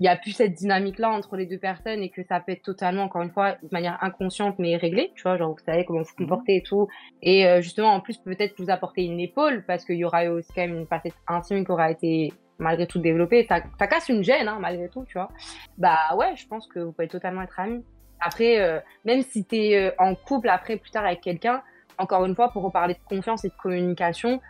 [0.00, 2.62] il y a plus cette dynamique-là entre les deux personnes et que ça peut être
[2.62, 6.02] totalement, encore une fois, de manière inconsciente mais réglée, tu vois, genre vous savez comment
[6.02, 6.88] vous comportez et tout,
[7.22, 10.52] et euh, justement en plus peut-être vous apporter une épaule parce qu'il y aura aussi
[10.54, 14.22] quand même une facette intime qui aura été malgré tout développée, ça, ça casse une
[14.22, 15.30] gêne hein, malgré tout, tu vois.
[15.76, 17.84] Bah ouais, je pense que vous pouvez totalement être amis.
[18.20, 21.62] Après, euh, même si tu es en couple après plus tard avec quelqu'un,
[21.98, 24.40] encore une fois, pour reparler de confiance et de communication,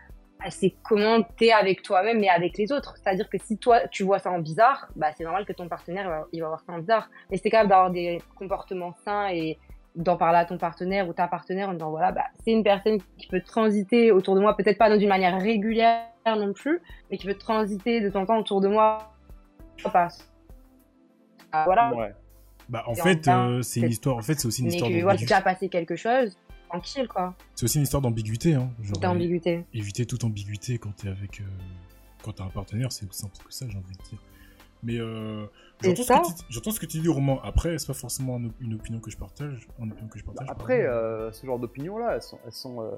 [0.51, 2.97] c'est comment t'es avec toi-même et avec les autres.
[2.97, 6.05] C'est-à-dire que si toi, tu vois ça en bizarre, bah, c'est normal que ton partenaire,
[6.05, 7.11] il va, il va voir ça en bizarre.
[7.31, 9.59] Mais c'est quand même d'avoir des comportements sains et
[9.97, 12.99] d'en parler à ton partenaire ou ta partenaire en disant, voilà, bah, c'est une personne
[13.19, 16.81] qui peut transiter autour de moi, peut-être pas d'une manière régulière non plus,
[17.11, 19.13] mais qui peut transiter de temps en temps autour de moi.
[19.93, 20.31] Parce...
[21.51, 21.93] Ah, voilà.
[21.95, 22.13] Ouais.
[22.69, 24.19] Bah, en fait, euh, c'est une histoire.
[24.19, 25.35] En fait, c'est aussi une Mais histoire que voilà, d'ambiguïté.
[25.35, 26.37] déjà passé quelque chose,
[26.69, 27.35] tranquille, quoi.
[27.55, 28.71] C'est aussi une histoire d'ambiguïté, hein.
[29.01, 29.65] D'ambiguïté.
[29.75, 31.41] éviter toute ambiguïté quand t'es avec.
[31.41, 31.45] euh,
[32.25, 34.19] Quand t'as un partenaire, c'est aussi simple que ça, j'ai envie de dire.
[34.83, 35.47] Mais euh,
[35.81, 37.39] j'entends ce, que tu- j'entends ce que tu dis, Romain.
[37.43, 39.67] Après, c'est pas forcément un op- une opinion que je partage.
[39.81, 42.91] Une opinion que je partage Après, euh, ce genre d'opinions-là, elles sont, elles, sont, euh,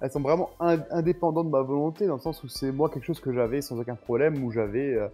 [0.00, 3.04] elles sont vraiment in- indépendantes de ma volonté, dans le sens où c'est moi quelque
[3.04, 5.08] chose que j'avais sans aucun problème, où j'avais euh,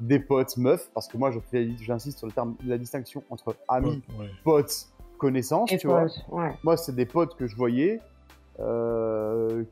[0.00, 3.56] des potes meufs, parce que moi, je fais- j'insiste sur le terme, la distinction entre
[3.68, 4.30] amis, Ouais, ouais.
[4.44, 6.06] potes, connaissances, Et tu vois.
[6.30, 6.56] ouais.
[6.64, 8.00] Moi, c'est des potes que je voyais,
[8.60, 9.64] euh,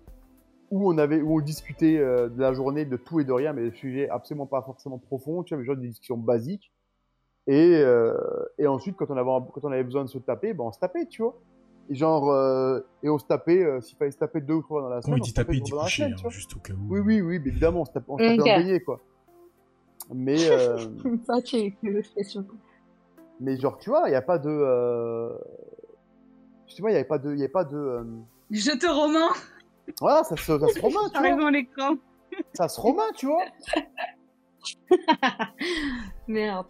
[0.70, 3.52] où on avait, où on discutait euh, de la journée de tout et de rien,
[3.52, 6.72] mais des sujets absolument pas forcément profonds, tu vois, mais genre des discussions basiques.
[7.46, 8.14] Et, euh,
[8.58, 10.80] et ensuite, quand on avait, quand on avait besoin de se taper, ben on se
[10.80, 11.38] tapait, tu vois.
[11.88, 14.82] Et genre, euh, et on se tapait, euh, s'il fallait se taper deux ou trois
[14.82, 15.18] dans la semaine.
[15.18, 16.22] il on dit se tapait taper, il deux dit dans la coucher, semaine, hein, tu
[16.22, 16.30] vois.
[16.32, 16.78] juste au cas où.
[16.88, 19.00] Oui, oui, oui, mais évidemment, on se tapait, on se tapait en beignet, quoi.
[20.12, 20.78] Mais, euh.
[23.40, 24.50] mais genre, tu vois, il n'y a pas de.
[24.50, 25.36] Euh...
[26.66, 27.32] Je sais pas, il n'y avait pas de.
[27.32, 28.04] Il y avait pas de euh,
[28.50, 29.28] Je te Romain
[30.00, 31.50] Voilà, ça se, ça se romain, tu vois.
[31.50, 31.96] l'écran.
[32.54, 33.44] Ça se romain, tu vois.
[36.28, 36.66] Merde.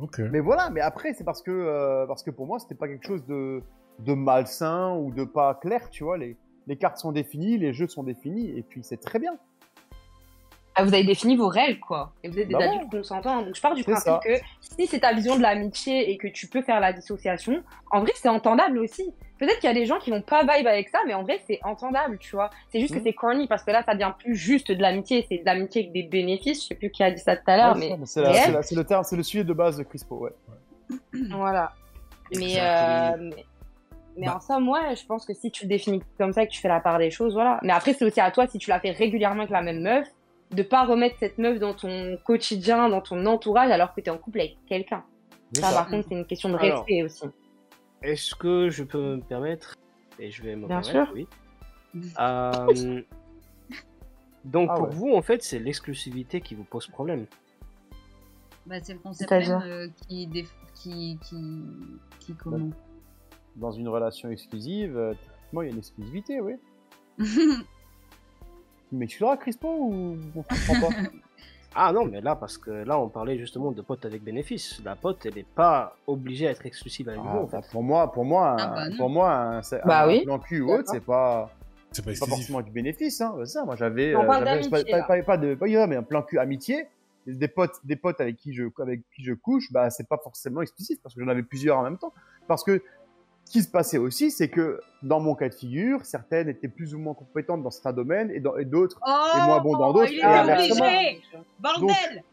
[0.00, 0.18] Ok.
[0.30, 3.06] Mais voilà, mais après, c'est parce que, euh, parce que pour moi, c'était pas quelque
[3.06, 3.62] chose de,
[4.00, 6.18] de malsain ou de pas clair, tu vois.
[6.18, 9.38] Les, les cartes sont définies, les jeux sont définis, et puis c'est très bien.
[10.76, 12.12] Ah, vous avez défini vos règles, quoi.
[12.22, 13.42] Et vous êtes des Bah adultes consentants.
[13.42, 14.20] Donc, je pars du principe ça.
[14.24, 18.00] que si c'est ta vision de l'amitié et que tu peux faire la dissociation, en
[18.00, 19.12] vrai, c'est entendable aussi.
[19.38, 21.40] Peut-être qu'il y a des gens qui vont pas vibe avec ça, mais en vrai,
[21.46, 22.50] c'est entendable, tu vois.
[22.70, 25.26] C'est juste que c'est corny parce que là, ça devient plus juste de l'amitié.
[25.28, 26.62] C'est de l'amitié avec des bénéfices.
[26.62, 29.02] Je sais plus qui a dit ça tout à l'heure, Ouais, mais c'est le terme,
[29.02, 30.32] c'est le sujet de base de Crispo, ouais.
[31.30, 31.72] Voilà.
[32.36, 33.44] Mais, euh, mais,
[34.16, 34.36] mais Bah.
[34.36, 36.68] en somme, ouais, je pense que si tu le définis comme ça, que tu fais
[36.68, 37.58] la part des choses, voilà.
[37.62, 40.06] Mais après, c'est aussi à toi, si tu la fais régulièrement avec la même meuf,
[40.50, 44.10] de pas remettre cette meuf dans ton quotidien, dans ton entourage, alors que tu es
[44.10, 45.04] en couple avec quelqu'un.
[45.54, 45.72] Ça, ça.
[45.74, 46.78] par contre, c'est une question de Alors.
[46.78, 47.24] respect aussi.
[48.02, 49.74] Est-ce que je peux me permettre
[50.18, 51.14] Et je vais me Bien permettre, sûr.
[51.14, 51.26] oui.
[52.20, 53.02] Euh,
[54.44, 54.94] Donc Ah pour ouais.
[54.94, 57.26] vous, en fait, c'est l'exclusivité qui vous pose problème.
[58.66, 61.64] Bah, c'est le concept même euh, qui, déf- qui, qui,
[62.20, 62.70] qui comment
[63.56, 66.54] Dans une relation exclusive, euh, techniquement, il y a une exclusivité, oui.
[68.90, 70.96] Tu m'excuseras, Crispo, ou on comprend pas
[71.76, 74.82] Ah non, mais là, parce que là, on parlait justement de potes avec bénéfice.
[74.84, 77.64] La pote, elle n'est pas obligée à être exclusive avec Ah, vous, en fait.
[77.70, 80.24] Pour moi, pour moi, Ah un- bah pour moi, un, c'est- Bah un oui.
[80.24, 81.48] plan cul ou autre, c'est pas,
[81.92, 83.36] C'est pas forcément du bénéfice, hein.
[83.44, 84.68] Ça, moi j'avais, On euh, parle pas, là.
[84.90, 85.56] pas, pas, pas de,
[85.86, 86.86] mais un plan cul amitié.
[87.26, 90.62] Des potes, des potes avec qui je, avec qui je couche, bah c'est pas forcément
[90.62, 92.12] exclusif parce que j'en avais plusieurs en même temps.
[92.48, 92.82] Parce que
[93.50, 96.98] qui se passait aussi, c'est que dans mon cas de figure, certaines étaient plus ou
[96.98, 100.22] moins compétentes dans certains domaines et d'autres Oh, Et moins bon dans d'autres, Il et
[100.22, 101.22] est obligé
[101.58, 102.24] Bordel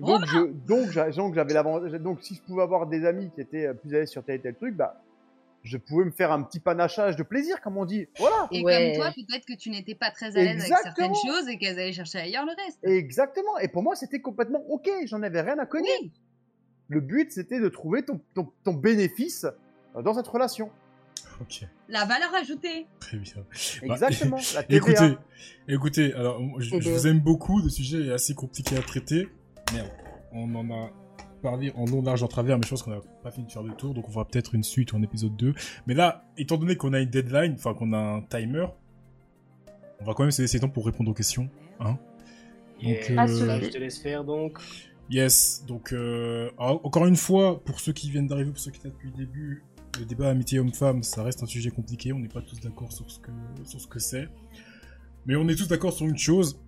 [0.00, 0.20] Donc,
[0.66, 1.92] donc, j'a- donc j'avais l'avantage.
[1.92, 4.40] Donc, si je pouvais avoir des amis qui étaient plus à l'aise sur tel et
[4.40, 5.00] tel truc, bah,
[5.62, 8.06] je pouvais me faire un petit panachage de plaisir, comme on dit.
[8.18, 8.46] Voilà.
[8.52, 8.92] Et Ouais.
[8.94, 11.78] comme toi, peut-être que tu n'étais pas très à l'aise avec certaines choses et qu'elles
[11.78, 12.78] allaient chercher ailleurs le reste.
[12.84, 13.58] Exactement.
[13.58, 14.88] Et pour moi, c'était complètement ok.
[15.06, 15.90] J'en avais rien à connaître.
[16.02, 16.12] Oui.
[16.88, 19.46] Le but, c'était de trouver ton, ton, ton bénéfice
[20.02, 20.70] dans cette relation.
[21.40, 22.86] Ok, La valeur ajoutée.
[22.98, 23.44] très bien.
[23.82, 24.38] Exactement.
[24.54, 24.76] La TVA.
[24.76, 25.16] Écoutez,
[25.68, 29.28] écoutez, alors je, vous aime beaucoup, le sujet est assez compliqué à traiter.
[29.72, 29.90] Merde,
[30.32, 30.90] on en a
[31.42, 33.62] parlé en long, large, en travers, mais je pense qu'on n'a pas fini de faire
[33.62, 35.54] le tour, donc on fera peut-être une suite ou un épisode 2.
[35.86, 38.66] Mais là, étant donné qu'on a une deadline, enfin qu'on a un timer,
[40.00, 41.48] on va quand même se laisser temps pour répondre aux questions.
[41.80, 41.98] Hein
[42.82, 44.58] Donc, Et euh, je te laisse faire, donc.
[45.10, 48.78] Yes, donc euh, alors, encore une fois, pour ceux qui viennent d'arriver, pour ceux qui
[48.78, 49.64] étaient depuis le début,
[49.98, 53.10] le débat amitié homme-femme, ça reste un sujet compliqué, on n'est pas tous d'accord sur
[53.10, 53.30] ce que
[53.64, 54.28] sur ce que c'est.
[55.26, 56.60] Mais on est tous d'accord sur une chose,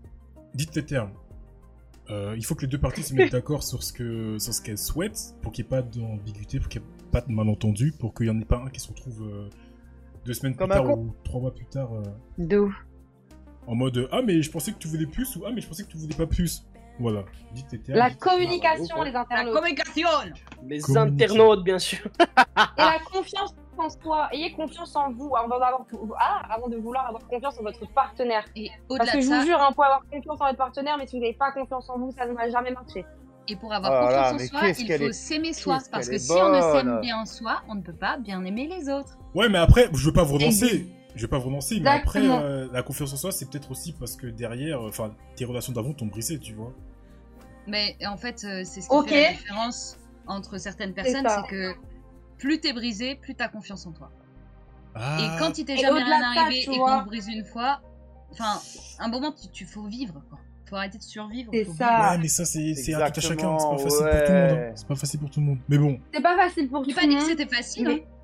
[0.55, 1.13] dites les termes.
[2.11, 4.63] Euh, il faut que les deux parties se mettent d'accord sur ce que sur ce
[4.63, 7.93] qu'elles souhaitent, pour qu'il n'y ait pas d'ambiguïté, pour qu'il n'y ait pas de malentendu,
[7.93, 9.49] pour qu'il n'y en ait pas un qui se retrouve euh,
[10.25, 12.03] deux semaines Comme plus tard ou trois mois plus tard euh,
[12.39, 12.75] De ouf.
[13.67, 15.85] en mode ah mais je pensais que tu voulais plus ou ah mais je pensais
[15.85, 16.65] que tu voulais pas plus.
[17.01, 17.23] Voilà.
[17.89, 19.55] La communication, Ah, les La internautes.
[19.55, 20.09] communication
[20.67, 21.99] Les internautes, bien sûr.
[22.77, 24.29] Et la confiance en soi.
[24.33, 25.87] Ayez confiance en vous avant, d'avoir-
[26.19, 28.45] ah, avant de vouloir avoir confiance en votre partenaire.
[28.57, 30.97] Et Parce que de je ça, vous jure, hein, pour avoir confiance en votre partenaire,
[30.99, 33.05] mais si vous n'avez pas confiance en vous, ça ne va jamais marcher.
[33.51, 35.79] et pour avoir là, confiance en soi, il faut est- s'aimer soi.
[35.91, 38.91] Parce que si on ne s'aime bien soi, on ne peut pas bien aimer les
[38.91, 39.17] autres.
[39.35, 40.87] Ouais, mais après, je veux pas vous relancer.
[41.19, 43.93] Je vais pas vous relancer, mais après, euh, la confiance en soi, c'est peut-être aussi
[43.93, 46.73] parce que derrière, euh, enfin, tes relations d'avant t'ont brisé, tu vois.
[47.67, 51.43] Mais en fait, euh, c'est ce qui fait la différence entre certaines personnes, ça.
[51.45, 51.75] c'est que
[52.39, 54.11] plus t'es brisé, plus t'as confiance en toi.
[54.95, 57.45] Ah, Et quand il t'est jamais rien ça, arrivé tu et qu'on te brise une
[57.45, 57.81] fois,
[58.31, 58.61] enfin,
[59.01, 60.39] un moment, tu, tu faut vivre, quoi.
[60.71, 61.51] Faut arrêter de survivre.
[61.53, 61.71] C'est ça.
[61.73, 62.11] vivre.
[62.13, 63.57] Ouais, mais ça, c'est c'est à tout à chacun.
[63.59, 64.59] C'est pas facile pour tout le monde.
[64.59, 64.73] hein.
[64.77, 65.59] C'est pas facile pour tout le monde.
[65.69, 67.31] Mais bon, C'est pas facile pour J'ai tout pas le dit que monde.
[67.31, 67.89] c'était facile.
[67.89, 68.18] mais- hein.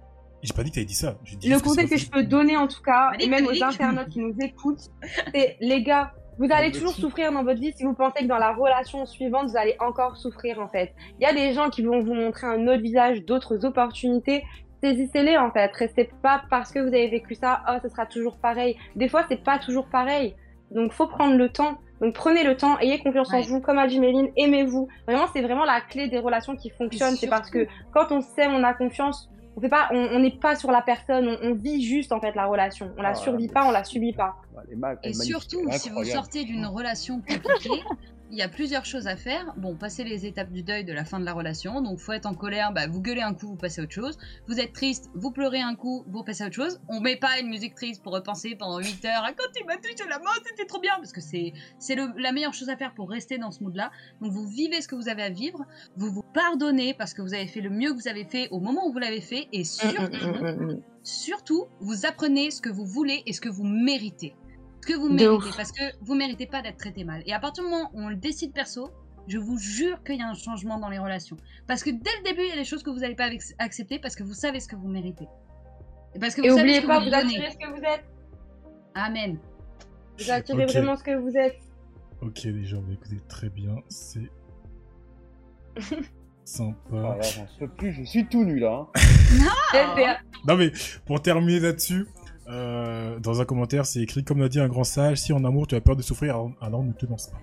[0.45, 1.17] J'ai pas dit que t'avais dit ça.
[1.39, 4.21] Dit Le conseil que je peux donner en tout cas, et même aux internautes qui
[4.21, 4.91] nous écoutent,
[5.35, 7.01] c'est les gars, vous allez toujours Petit.
[7.01, 10.17] souffrir dans votre vie si vous pensez que dans la relation suivante, vous allez encore
[10.17, 10.93] souffrir en fait.
[11.19, 14.45] Il y a des gens qui vont vous montrer un autre visage, d'autres opportunités.
[14.83, 15.71] Saisissez-les en fait.
[15.75, 18.77] Restez pas parce que vous avez vécu ça, oh, ce sera toujours pareil.
[18.97, 20.35] Des fois, c'est pas toujours pareil.
[20.71, 21.79] Donc, faut prendre le temps.
[22.01, 24.89] Donc, prenez le temps, ayez confiance en vous, comme a dit Méline, aimez-vous.
[25.07, 27.17] Vraiment, c'est vraiment la clé des relations qui fonctionnent.
[27.17, 29.31] C'est parce que quand on s'aime, on a confiance.
[29.57, 32.21] On fait pas, on on n'est pas sur la personne, on, on vit juste en
[32.21, 32.93] fait la relation.
[32.99, 34.37] On la Ah, survit pas, on la subit pas.
[34.67, 37.83] Elle est ma- elle Et surtout, si vous sortez d'une relation compliquée,
[38.35, 39.55] il y a plusieurs choses à faire.
[39.57, 41.81] Bon, passer les étapes du deuil de la fin de la relation.
[41.81, 44.19] Donc, faut être en colère, bah, vous gueulez un coup, vous passez à autre chose.
[44.49, 46.81] Vous êtes triste, vous pleurez un coup, vous passez à autre chose.
[46.89, 49.23] On met pas une musique triste pour repenser pendant 8 heures.
[49.25, 50.95] Ah, quand tu m'as touché la main, c'était trop bien.
[50.97, 53.93] Parce que c'est, c'est la meilleure chose à faire pour rester dans ce mood-là.
[54.21, 55.65] Donc, vous vivez ce que vous avez à vivre.
[55.97, 58.59] Vous vous pardonnez parce que vous avez fait le mieux que vous avez fait au
[58.59, 59.47] moment où vous l'avez fait.
[59.53, 60.81] Et surtout, Mm, mm, mm, mm.
[61.05, 64.35] surtout, vous apprenez ce que vous voulez et ce que vous méritez.
[64.85, 67.23] Ce que vous méritez, parce que vous méritez pas d'être traité mal.
[67.27, 68.91] Et à partir du moment où on le décide perso,
[69.27, 71.37] je vous jure qu'il y a un changement dans les relations.
[71.67, 73.29] Parce que dès le début, il y a des choses que vous n'allez pas
[73.59, 75.27] accepter parce que vous savez ce que vous méritez.
[76.15, 77.71] Et parce que vous Et savez oubliez ce que pas, vous vous attirez ce que
[77.71, 78.05] vous êtes.
[78.95, 79.39] Amen.
[80.19, 81.59] Vous attirez vraiment ce que vous êtes.
[82.21, 84.31] Ok, les gens, bah, écoutez, très bien, c'est
[86.45, 86.77] sympa.
[86.93, 88.87] Ah, là, j'en peux plus, je suis tout nu là.
[88.95, 89.01] hein.
[89.77, 90.19] Ah.
[90.47, 90.71] Non mais
[91.07, 92.07] pour terminer là-dessus,
[92.49, 95.67] euh, dans un commentaire, c'est écrit comme l'a dit un grand sage, si en amour
[95.67, 97.39] tu as peur de souffrir, alors, ne te lance pas.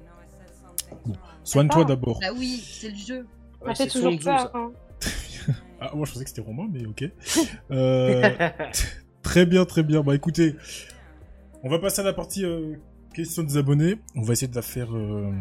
[1.06, 1.14] Bon,
[1.44, 1.88] soigne-toi Ah.
[1.90, 2.20] d'abord.
[2.20, 3.28] Bah oui, c'est le jeu.
[3.62, 4.40] Ça Ouais, fait c'est toujours peur.
[4.40, 4.52] ça.
[4.54, 4.72] hein.
[5.84, 7.06] Ah, moi je pensais que c'était romain, mais ok.
[7.72, 8.30] Euh,
[9.24, 10.02] très bien, très bien.
[10.02, 10.56] Bah écoutez,
[11.64, 12.76] on va passer à la partie euh,
[13.16, 14.00] questions des abonnés.
[14.16, 14.96] On va essayer de la faire.
[14.96, 15.32] euh,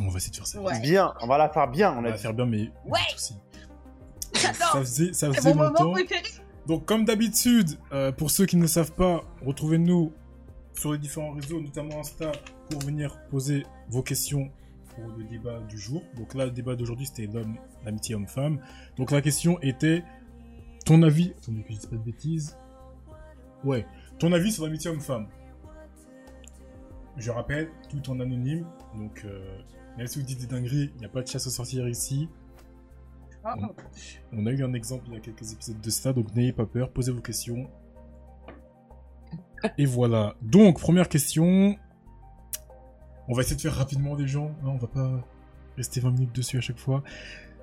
[0.00, 0.62] On va essayer de faire ça.
[0.62, 0.80] Ouais.
[0.80, 3.00] Bien, on va la faire bien, On on va la faire bien, mais Ouais.
[4.34, 5.92] Ça faisait, ça faisait mon moment longtemps.
[5.92, 6.22] préféré.
[6.66, 10.12] Donc, comme d'habitude, euh, pour ceux qui ne savent pas, retrouvez-nous
[10.74, 12.32] sur les différents réseaux, notamment Insta,
[12.70, 14.50] pour venir poser vos questions
[14.94, 16.02] pour le débat du jour.
[16.16, 18.60] Donc là, le débat d'aujourd'hui, c'était l'homme, l'amitié homme-femme.
[18.96, 20.04] Donc la question était,
[20.84, 22.56] ton avis, attendez que je dise pas de bêtises.
[23.64, 23.86] Ouais,
[24.18, 25.28] ton avis sur l'amitié homme-femme.
[27.16, 28.66] Je rappelle, tout en anonyme.
[28.96, 29.58] Donc, euh,
[29.98, 32.28] même si vous dites des dingueries, il n'y a pas de chasse aux sorcières ici.
[33.44, 33.56] Ah.
[34.32, 36.66] On a eu un exemple il y a quelques épisodes de ça, donc n'ayez pas
[36.66, 37.68] peur, posez vos questions.
[39.78, 40.36] Et voilà.
[40.42, 41.76] Donc, première question.
[43.28, 44.54] On va essayer de faire rapidement des gens.
[44.62, 45.24] Non, on va pas
[45.76, 47.02] rester 20 minutes dessus à chaque fois.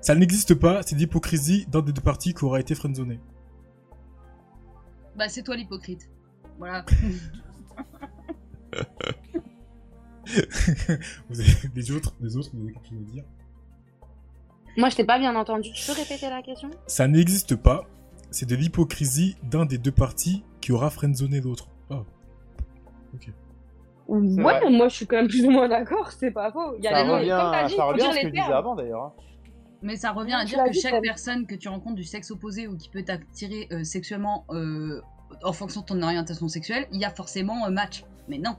[0.00, 3.20] Ça n'existe pas, c'est l'hypocrisie d'un des deux parties qui aura été friendzoné.
[5.16, 6.08] Bah c'est toi l'hypocrite.
[6.58, 6.86] Voilà.
[11.28, 13.24] vous avez des autres, des autres, vous avez quelque chose à dire?
[14.76, 15.70] Moi, je t'ai pas bien entendu.
[15.72, 16.70] Tu peux répéter la question?
[16.86, 17.84] Ça n'existe pas,
[18.30, 21.68] c'est de l'hypocrisie d'un des deux parties qui aura friendzoné l'autre.
[21.90, 22.04] Oh.
[23.14, 23.28] Ok.
[24.08, 24.70] Ouais, vrai.
[24.70, 26.10] moi, je suis quand même plus ou moins d'accord.
[26.12, 26.74] C'est pas faux.
[26.78, 28.22] Il y a Ça des mots- revient, comme dit, ça revient à ce que les
[28.22, 28.52] je disais termes.
[28.52, 29.02] avant d'ailleurs.
[29.02, 29.12] hein.
[29.82, 32.66] Mais ça revient à Tu dire que chaque personne que tu rencontres du sexe opposé
[32.66, 35.00] ou qui peut t'attirer euh, sexuellement euh,
[35.42, 38.04] en fonction de ton orientation sexuelle, il y a forcément un match.
[38.28, 38.56] Mais non,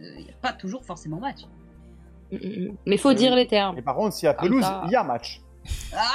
[0.00, 1.42] euh, il n'y a pas toujours forcément match.
[2.32, 2.40] Mm, mm,
[2.72, 2.76] mm.
[2.86, 3.78] Mais faut dire les termes.
[3.78, 5.40] Et par contre, s'il y a pelouse, il y a match.
[5.94, 6.12] Ah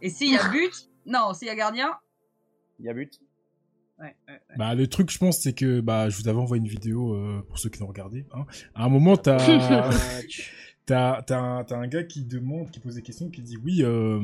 [0.00, 0.72] Et s'il y a but
[1.06, 1.90] Non, s'il y a gardien
[2.78, 3.20] Il y a but.
[3.98, 4.56] Ouais, ouais, ouais.
[4.56, 7.42] Bah, le truc, je pense, c'est que bah, je vous avais envoyé une vidéo euh,
[7.48, 8.26] pour ceux qui l'ont regardé.
[8.32, 8.46] Hein.
[8.74, 9.38] À un moment, t'as
[10.86, 13.82] t'as t'as un, t'as un gars qui demande, qui pose des questions, qui dit oui.
[13.84, 14.20] euh,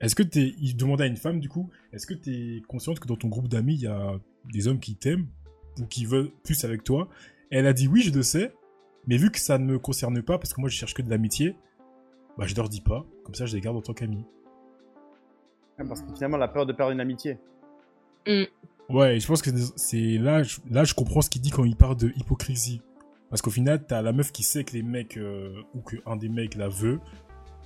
[0.00, 3.06] est-ce que t'es, il demandait à une femme du coup, est-ce que t'es consciente que
[3.08, 4.18] dans ton groupe d'amis, il y a
[4.52, 5.26] des hommes qui t'aiment
[5.80, 7.08] ou qui veulent plus avec toi?
[7.50, 8.52] Elle a dit oui, je le sais,
[9.06, 11.08] mais vu que ça ne me concerne pas, parce que moi je cherche que de
[11.08, 11.56] l'amitié,
[12.36, 13.06] bah je leur dis pas.
[13.26, 14.24] Comme ça, je les garde en tant qu'amis.
[15.78, 17.38] Ouais, Parce que finalement, la peur de perdre une amitié.
[18.88, 21.74] Ouais, je pense que c'est là, je- là, je comprends ce qu'il dit quand il
[21.76, 22.80] parle de hypocrisie.
[23.30, 26.14] Parce qu'au final, t'as la meuf qui sait que les mecs, euh, ou que un
[26.16, 27.00] des mecs la veut,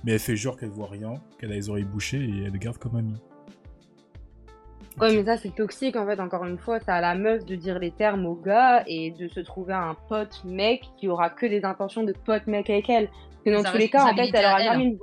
[0.03, 2.57] mais elle fait genre qu'elle voit rien, qu'elle a les oreilles bouchées et elle le
[2.57, 3.13] garde comme ami.
[4.99, 6.79] Ouais, mais ça, c'est toxique, en fait, encore une fois.
[6.79, 9.95] C'est à la meuf de dire les termes au gars et de se trouver un
[10.09, 13.07] pote mec qui aura que des intentions de pote mec avec elle.
[13.07, 14.65] Parce que dans tous les cas, en fait, elle aura elle.
[14.65, 14.99] jamais une...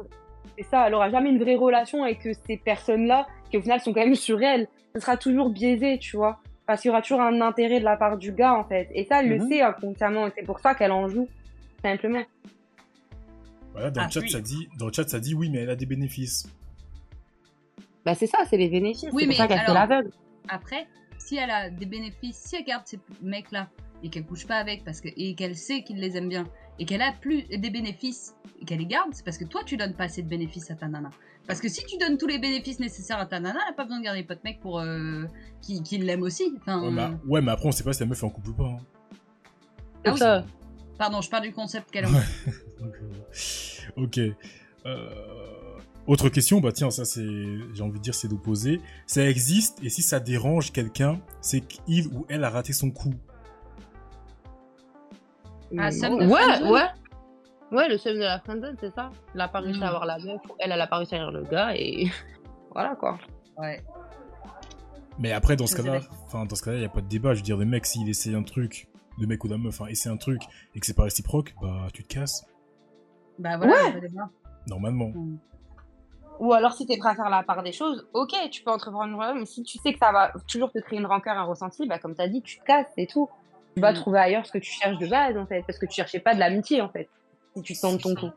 [0.57, 3.81] C'est ça, elle aura jamais une vraie relation avec euh, ces personnes-là, qui au final
[3.81, 4.69] sont quand même sur elle.
[4.95, 6.41] Ce sera toujours biaisé, tu vois.
[6.67, 8.89] Parce qu'il y aura toujours un intérêt de la part du gars, en fait.
[8.95, 9.49] Et ça, elle le Mhm.
[9.49, 11.29] sait inconsciemment, et c'est pour ça qu'elle en joue.
[11.83, 12.23] Simplement.
[13.73, 14.31] Voilà, dans Ah, le chat, oui.
[14.31, 16.47] ça dit, dans le chat, ça dit oui, mais elle a des bénéfices.
[18.05, 19.11] Bah, c'est ça, c'est les bénéfices.
[19.13, 20.11] Oui, c'est mais pour ça qu'elle fait l'aveugle.
[20.49, 20.87] Après,
[21.19, 23.69] si elle a des bénéfices, si elle garde ces mecs-là
[24.03, 26.45] et qu'elle couche pas avec parce que et qu'elle sait qu'il les aime bien
[26.79, 29.77] et qu'elle a plus des bénéfices et qu'elle les garde, c'est parce que toi tu
[29.77, 31.11] donnes pas assez de bénéfices à ta nana.
[31.47, 33.85] Parce que si tu donnes tous les bénéfices nécessaires à ta nana, elle a pas
[33.85, 35.25] besoin de garder pote mec pour euh,
[35.63, 36.53] qui, qui l'aime aussi.
[36.61, 38.51] Enfin, Ouais, mais, ouais, mais après, on sait pas si la meuf est en couple
[38.51, 38.65] ou pas.
[38.67, 38.79] hein.
[40.05, 40.19] Ah oui.
[40.19, 40.45] ça.
[40.99, 42.09] pardon, je parle du concept qu'elle a.
[42.81, 44.21] Euh, ok.
[44.87, 45.09] Euh,
[46.07, 47.27] Autre question, bah tiens, ça c'est,
[47.75, 48.81] j'ai envie de dire, c'est d'opposer.
[49.07, 53.13] Ça existe, et si ça dérange quelqu'un, c'est qu'il ou elle a raté son coup.
[55.77, 56.87] Ah, de ouais, friendzone ouais.
[57.71, 59.11] Ouais, le seum de la friendzone, c'est ça.
[59.35, 61.33] Elle a pas réussi à avoir la meuf, elle, elle a pas réussi à avoir
[61.33, 62.07] le gars, et
[62.73, 63.19] voilà quoi.
[63.59, 63.83] Ouais.
[65.19, 67.35] Mais après, dans ce cas-là, enfin, dans ce cas-là, il y a pas de débat.
[67.35, 68.89] Je veux dire, le mec, s'il essaie un truc,
[69.19, 70.43] le mec ou la meuf, hein, essaie un truc,
[70.75, 72.47] et que c'est pas réciproque, bah, tu te casses.
[73.39, 74.01] Bah voilà, Ouais.
[74.01, 74.31] débat.
[74.69, 75.09] Normalement.
[75.09, 75.39] Mm.
[76.41, 79.09] Ou alors, si t'es prêt à faire la part des choses, ok, tu peux entreprendre
[79.09, 81.43] une relation, mais si tu sais que ça va toujours te créer une rancœur, un
[81.43, 83.29] ressenti, bah comme t'as dit, tu te casses, c'est tout.
[83.79, 83.97] Tu vas Mm.
[83.97, 86.35] trouver ailleurs ce que tu cherches de base, en fait, parce que tu cherchais pas
[86.35, 87.09] de l'amitié, en fait,
[87.55, 88.31] si tu tentes ton coup.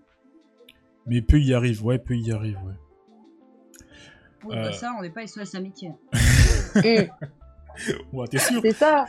[1.07, 2.73] Mais peu y arrive, ouais, peu y arrive, ouais.
[4.43, 4.63] Oui, Euh.
[4.65, 5.91] bah ça, on n'est pas SOS amitié.
[8.13, 8.61] Ouais, t'es sûr?
[8.61, 9.05] C'est ça.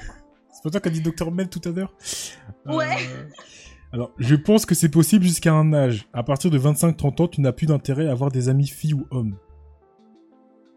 [0.50, 1.92] C'est pas toi qui as dit Dr Mel tout à l'heure?
[2.66, 2.86] Ouais.
[3.14, 3.24] Euh,
[3.92, 6.06] Alors, je pense que c'est possible jusqu'à un âge.
[6.14, 9.06] À partir de 25-30 ans, tu n'as plus d'intérêt à avoir des amis filles ou
[9.10, 9.36] hommes.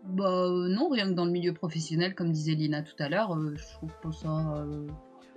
[0.08, 3.34] Bah euh, non, rien que dans le milieu professionnel, comme disait Lina tout à l'heure,
[3.36, 4.28] euh, je trouve pas ça.
[4.58, 4.88] euh,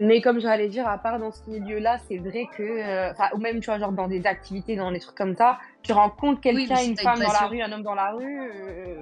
[0.00, 3.58] Mais comme j'allais dire, à part dans ce milieu-là, c'est vrai que, euh, ou même
[3.60, 6.76] tu vois, genre dans des activités, dans des trucs comme ça, tu rencontres Oui, quelqu'un,
[6.76, 8.96] si une femme dans la rue, un homme dans la rue, euh,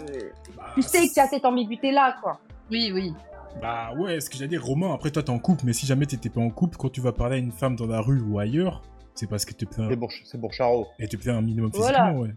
[0.57, 2.41] Bah, tu sais qu'il y a cette ambiguïté-là, quoi.
[2.71, 3.13] Oui, oui.
[3.61, 6.05] Bah ouais, ce que j'allais dire, Romain, après toi t'es en couple, mais si jamais
[6.07, 8.39] t'étais pas en couple, quand tu vas parler à une femme dans la rue ou
[8.39, 8.83] ailleurs,
[9.15, 10.87] c'est parce que te plaît, C'est pour, c'est pour Charo.
[10.99, 12.05] et te plaît un minimum Voilà.
[12.05, 12.35] physiquement, ouais.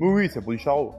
[0.00, 0.94] Oui, oui, c'est pour du Charo.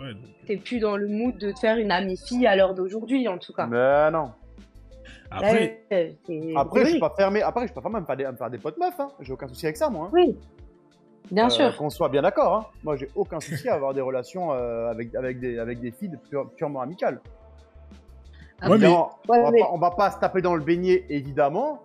[0.00, 2.74] Ouais, donc, T'es plus dans le mood de te faire une amie fille à l'heure
[2.74, 3.66] d'aujourd'hui, en tout cas.
[3.66, 4.30] Mais non.
[5.30, 6.16] Après, Ouais,
[6.56, 7.42] Après, je oui, suis pas fermé.
[7.42, 8.98] Après, je suis pas fermé à me faire des, à me faire des potes meufs.
[8.98, 9.10] Hein.
[9.20, 10.06] J'ai aucun souci avec ça, moi.
[10.06, 10.10] hein.
[10.12, 10.36] oui,
[11.30, 11.76] bien Euh, sûr.
[11.76, 12.54] Qu'on soit bien d'accord.
[12.54, 12.66] Hein.
[12.82, 16.08] Moi, j'ai aucun souci à avoir des relations euh, avec, avec, des, avec des filles
[16.08, 17.20] de pure- purement amicales.
[18.60, 20.54] Ah, Ouais, mais- Évidemment, Ouais, on, va mais- pas, on va pas se taper dans
[20.54, 21.82] le beignet, évidemment.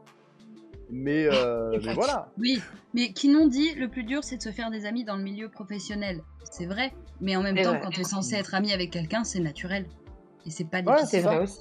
[0.89, 2.29] Mais, euh, mais voilà.
[2.37, 2.61] Oui,
[2.93, 5.23] mais qui n'ont dit le plus dur c'est de se faire des amis dans le
[5.23, 6.21] milieu professionnel.
[6.49, 9.39] C'est vrai, mais en même temps, quand tu es censé être ami avec quelqu'un, c'est
[9.39, 9.85] naturel.
[10.45, 11.07] Et c'est pas Ouais, difficile.
[11.09, 11.59] C'est vrai aussi.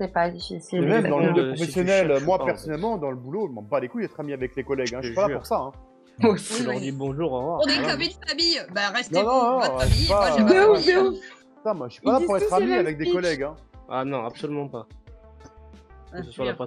[0.00, 0.80] C'est pas difficile.
[0.80, 4.18] Même dans le professionnel, moi personnellement, dans le boulot, je m'en bats les couilles d'être
[4.18, 4.94] ami avec les collègues.
[4.94, 5.00] Hein.
[5.02, 5.56] Je suis pas là pour ça.
[5.56, 5.72] Hein.
[6.20, 6.62] Moi Tu aussi.
[6.64, 7.60] leur dis bonjour, au revoir.
[7.62, 12.12] On est comme une famille, bah restez Non, votre famille, moi pas- je suis pas
[12.12, 13.42] là pour être ami avec des collègues.
[13.42, 13.56] Hein.
[13.90, 14.86] Ah non, absolument pas.
[16.14, 16.18] Ah.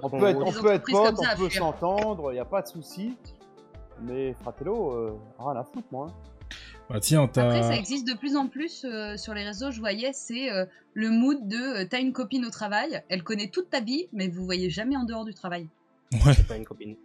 [0.02, 2.68] On peut être, on peut être potes, on peut s'entendre, il n'y a pas de
[2.68, 3.16] souci.
[4.00, 6.06] Mais Fratello, euh, rien à foutre, moi.
[6.90, 10.10] Bah tiens, Après, ça existe de plus en plus euh, sur les réseaux, je voyais,
[10.12, 13.80] c'est euh, le mood de euh, t'as une copine au travail, elle connaît toute ta
[13.80, 15.68] vie, mais vous voyez jamais en dehors du travail.
[16.12, 16.96] Ouais, C'est pas une copine.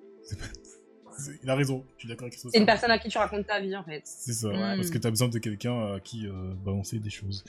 [1.43, 2.49] il a raison, je suis d'accord avec ça.
[2.51, 4.01] C'est une personne à qui tu racontes ta vie, en fait.
[4.05, 4.75] C'est ça, Mm.
[4.77, 7.43] parce que t'as besoin de quelqu'un à qui euh, balancer des choses.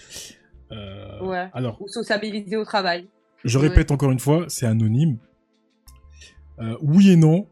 [0.73, 1.48] Euh, Ouais.
[1.52, 3.09] Alors, Ou sociabiliser au travail.
[3.44, 5.19] je répète encore une fois, c'est anonyme.
[6.61, 7.48] Euh, oui et non.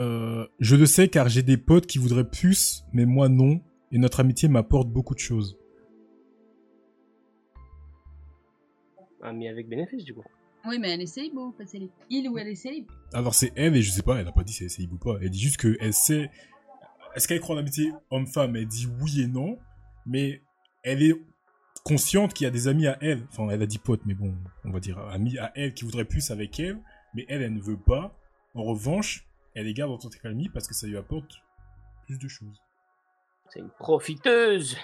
[0.00, 3.60] Euh, je le sais car j'ai des potes qui voudraient plus, mais moi non.
[3.90, 5.58] Et notre amitié m'apporte beaucoup de choses.
[9.22, 10.24] Ami avec bénéfice, du coup.
[10.66, 13.52] Oui, mais elle est célib ou pas célib Il ou elle est célib Alors c'est
[13.56, 15.18] elle et je sais pas, elle a pas dit si elle est célib ou pas.
[15.20, 16.30] Elle dit juste que elle sait.
[17.14, 18.56] Est-ce qu'elle croit en l'amitié homme-femme?
[18.56, 19.58] Elle dit oui et non,
[20.06, 20.42] mais
[20.82, 21.14] elle est
[21.84, 23.26] consciente qu'il y a des amis à elle.
[23.30, 26.04] Enfin, elle a dit pote, mais bon, on va dire amis à elle qui voudraient
[26.04, 26.78] plus avec elle,
[27.14, 28.16] mais elle, elle ne veut pas.
[28.54, 31.32] En revanche, elle les garde en tant qu'amie parce que ça lui apporte
[32.06, 32.60] plus de choses.
[33.50, 34.76] C'est une profiteuse.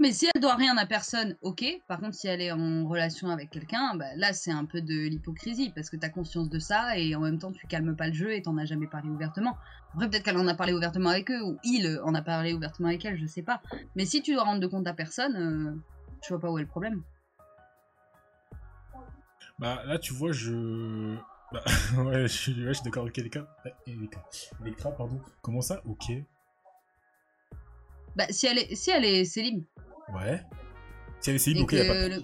[0.00, 1.64] Mais si elle doit rien à personne, ok.
[1.88, 5.08] Par contre, si elle est en relation avec quelqu'un, bah, là c'est un peu de
[5.08, 8.12] l'hypocrisie parce que t'as conscience de ça et en même temps tu calmes pas le
[8.12, 9.56] jeu et t'en as jamais parlé ouvertement.
[9.94, 12.88] Après, peut-être qu'elle en a parlé ouvertement avec eux ou il en a parlé ouvertement
[12.88, 13.60] avec elle, je sais pas.
[13.96, 15.74] Mais si tu dois rendre de compte à personne, euh,
[16.22, 17.02] je vois pas où est le problème.
[19.58, 21.16] Bah là, tu vois, je.
[21.52, 21.62] Bah,
[22.04, 23.46] ouais, je suis, ouais, je suis d'accord avec Eleka.
[23.86, 23.98] Eh.
[24.62, 25.20] Electra, pardon.
[25.42, 25.80] Comment ça?
[25.86, 26.12] Ok.
[28.16, 29.64] Bah, si elle est, si elle est célib,
[30.14, 30.42] Ouais.
[31.20, 32.22] Si elle est célib, Et ok, y a pas de le-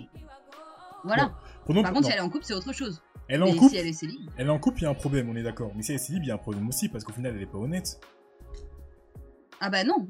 [1.04, 1.26] voilà.
[1.26, 2.02] Par contre, non.
[2.02, 3.02] si elle est en couple, c'est autre chose.
[3.28, 3.70] Elle est en Mais couple.
[3.72, 5.42] si elle est célib, Elle est en couple, il y a un problème, on est
[5.42, 5.72] d'accord.
[5.74, 7.42] Mais si elle est célib, il y a un problème aussi, parce qu'au final, elle
[7.42, 8.00] est pas honnête.
[9.60, 10.08] ah bah non.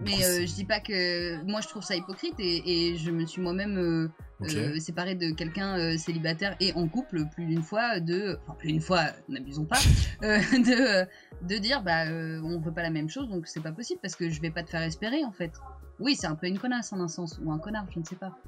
[0.00, 3.26] Mais euh, je dis pas que moi je trouve ça hypocrite et, et je me
[3.26, 4.08] suis moi-même euh,
[4.40, 4.54] Ok.
[4.54, 8.68] euh, séparée de quelqu'un euh, célibataire et en couple plus d'une fois de enfin plus
[8.68, 9.78] d'une fois n'abusons pas
[10.22, 11.04] de
[11.42, 12.04] de dire bah
[12.44, 14.62] on veut pas la même chose donc c'est pas possible parce que je vais pas
[14.62, 15.52] te faire espérer en fait.
[16.00, 18.14] Oui, c'est un peu une connasse en un sens ou un connard, je ne sais
[18.14, 18.38] pas.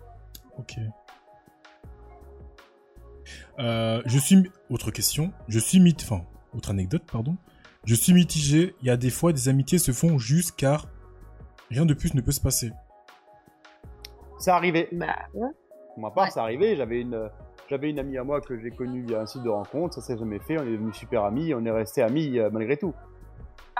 [0.56, 0.76] Ok.
[3.58, 4.50] Euh, je suis.
[4.68, 5.32] Autre question.
[5.48, 5.96] Je suis mit.
[6.00, 6.24] Enfin,
[6.54, 7.36] autre anecdote, pardon.
[7.84, 8.74] Je suis mitigé.
[8.82, 10.86] Il y a des fois, des amitiés se font juste car
[11.70, 12.72] rien de plus ne peut se passer.
[14.38, 14.88] C'est arrivé.
[14.92, 15.48] Bah, ouais.
[15.94, 16.30] Pour ma part, Ouais.
[16.30, 16.76] c'est arrivé.
[16.76, 17.30] J'avais une,
[17.68, 19.94] j'avais une amie à moi que j'ai connue via un site de rencontre.
[19.94, 20.58] Ça s'est jamais fait.
[20.58, 21.52] On est devenus super amis.
[21.54, 22.94] On est restés amis euh, malgré tout.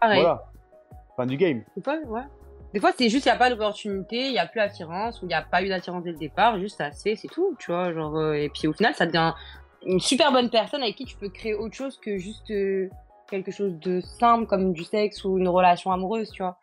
[0.00, 0.20] pareil.
[0.20, 0.44] Voilà.
[1.16, 1.62] Fin du game.
[1.76, 2.22] Des fois, ouais.
[2.72, 5.24] Des fois, c'est juste, il n'y a pas d'opportunité, il n'y a plus d'attirance, ou
[5.24, 7.56] il n'y a pas eu d'attirance dès le départ, juste ça se fait, c'est tout,
[7.58, 7.92] tu vois.
[7.92, 9.34] Genre, euh, et puis au final, ça devient
[9.84, 12.88] une super bonne personne avec qui tu peux créer autre chose que juste euh,
[13.28, 16.58] quelque chose de simple comme du sexe ou une relation amoureuse, tu vois.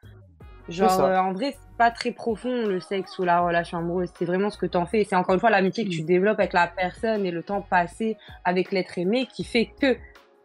[0.69, 4.26] Genre, euh, en vrai, c'est pas très profond le sexe ou la relation amoureuse, c'est
[4.26, 5.06] vraiment ce que t'en fais.
[5.06, 8.18] C'est encore une fois l'amitié que tu développes avec la personne et le temps passé
[8.44, 9.98] avec l'être aimé qui fait que.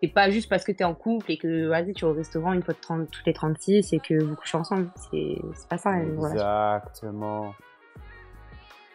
[0.05, 2.53] Et pas juste parce que t'es en couple et que, vas-y, tu es au restaurant
[2.53, 4.91] une fois de 30, toutes les 36 et que vous couchez ensemble.
[4.97, 6.35] C'est c'est pas ça, une relation.
[6.35, 7.55] Exactement.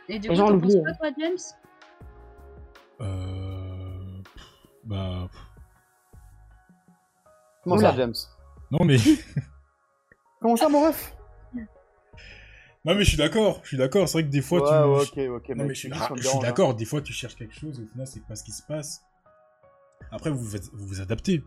[0.10, 1.38] Et du coup, t'en penses quoi toi James?
[3.02, 4.22] Euh...
[4.84, 5.30] Bah...
[7.64, 8.16] Comment ça, James?
[8.72, 8.98] Non mais...
[10.42, 11.17] Comment ça, mon ref?
[12.86, 14.08] Non, mais je suis d'accord, je suis d'accord.
[14.08, 15.20] C'est vrai que des fois, ouais, tu.
[15.20, 15.56] ouais, ok, ok.
[15.56, 17.88] Non, mais je suis, ah, suis d'accord, des fois tu cherches quelque chose et au
[17.88, 19.04] final c'est pas ce qui se passe.
[20.12, 21.44] Après vous vous, adaptez.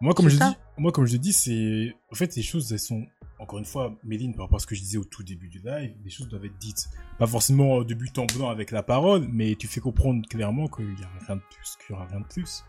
[0.00, 1.94] Moi comme, je dis, moi comme je dis, c'est...
[2.12, 3.04] En fait les choses elles sont...
[3.40, 5.60] Encore une fois, Méline, par rapport à ce que je disais au tout début du
[5.60, 6.88] live, les choses doivent être dites.
[7.18, 10.98] Pas forcément de but en blanc avec la parole, mais tu fais comprendre clairement qu'il
[10.98, 12.64] y a rien de plus, qu'il y aura rien de plus.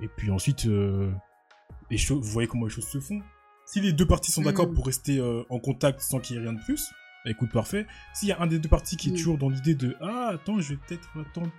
[0.00, 1.12] Et puis ensuite, euh,
[1.88, 3.20] les choses, vous voyez comment les choses se font.
[3.66, 4.74] Si les deux parties sont d'accord Mm.
[4.74, 6.90] pour rester euh, en contact sans qu'il y ait rien de plus,
[7.24, 7.86] bah, écoute, parfait.
[8.14, 9.16] S'il y a un des deux parties qui est Mm.
[9.16, 11.50] toujours dans l'idée de Ah, attends, je vais peut-être attendre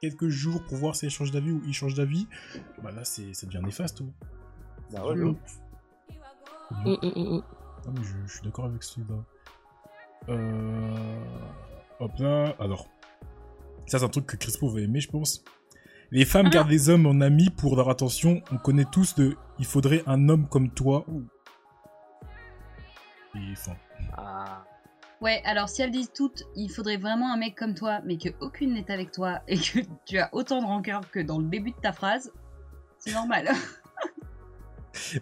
[0.00, 2.28] quelques jours pour voir si elle change d'avis ou il change d'avis,
[2.82, 4.02] bah là, c'est, ça devient néfaste.
[4.92, 5.58] Bah ouais, Ça de devient- ouf.
[6.70, 7.42] Mm, mm, mm, mm.
[7.86, 9.16] Ah, mais je, je suis d'accord avec celui-là.
[10.28, 11.24] Euh...
[12.00, 12.54] Hop là.
[12.60, 12.88] Alors.
[13.86, 15.42] Ça, c'est un truc que Crispo va aimer, je pense.
[16.10, 18.42] Les femmes gardent les hommes en amis pour leur attention.
[18.50, 21.04] On connaît tous de Il faudrait un homme comme toi.
[23.34, 23.54] Et.
[24.16, 24.64] Ah.
[25.20, 28.28] Ouais, alors si elles disent toutes, il faudrait vraiment un mec comme toi, mais que
[28.40, 31.72] aucune n'est avec toi et que tu as autant de rancœur que dans le début
[31.72, 32.32] de ta phrase,
[32.98, 33.50] c'est normal.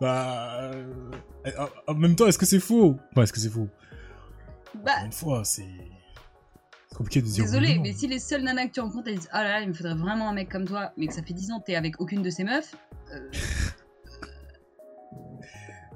[0.00, 0.70] Bah.
[0.70, 2.96] euh, En même temps, est-ce que c'est faux?
[3.12, 3.68] Enfin, est-ce que c'est faux?
[4.74, 5.66] Bah, Encore une fois, c'est.
[6.90, 7.44] C'est compliqué de dire.
[7.44, 9.68] désolé, mais si les seules nanas que tu rencontres, elles disent Ah là là, il
[9.68, 11.76] me faudrait vraiment un mec comme toi, mais que ça fait 10 ans que t'es
[11.76, 12.74] avec aucune de ces meufs,
[13.12, 13.30] euh,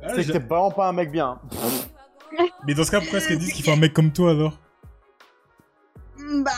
[0.04, 1.40] Ah, C'est que t'es vraiment pas un mec bien.
[2.66, 4.58] Mais dans ce cas, pourquoi est-ce qu'elles disent qu'il faut un mec comme toi alors?
[6.44, 6.50] Bah,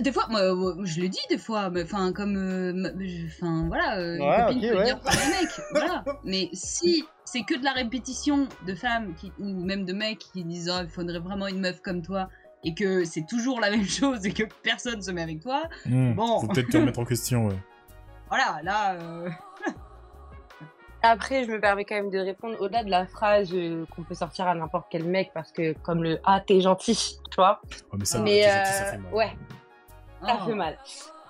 [0.00, 2.36] des fois, moi, euh, je le dis des fois, mais enfin, comme.
[2.36, 2.92] euh,
[3.26, 4.84] Enfin, voilà, euh, une Ouais, copine ok, peut ouais.
[4.84, 6.04] dire pour un mec, voilà.
[6.24, 10.44] Mais si c'est que de la répétition de femmes qui, ou même de mecs qui
[10.44, 12.28] disent Oh, il faudrait vraiment une meuf comme toi,
[12.64, 16.14] et que c'est toujours la même chose et que personne se met avec toi, Hmm,
[16.14, 16.40] Bon.
[16.40, 17.56] Faut peut-être te remettre en question, ouais.
[18.28, 18.94] voilà, là.
[18.94, 19.28] euh,
[21.04, 24.14] Après, je me permets quand même de répondre au-delà de la phrase euh, qu'on peut
[24.14, 27.60] sortir à n'importe quel mec parce que comme le ah t'es gentil, tu vois.
[27.92, 29.12] Ouais, mais ça, mais gentil, ça euh, fait mal.
[29.14, 29.30] ouais,
[30.24, 30.46] ça oh.
[30.46, 30.78] fait mal.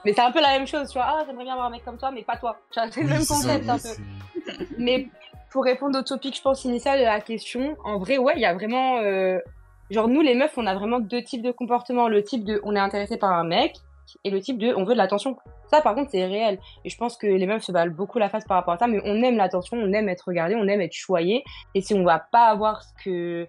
[0.05, 1.07] Mais c'est un peu la même chose, tu vois.
[1.09, 2.59] Ah, j'aimerais bien avoir un mec comme toi, mais pas toi.
[2.71, 4.65] Tu vois, c'est le Oui, même c'est ça, concept oui, un peu.
[4.77, 5.09] Mais
[5.51, 8.47] pour répondre au topic, je pense, initial de la question, en vrai, ouais, il y
[8.47, 8.99] a vraiment.
[8.99, 9.39] euh,
[9.93, 12.09] Genre, nous, les meufs, on a vraiment deux types de comportements.
[12.09, 13.77] Le type de on est intéressé par un mec
[14.25, 15.37] et le type de on veut de l'attention.
[15.71, 16.59] Ça, par contre, c'est réel.
[16.87, 18.87] Et je pense que les meufs se valent beaucoup la face par rapport à ça,
[18.87, 21.45] mais on aime l'attention, on aime être regardé, on aime être choyé.
[21.75, 23.47] Et si on va pas avoir ce que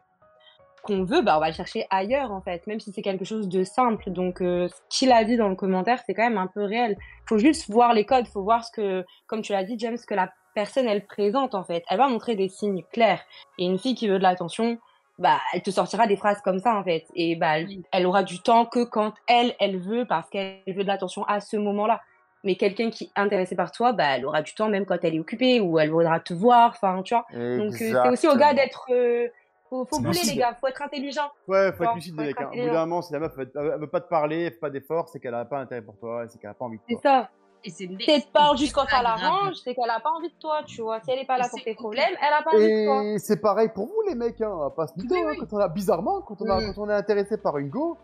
[0.83, 3.47] qu'on veut, bah on va le chercher ailleurs en fait, même si c'est quelque chose
[3.47, 4.11] de simple.
[4.11, 6.97] Donc euh, ce qu'il a dit dans le commentaire, c'est quand même un peu réel.
[7.25, 10.13] Faut juste voir les codes, faut voir ce que, comme tu l'as dit James, que
[10.13, 11.83] la personne elle présente en fait.
[11.89, 13.21] Elle va montrer des signes clairs.
[13.57, 14.77] Et une fille qui veut de l'attention,
[15.19, 17.05] bah elle te sortira des phrases comme ça en fait.
[17.15, 17.55] Et bah
[17.91, 21.39] elle, aura du temps que quand elle elle veut parce qu'elle veut de l'attention à
[21.39, 22.01] ce moment-là.
[22.45, 25.15] Mais quelqu'un qui est intéressé par toi, bah elle aura du temps même quand elle
[25.15, 26.71] est occupée ou elle voudra te voir.
[26.71, 27.25] Enfin tu vois.
[27.31, 29.27] Donc euh, c'est aussi au gars d'être euh,
[29.69, 31.31] faut, faut bouler les gars, faut être intelligent.
[31.47, 32.41] Ouais, faut être lucide, les mecs.
[32.41, 32.49] hein.
[32.53, 34.69] Au bout d'un moment, si la meuf elle, veut pas te parler, elle fait pas
[34.69, 37.01] d'efforts, c'est qu'elle a pas intérêt pour toi, c'est qu'elle a pas envie de C'est
[37.01, 37.01] toi.
[37.03, 37.29] ça.
[37.31, 40.29] C'est Si elle te parle juste quand ça pas l'arrange, c'est qu'elle a pas envie
[40.29, 40.99] de toi, tu vois.
[41.01, 42.85] Si elle est pas Et là pour c'est tes problèmes, elle a pas envie de
[42.85, 43.03] toi.
[43.03, 44.51] Et c'est pareil pour vous, les mecs, hein.
[44.53, 45.33] On va pas se mytho, Oui, hein.
[45.39, 46.73] Quand on a, bizarrement, quand on, a, Mm.
[46.73, 47.97] quand on est intéressé par une go,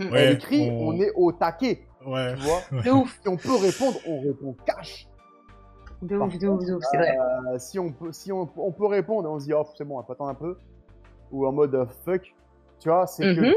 [0.00, 1.00] Ouais, elle écrit, on- on...
[1.00, 2.34] est au taquet, Ouais.
[2.34, 2.60] tu vois.
[2.82, 5.06] De ouf, si on peut répondre, on répond cash.
[6.02, 7.16] de ouf, de ouf, de ouf, c'est vrai.
[7.16, 9.84] Euh, si on peut, si on, on peut répondre et on se dit, oh, c'est
[9.84, 10.58] bon, on va pas attendre un peu,
[11.30, 12.34] ou en mode fuck,
[12.80, 13.54] tu vois, c'est que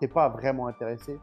[0.00, 1.16] t'es pas vraiment intéressé.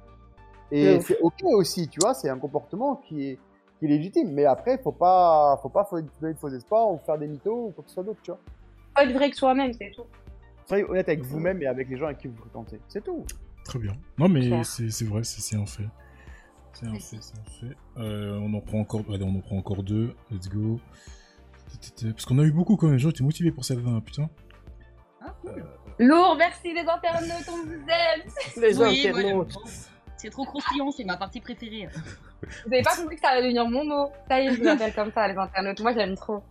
[0.71, 3.39] Et c'est ok aussi, tu vois, c'est un comportement qui est,
[3.79, 5.87] qui est légitime, mais après, faut pas, faut pas
[6.21, 8.31] donner de faux espoirs ou faire des mythos ou quoi que ce soit d'autre, tu
[8.31, 8.39] vois.
[8.95, 10.05] Faut être vrai que soi-même, c'est tout.
[10.65, 13.25] Soyez honnête avec vous-même et avec les gens avec qui vous fréquentez, c'est tout.
[13.65, 13.93] Très bien.
[14.17, 15.87] Non, mais c'est c'est vrai, c'est c'est un fait.
[16.73, 17.75] C'est un fait, c'est un fait.
[17.97, 20.15] Euh, on en prend encore, allez, on en prend encore deux.
[20.31, 20.79] Let's go.
[22.01, 22.95] Parce qu'on a eu beaucoup quand même.
[22.95, 24.29] Les gens étaient motivés pour celle-là, putain.
[25.21, 25.65] Ah, cool.
[25.99, 28.61] Lourd, merci les internautes, on vous aime.
[28.61, 29.57] Les Oui, internautes.
[30.21, 31.89] C'est trop croustillant, c'est ma partie préférée.
[32.43, 34.11] Vous avez pas compris que ça allait devenir mon mot.
[34.27, 35.81] Ça y est, je vous appelle comme ça, les internautes.
[35.81, 36.43] Moi, j'aime trop.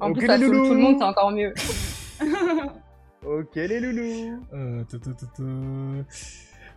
[0.00, 1.54] En plus, ça tout le monde, c'est encore mieux.
[3.24, 4.44] Ok, les loulous.
[4.52, 5.42] Euh, ta, ta, ta, ta.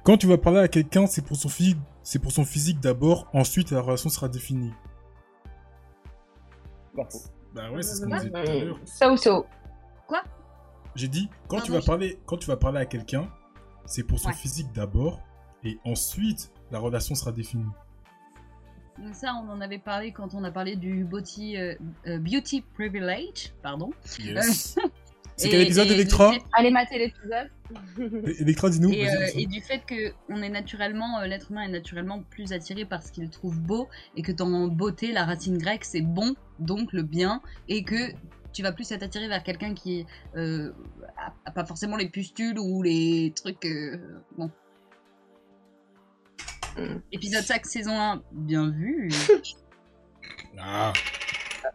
[0.04, 3.28] Quand tu vas parler à quelqu'un, c'est pour son physique, c'est pour son physique d'abord.
[3.34, 4.72] Ensuite, la relation sera définie.
[6.96, 7.30] Faux.
[7.54, 8.80] Bah ouais, c'est ce qu'on disait tout à l'heure.
[8.86, 9.46] So, so.
[10.96, 13.30] J'ai dit, quand tu vas je- parler, quand tu vas parler à quelqu'un,
[13.86, 14.34] c'est pour son Ouais.
[14.34, 15.20] physique d'abord,
[15.64, 17.66] et ensuite la relation sera définie.
[19.14, 21.74] Ça, on en avait parlé quand on a parlé du beauty, euh,
[22.08, 23.92] euh, beauty privilege, pardon.
[24.20, 24.76] Yes.
[25.38, 27.50] c'est Et- quel épisode, et du Electra fait- Allez mater l'épisode.
[28.42, 28.92] Electra, dis-nous.
[28.92, 32.84] Et, euh, du fait que on est naturellement, euh, l'être humain est naturellement plus attiré
[32.84, 33.88] par ce qu'il trouve beau,
[34.18, 38.12] et que dans beauté, la racine grecque c'est bon, donc le bien, et que
[38.52, 40.06] tu vas plus être attiré vers quelqu'un qui
[40.36, 40.74] euh,
[41.18, 43.64] a, a pas forcément les pustules ou les trucs.
[43.66, 43.98] euh,
[44.38, 44.52] bon.
[46.78, 47.02] Mm.
[47.12, 49.10] Épisode 5, saison 1, bien vu.
[50.62, 50.92] Ah,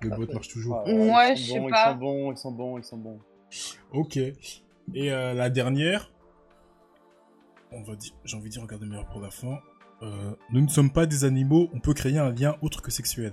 [0.03, 0.83] le bot marche toujours.
[0.87, 1.91] Ah, Ouais, ils je sais bons, pas.
[1.91, 3.21] Ils sont bons, ils sont bons, ils sont bons.
[3.93, 4.17] Ok.
[4.19, 4.35] Et
[5.11, 6.11] euh, la dernière,
[7.73, 9.59] on va dire, j'ai envie de dire, regardez meilleur pour la fin.
[10.03, 13.33] Euh, nous ne sommes pas des animaux, on peut créer un lien autre que sexuel.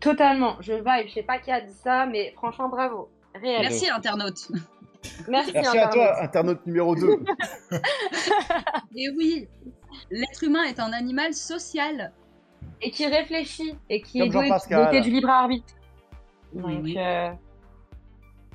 [0.00, 1.08] Totalement, je vibe.
[1.08, 3.08] Je sais pas qui a dit ça, mais franchement, bravo.
[3.40, 3.60] Réel.
[3.60, 4.48] Merci, internaute.
[5.28, 5.92] Merci, Merci à Internet.
[5.92, 7.08] toi, internaute numéro 2.
[8.96, 9.46] Et oui,
[10.10, 12.12] l'être humain est un animal social.
[12.82, 15.74] Et qui réfléchit et qui Comme est doué, doté du libre arbitre.
[16.52, 16.94] Oui, Donc, oui.
[16.98, 17.30] euh,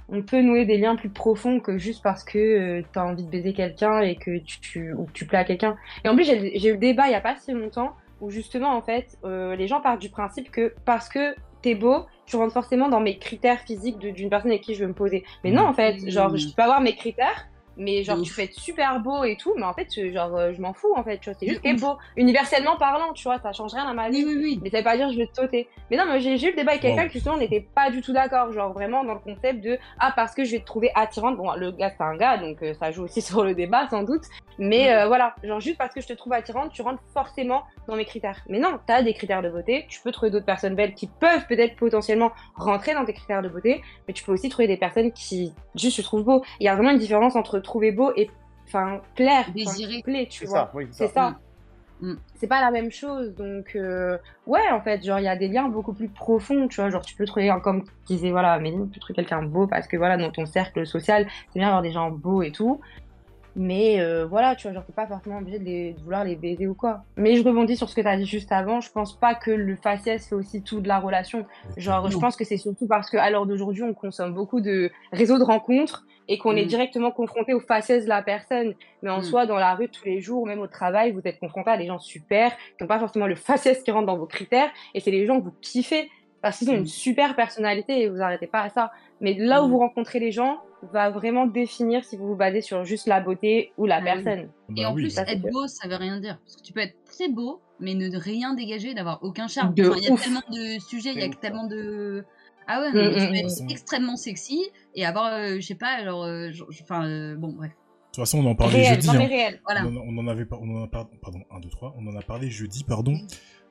[0.10, 3.30] on peut nouer des liens plus profonds que juste parce que tu as envie de
[3.30, 5.76] baiser quelqu'un et que tu, tu, ou que tu plais à quelqu'un.
[6.04, 8.76] Et en plus, j'ai eu le débat il y a pas si longtemps où justement,
[8.76, 12.54] en fait, euh, les gens partent du principe que parce que t'es beau, tu rentres
[12.54, 15.24] forcément dans mes critères physiques d'une personne avec qui je veux me poser.
[15.44, 17.48] Mais non, en fait, genre, je peux avoir mes critères.
[17.82, 20.54] Mais genre tu peux être super beau et tout, mais en fait je- genre euh,
[20.54, 23.24] je m'en fous en fait, tu vois, c'est juste que t'es beau, universellement parlant, tu
[23.24, 24.24] vois, ça change rien à ma vie.
[24.24, 24.60] Oui, oui, oui.
[24.64, 25.68] Mais ça veut pas dire que je vais te sauter.
[25.90, 27.08] Mais non, mais j'ai eu le débat avec quelqu'un Wow.
[27.08, 28.52] qui justement n'était pas du tout d'accord.
[28.54, 31.38] Genre vraiment dans le concept de Ah, parce que je vais te trouver attirante.
[31.38, 34.04] Bon, le gars c'est un gars, donc euh, ça joue aussi sur le débat sans
[34.04, 34.24] doute.
[34.60, 37.96] Mais euh, voilà, genre juste parce que je te trouve attirante, tu rentres forcément dans
[37.96, 38.40] mes critères.
[38.48, 39.86] Mais non, t'as des critères de beauté.
[39.90, 43.50] Tu peux trouver d'autres personnes belles qui peuvent peut-être potentiellement rentrer dans tes critères de
[43.50, 43.82] beauté.
[44.08, 46.44] Mais tu peux aussi trouver des personnes qui juste se trouvent beaux.
[46.60, 48.30] Il y a vraiment une différence entre trouver beau et
[48.68, 49.46] enfin plaire.
[49.56, 50.02] Désirer.
[50.04, 50.70] plaire, tu C'est vois.
[50.74, 51.14] oui, C'est ça.
[51.14, 51.40] ça.
[52.02, 52.16] Mm.
[52.36, 53.34] C'est pas la même chose.
[53.36, 54.18] Donc, euh,
[54.48, 56.90] ouais, en fait, genre, il y a des liens beaucoup plus profonds, tu vois.
[56.90, 59.88] Genre, tu peux trouver, un- comme disait, voilà, Méline, tu peux trouver quelqu'un beau parce
[59.88, 62.82] que, voilà, dans ton cercle social, c'est bien d'avoir des gens beaux et tout.
[63.56, 66.36] Mais euh, voilà, tu vois, genre, t'es pas forcément obligé de, les- de vouloir les
[66.38, 67.04] baiser ou quoi.
[67.18, 68.80] Mais je rebondis sur ce que t'as dit juste avant.
[68.80, 71.46] Je pense pas que le faciès fait aussi tout de la relation.
[71.76, 75.38] Genre, je pense que c'est surtout parce qu'à l'heure d'aujourd'hui, on consomme beaucoup de réseaux
[75.38, 76.68] de rencontres et qu'on est Mm.
[76.68, 78.74] directement confronté aux faciès de la personne.
[79.02, 79.24] Mais en Mm.
[79.24, 81.88] soi, dans la rue, tous les jours, même au travail, vous êtes confronté à des
[81.88, 85.12] gens super, qui n'ont pas forcément le faciès qui rentre dans vos critères, et c'est
[85.12, 86.10] les gens que vous kiffez,
[86.42, 86.78] parce qu'ils ont Mm.
[86.78, 88.92] une super personnalité et vous arrêtez pas à ça.
[89.20, 90.60] Mais là où vous rencontrez les gens,
[90.94, 94.06] va vraiment définir si vous vous basez sur juste la beauté ou la Ah oui.
[94.24, 94.52] personne.
[94.76, 95.04] Et Bah en oui.
[95.04, 96.40] plus, ça, être beau, ça veut rien dire.
[96.44, 99.76] Parce que tu peux être très beau, mais ne rien dégager, d'avoir aucun charme.
[99.80, 102.26] Enfin, il y a tellement de sujets, il y a tellement de.
[102.68, 103.36] Ah ouais, Mm, non, mais tu mm, peux mm.
[103.36, 104.62] être extrêmement sexy
[104.96, 106.24] et avoir, euh, je sais pas, genre.
[106.24, 106.52] euh,
[106.82, 107.72] Enfin, euh, bon, bref.
[107.72, 109.10] De toute façon, on en parlait Réel, jeudi.
[109.10, 109.26] hein.
[109.28, 109.62] réel.
[109.66, 109.86] Voilà.
[109.88, 112.06] On, en- on en avait pas, on en a par- pardon, 1, 2, 3, on
[112.08, 113.16] en a parlé jeudi, pardon.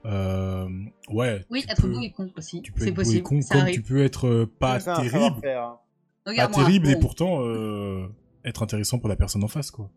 [0.07, 0.67] Euh,
[1.11, 1.45] ouais.
[1.51, 2.62] Oui, être peux- beau et con aussi.
[2.62, 3.23] Tu peux C'est être beau et possible.
[3.23, 3.75] con, comme arrive.
[3.75, 5.77] tu peux être pas terrible, hein.
[6.25, 7.01] pas terrible et bon.
[7.01, 8.07] pourtant euh,
[8.45, 9.91] être intéressant pour la personne en face, quoi.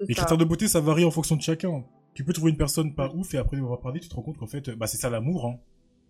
[0.00, 1.84] Les critères de beauté, ça varie en fonction de chacun.
[2.14, 4.38] Tu peux trouver une personne pas ouf et après va parler, tu te rends compte
[4.38, 5.46] qu'en fait, bah c'est ça l'amour.
[5.46, 5.58] Hein.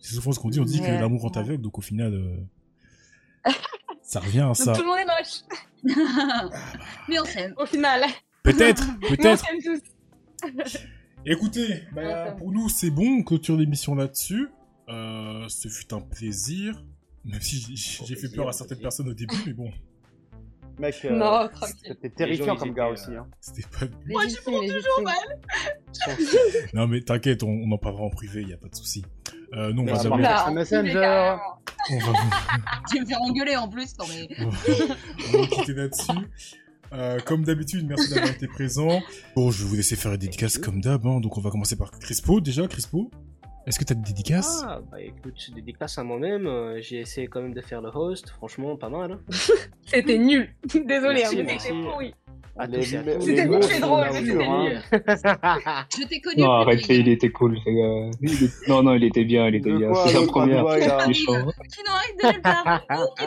[0.01, 3.51] C'est souvent ce qu'on dit, on dit que l'amour rend aveugle, donc au final, euh,
[4.03, 4.73] ça revient à ça.
[4.73, 6.53] Donc tout le monde est moche.
[7.09, 7.55] mais on s'aime.
[7.57, 8.03] Au final,
[8.43, 9.45] Peut-être, on peut-être.
[9.45, 10.79] s'aime tous.
[11.27, 14.49] Écoutez, bah, pour nous c'est bon, on clôture l'émission là-dessus.
[14.89, 16.83] Euh, ce fut un plaisir,
[17.25, 18.83] même si j'ai- fait peur à certaines plaisir.
[18.83, 19.71] personnes au début, mais bon,
[20.79, 21.49] Mec, euh,
[21.85, 23.15] c'était terrifiant comme gars euh, aussi.
[23.15, 23.27] Hein.
[23.39, 23.85] c'était pas...
[24.07, 26.69] Moi, je prends toujours mal.
[26.73, 29.05] Non mais t'inquiète, on, on en parlera en privé, y a pas de souci.
[29.55, 30.17] Euh, nous on va.
[30.19, 31.37] Là, Messenger.
[31.91, 32.13] on va vous-
[32.91, 33.97] Tu vas me faire engueuler en plus.
[33.99, 34.29] Non, mais...
[34.47, 36.13] on va- quitter là-dessus.
[36.93, 39.01] Euh, comme d'habitude, merci d'avoir été présent.
[39.37, 41.21] Bon, je vais vous laisser faire les dédicaces comme d'hab, hein.
[41.21, 42.67] donc on va commencer par Crispo déjà.
[42.67, 43.11] Crispo,
[43.67, 44.65] est-ce que t'as des dédicaces?
[44.67, 48.31] Ah, bah écoute, dédicace à moi-même, euh, j'ai essayé quand même de faire le host,
[48.31, 49.13] franchement, pas mal.
[49.13, 49.21] Hein.
[49.87, 50.53] C'était nul.
[50.75, 52.15] Désolé, Merci, hein, mais c'était pourri.
[52.63, 55.85] C'était sont drôle, durs, mais c'était hein.
[55.99, 56.43] Je t'ai connu.
[56.43, 57.57] Non, arrêtez, il était cool.
[57.67, 59.95] euh, il est- Non, non, il était bien, il était De bien.
[59.95, 60.61] C'est la l'autre première.
[60.63, 61.33] doigt, il a- Il est chaud.
[61.35, 62.81] Qui n'en arrête de le parler.
[62.99, 63.25] Oh, qui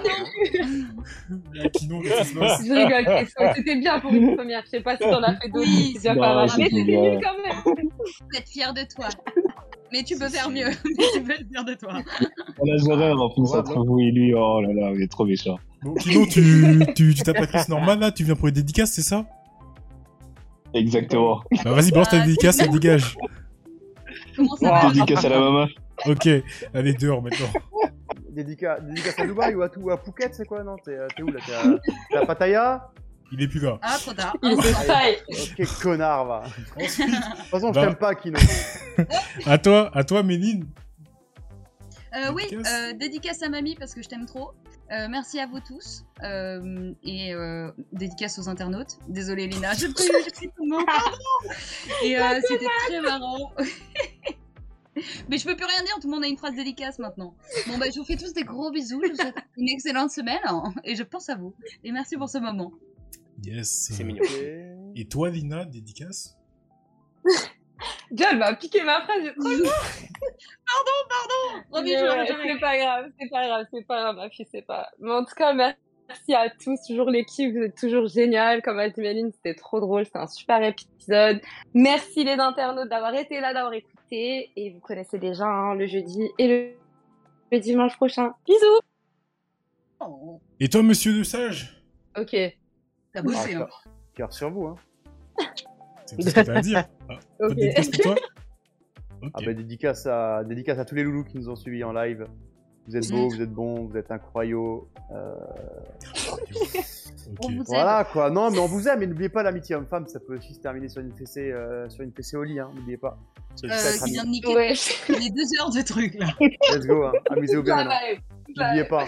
[1.58, 4.62] n'en- Kino, qu'est-ce qui se passe Je rigole, Christophe, c'était bien pour une première.
[4.66, 5.98] Je sais pas si t'en as fait d'autres, Oui.
[6.04, 6.50] pas mal.
[6.58, 7.38] Mais c'était nul quand
[7.76, 7.90] même.
[8.30, 9.08] Peux être fière de toi.
[9.92, 10.66] Mais tu peux faire mieux.
[10.86, 11.94] Mais tu peux être fière de toi.
[12.60, 14.34] On a zéro en plus entre vous et lui.
[14.36, 15.58] Oh là là, il est trop méchant.
[15.84, 18.92] Bon, Kino, tu, tu, tu tapes la Chris normale là, tu viens pour les dédicaces,
[18.94, 19.26] c'est ça?
[20.74, 21.42] Exactement.
[21.64, 23.16] Bah vas-y, balance ta Ah, dédicace et dégage.
[24.36, 25.68] Comment ça va Dédicace à la maman.
[26.08, 26.28] Ok,
[26.74, 27.48] allez dehors maintenant.
[28.36, 30.64] Dédica- Dédicace à Dubaï ou à, tout, à Phuket, c'est quoi?
[30.64, 31.40] Non, t'es t'es où là?
[31.46, 31.64] T'es à,
[32.10, 32.90] t'es à Pattaya?
[33.32, 33.78] Il est plus là.
[33.82, 34.36] Ah, trop tard.
[34.44, 34.58] Il
[34.88, 35.18] taille.
[35.60, 36.44] Ok, connard, va.
[36.78, 37.86] De toute façon, je Bah.
[37.88, 38.40] t'aime pas, Kino.
[39.46, 40.66] à toi, à toi, Méline.
[42.16, 42.74] Euh, oui, Dédicace.
[42.74, 44.52] euh, dédicace à mamie parce que je t'aime trop.
[44.92, 46.04] Euh, merci à vous tous.
[46.24, 49.00] Euh, et euh, dédicace aux internautes.
[49.08, 51.18] Désolée Lina, je peux j'ai pris ton nom, pardon.
[52.04, 53.52] Et euh, c'était très marrant.
[55.28, 57.34] Mais je peux plus rien dire, tout le monde a une phrase délicace maintenant.
[57.68, 59.02] Bon, bah, je vous fais tous des gros bisous.
[59.04, 61.56] Je vous souhaite une excellente semaine hein, et je pense à vous.
[61.84, 62.72] Et merci pour ce moment.
[63.44, 63.90] Yes.
[63.92, 64.22] C'est mignon.
[64.96, 66.38] Et toi, Lina, dédicace?
[68.14, 69.24] John m'a piqué ma phrase.
[69.24, 69.64] Mais je
[71.72, 72.38] ouais, reviens.
[72.46, 74.90] c'est pas grave, c'est pas grave, c'est pas grave, ma fille, c'est pas.
[75.00, 78.62] Mais en tout cas, merci à tous, toujours l'équipe, vous êtes toujours génial.
[78.62, 81.42] Comme a dit Méline, c'était trop drôle, c'était un super épisode.
[81.74, 84.52] Merci les internautes d'avoir été là, d'avoir écouté.
[84.56, 86.70] Et vous connaissez déjà hein, le jeudi et le...
[87.52, 88.34] le dimanche prochain.
[88.46, 88.80] Bisous.
[90.00, 91.84] Oh, Et toi, monsieur de sage?
[92.16, 92.36] Ok.
[93.12, 93.68] T'as bossé, hein.
[94.14, 94.76] Cœur sur vous, hein.
[96.18, 96.84] C'est tout ce que t'as à dire.
[97.10, 97.56] Ah, pas de Ok.
[97.58, 98.16] dédicace pour toi
[99.22, 99.32] Ok.
[99.34, 102.28] Ah bah, dédicace à, dédicace à tous les loulous qui nous ont suivis en live.
[102.88, 104.82] Vous êtes beaux, vous êtes bons, vous êtes incroyables.
[105.12, 105.34] Euh,
[106.26, 107.40] On Ok.
[107.40, 107.64] vous aime.
[107.68, 108.30] voilà quoi.
[108.30, 109.02] Non, mais on vous aime.
[109.02, 112.04] Et n'oubliez pas l'amitié homme-femme, ça peut aussi se terminer sur une fessée, euh, sur
[112.04, 112.60] une fessée au lit.
[112.60, 112.70] Hein.
[112.76, 113.18] N'oubliez pas.
[113.64, 113.68] Euh,
[114.04, 114.74] qui vient de niquer Ouais.
[115.10, 116.28] les deux heures de trucs là.
[116.74, 117.04] Let's go.
[117.06, 117.14] Hein.
[117.30, 117.88] Amusez-vous bien
[118.58, 119.06] N'oubliez pas.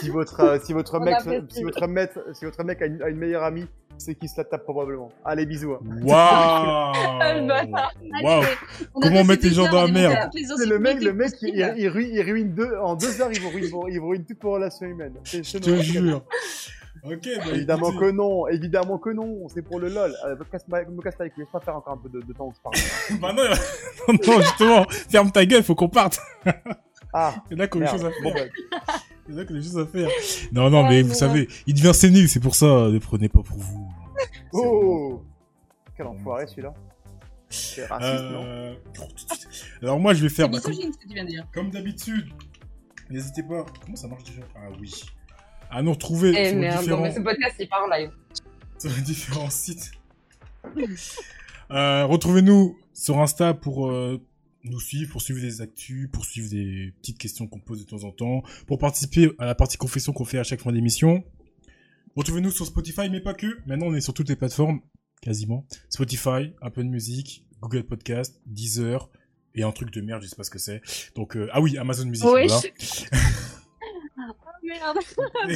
[0.00, 1.16] Si votre, euh, si votre mec,
[1.50, 3.66] si votre mec, si votre mec a une, a une meilleure amie,
[3.98, 5.10] c'est qui se la tape probablement.
[5.24, 5.72] Allez, bisous.
[5.74, 5.80] hein.
[6.02, 6.92] Waouh
[7.42, 7.92] Le bâtard.
[8.22, 8.44] Waouh
[8.94, 11.48] On a Comment mettre les gens dans la merde C'est le mec, le mec, il,
[11.50, 14.42] il, il ruine, il ruine deux, en deux heures, il vous ruine, il ruine toutes
[14.42, 15.14] vos relations humaines.
[15.24, 15.84] C'est- Je te normal.
[15.84, 16.22] jure.
[17.04, 18.06] Ok, bah Évidemment écoutez.
[18.06, 20.12] que non, évidemment que non, c'est pour le lol.
[20.26, 22.32] Euh, me casse pas, me casse couilles, laisse pas faire encore un peu de, de
[22.32, 22.74] temps où je parle.
[23.20, 23.32] Bah
[24.08, 26.18] non, non, justement, ferme ta gueule, faut qu'on parte.
[27.12, 28.48] Ah, Il y en a qui ont des choses à Bon, faire.
[28.70, 28.78] bah,
[29.28, 30.08] Il y en a qui ont des choses à faire.
[30.52, 31.08] Non, non, Ah, mais non.
[31.08, 33.90] vous savez, il devient sénile, c'est pour ça, ne prenez pas pour vous.
[34.52, 35.22] Oh
[35.96, 36.72] Quel enfoiré celui-là.
[37.50, 38.74] C'est raciste, non Euh...
[39.82, 40.58] Alors moi, je vais faire, bah,
[41.52, 42.26] comme, d'habitude,
[43.10, 43.64] n'hésitez pas.
[43.84, 44.42] Comment ça marche déjà?
[44.56, 44.92] Ah oui.
[45.70, 46.96] À nous retrouver Eh sur, les merde, différents...
[46.98, 48.10] non, mais ce podcast, il part en live.
[48.78, 49.92] sur les différents sites.
[51.70, 54.20] Euh, Retrouvez-nous sur Insta pour euh,
[54.68, 58.04] nous suivre, pour suivre des actus, pour suivre des petites questions qu'on pose de temps
[58.04, 61.24] en temps, pour participer à la partie confession qu'on fait à chaque fin d'émission.
[62.16, 63.46] Retrouvez-nous sur Spotify, mais pas que.
[63.66, 64.80] Maintenant, on est sur toutes les plateformes,
[65.22, 65.66] quasiment.
[65.88, 69.08] Spotify, Apple Music, Google Podcast, Deezer,
[69.54, 70.80] et un truc de merde, je sais pas ce que c'est.
[71.14, 72.46] Donc, euh, ah oui, Amazon Music, Oui.
[72.46, 72.60] voilà.
[74.18, 74.32] Oh
[74.62, 74.98] merde.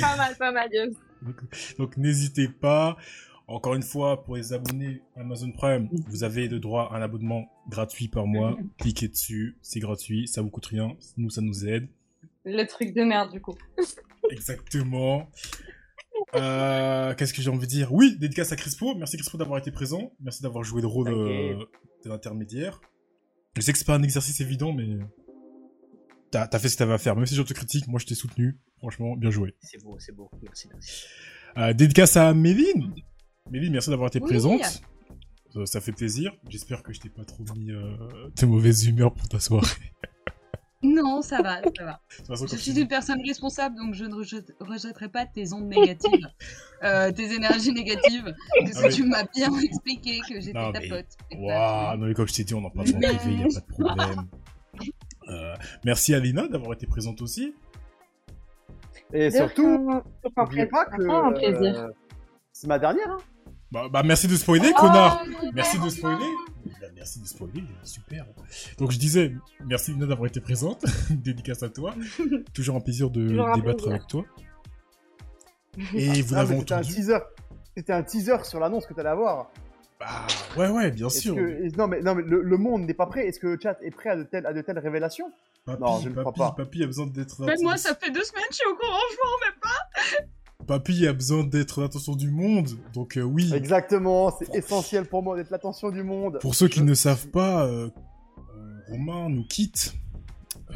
[0.01, 0.69] pas mal, pas mal.
[1.23, 1.37] Donc,
[1.79, 2.97] donc n'hésitez pas.
[3.49, 7.47] Encore une fois, pour les abonnés Amazon Prime, vous avez le droit à un abonnement
[7.69, 8.57] gratuit par mois.
[8.79, 11.89] Cliquez dessus, c'est gratuit, ça vous coûte rien, nous ça nous aide.
[12.45, 13.55] Le truc de merde, du coup.
[14.31, 15.29] Exactement.
[16.35, 17.93] Euh, Qu'est-ce que j'ai envie de dire?
[17.93, 18.95] Oui, dédicace à Crispo.
[18.95, 20.13] Merci Crispo d'avoir été présent.
[20.21, 21.55] Merci d'avoir joué le rôle euh,
[22.05, 22.81] de l'intermédiaire.
[23.57, 24.99] Je sais que c'est pas un exercice évident, mais
[26.31, 27.17] t'as as fait ce que t'avais à faire.
[27.17, 28.59] Même si je te critique, moi je t'ai soutenu.
[28.79, 29.55] Franchement, bien joué.
[29.61, 30.31] C'est beau, c'est beau.
[30.43, 31.05] Merci, merci.
[31.59, 32.95] Euh, dédicace à Méline.
[33.51, 34.29] Méline, merci d'avoir été Oui.
[34.29, 34.83] présente.
[35.57, 36.33] Euh, ça fait plaisir.
[36.49, 37.97] J'espère que je t'ai pas trop mis euh,
[38.41, 39.67] de mauvaise humeur pour ta soirée.
[40.85, 42.01] Non, ça va, ça va.
[42.27, 46.27] Façon, Je suis une personne responsable, donc je ne rejette- rejetterai pas tes ondes négatives,
[46.83, 48.93] euh, tes énergies négatives, que Ah oui.
[48.93, 51.07] tu m'as bien expliqué que j'étais ta mais- pote.
[51.31, 53.43] Que Waouh, non mais comme je t'ai dit, on en parle en privé, il n'y
[53.45, 54.27] a pas de problème.
[55.29, 55.55] Euh,
[55.85, 57.55] merci à Lina d'avoir été présente aussi.
[59.13, 60.03] Et surtout,
[60.37, 61.93] n'oubliez pas que euh,
[62.53, 63.09] c'est ma dernière.
[63.09, 63.19] Hein.
[63.73, 65.25] Bah, bah, merci de spoiler, Oh, connard
[65.55, 66.27] Merci de spoiler
[66.81, 68.27] Bah, Merci de spoiler, super
[68.79, 69.33] Donc je disais,
[69.65, 71.95] merci Lina d'avoir été présente, dédicace à toi.
[72.55, 73.93] Toujours un plaisir de Toujours débattre plaisir.
[73.93, 74.25] avec toi.
[75.95, 77.19] Et vous Ah, l'avez mais C'était un entendu teaser.
[77.75, 79.51] C'était un teaser sur l'annonce que tu allais avoir.
[79.99, 80.27] Bah,
[80.59, 81.35] ouais, ouais, bien sûr.
[81.35, 83.27] que- non mais, non, mais le, le monde n'est pas prêt.
[83.27, 85.33] Est-ce que le chat est prêt à de telles, à de telles révélations?
[85.65, 86.53] Papy, Non, je ne crois papy, pas.
[86.53, 87.45] papy a besoin d'être.
[87.47, 90.27] Ben, moi, ça fait deux semaines que je suis au courant, je m'en remets pas.
[90.67, 93.53] Papy a besoin d'être l'attention du monde, donc euh, oui.
[93.55, 96.39] Exactement, c'est essentiel pour moi d'être l'attention du monde.
[96.41, 97.89] Pour ceux qui ne savent pas, euh,
[98.39, 99.95] euh, Romain nous quitte.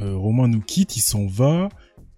[0.01, 1.69] Euh, Romain nous quitte, il s'en va.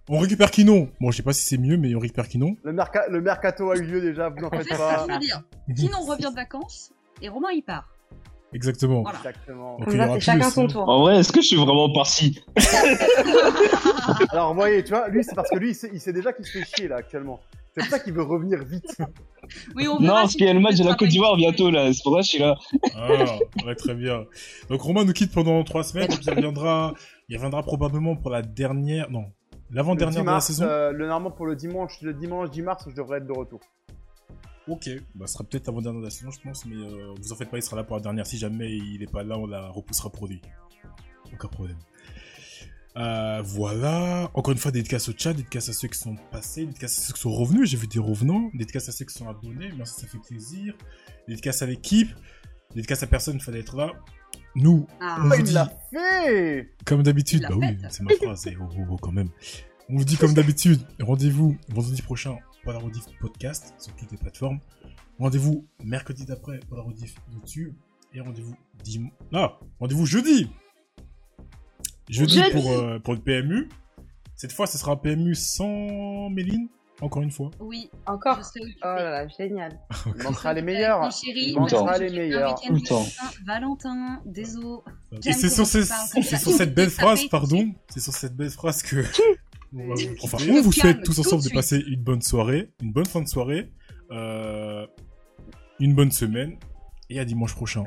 [0.09, 0.89] On récupère Kinon.
[1.01, 2.57] Bon, je sais pas si c'est mieux, mais on récupère Kinon.
[2.65, 5.05] Le, merca- le mercato a eu lieu déjà, vous n'en En faites fait, pas.
[5.07, 5.43] je veux dire,
[5.77, 7.95] Kinon revient de vacances et Romain il part.
[8.53, 9.03] Exactement.
[9.03, 9.19] Voilà.
[9.19, 9.79] Exactement.
[9.79, 10.89] Donc, Comme c'est chacun son tour.
[10.89, 12.41] En vrai, est-ce que je suis vraiment parti?
[14.31, 16.33] Alors, vous voyez, tu vois, lui, c'est parce que lui, il sait, il sait déjà
[16.33, 17.41] qu'il se fait chier là actuellement.
[17.75, 18.97] C'est pour ça qu'il veut revenir vite.
[19.75, 21.71] Oui, on Non, parce qu'il y a le match de la te Côte d'Ivoire bientôt
[21.71, 22.55] là, c'est pour ça que je suis là.
[22.95, 23.09] Ah,
[23.65, 24.27] ouais, très bien.
[24.69, 26.93] Donc Romain nous quitte pendant trois semaines, puis il reviendra,
[27.31, 29.25] il reviendra probablement pour la dernière, non,
[29.71, 30.65] l'avant-dernière 10 de la saison.
[30.67, 33.61] euh, le, normalement, pour le dimanche, le dimanche 10 mars, je devrais être de retour.
[34.69, 37.37] Ok, bah, ce sera peut-être l'avant-dernière de la saison, je pense, mais euh, vous en
[37.37, 38.27] faites pas, il sera là pour la dernière.
[38.27, 40.41] Si jamais il est pas là, on la repoussera pour lui.
[41.33, 41.79] Aucun problème.
[42.97, 44.31] Euh, voilà.
[44.35, 47.15] Encore une fois, dédicace au chat, dédicace à ceux qui sont passés, dédicace à ceux
[47.15, 47.69] qui sont revenus.
[47.71, 49.71] J'ai vu des revenants, dédicace à ceux qui sont abonnés.
[49.77, 50.75] Merci, ça fait plaisir.
[51.29, 52.11] Dédicace à l'équipe,
[52.75, 53.93] dédicace à personne, il fallait être là.
[54.55, 58.49] nous, Ah, on vous il dit, l'a fait comme d'habitude, bah oui, c'est ma phrase,
[58.61, 59.29] oh, oh, oh, quand même.
[59.91, 62.37] On vous dit comme d'habitude, rendez-vous vendredi prochain
[62.69, 64.59] pour la rediff podcast sur toutes les plateformes.
[65.19, 67.73] Rendez-vous mercredi d'après pour la rediff YouTube.
[68.13, 68.55] Et rendez-vous
[68.85, 69.13] dimanche.
[69.33, 70.51] Ah, rendez-vous jeudi
[72.11, 72.51] Jeudi, Jeudi.
[72.53, 73.71] pour, euh, pour le PMU.
[74.37, 76.69] Cette fois, ce sera un PMU sans Méline,
[77.01, 77.51] encore une fois.
[77.59, 79.81] oui, Encore Oh là là, génial.
[80.19, 81.01] Il manquera les meilleurs.
[81.01, 82.55] Mon chéri, Il manquera les meilleurs.
[83.47, 84.81] Valentin, désolé.
[85.25, 89.03] Et c'est sur, ces- cette belle phrase, pardon, c'est sur cette belle phrase que
[89.75, 92.71] on va vous- enfin, on vous souhaite tous ensemble de de passer une bonne soirée,
[92.83, 93.71] une bonne fin de soirée,
[94.11, 94.87] euh,
[95.81, 96.57] une bonne semaine,
[97.11, 97.85] et à dimanche prochain.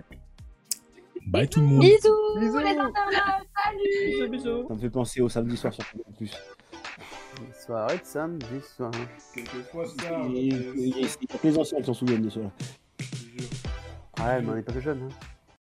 [1.27, 1.81] Bye tout le monde.
[1.81, 2.57] Bisous, Bisous.
[2.59, 4.67] les internautes, salut Bisous, bisous.
[4.67, 6.31] Ça me fait penser au samedi soir sur en plus.
[7.65, 8.45] Soirée de samedi
[8.75, 8.91] soir.
[9.33, 9.85] Quelquefois
[10.33, 12.51] Et- et- Il y a que les anciens qui s'en souviennent de cela.
[14.19, 15.09] Ouais, mais on n'est pas que jeunes.
[15.09, 15.30] Hein.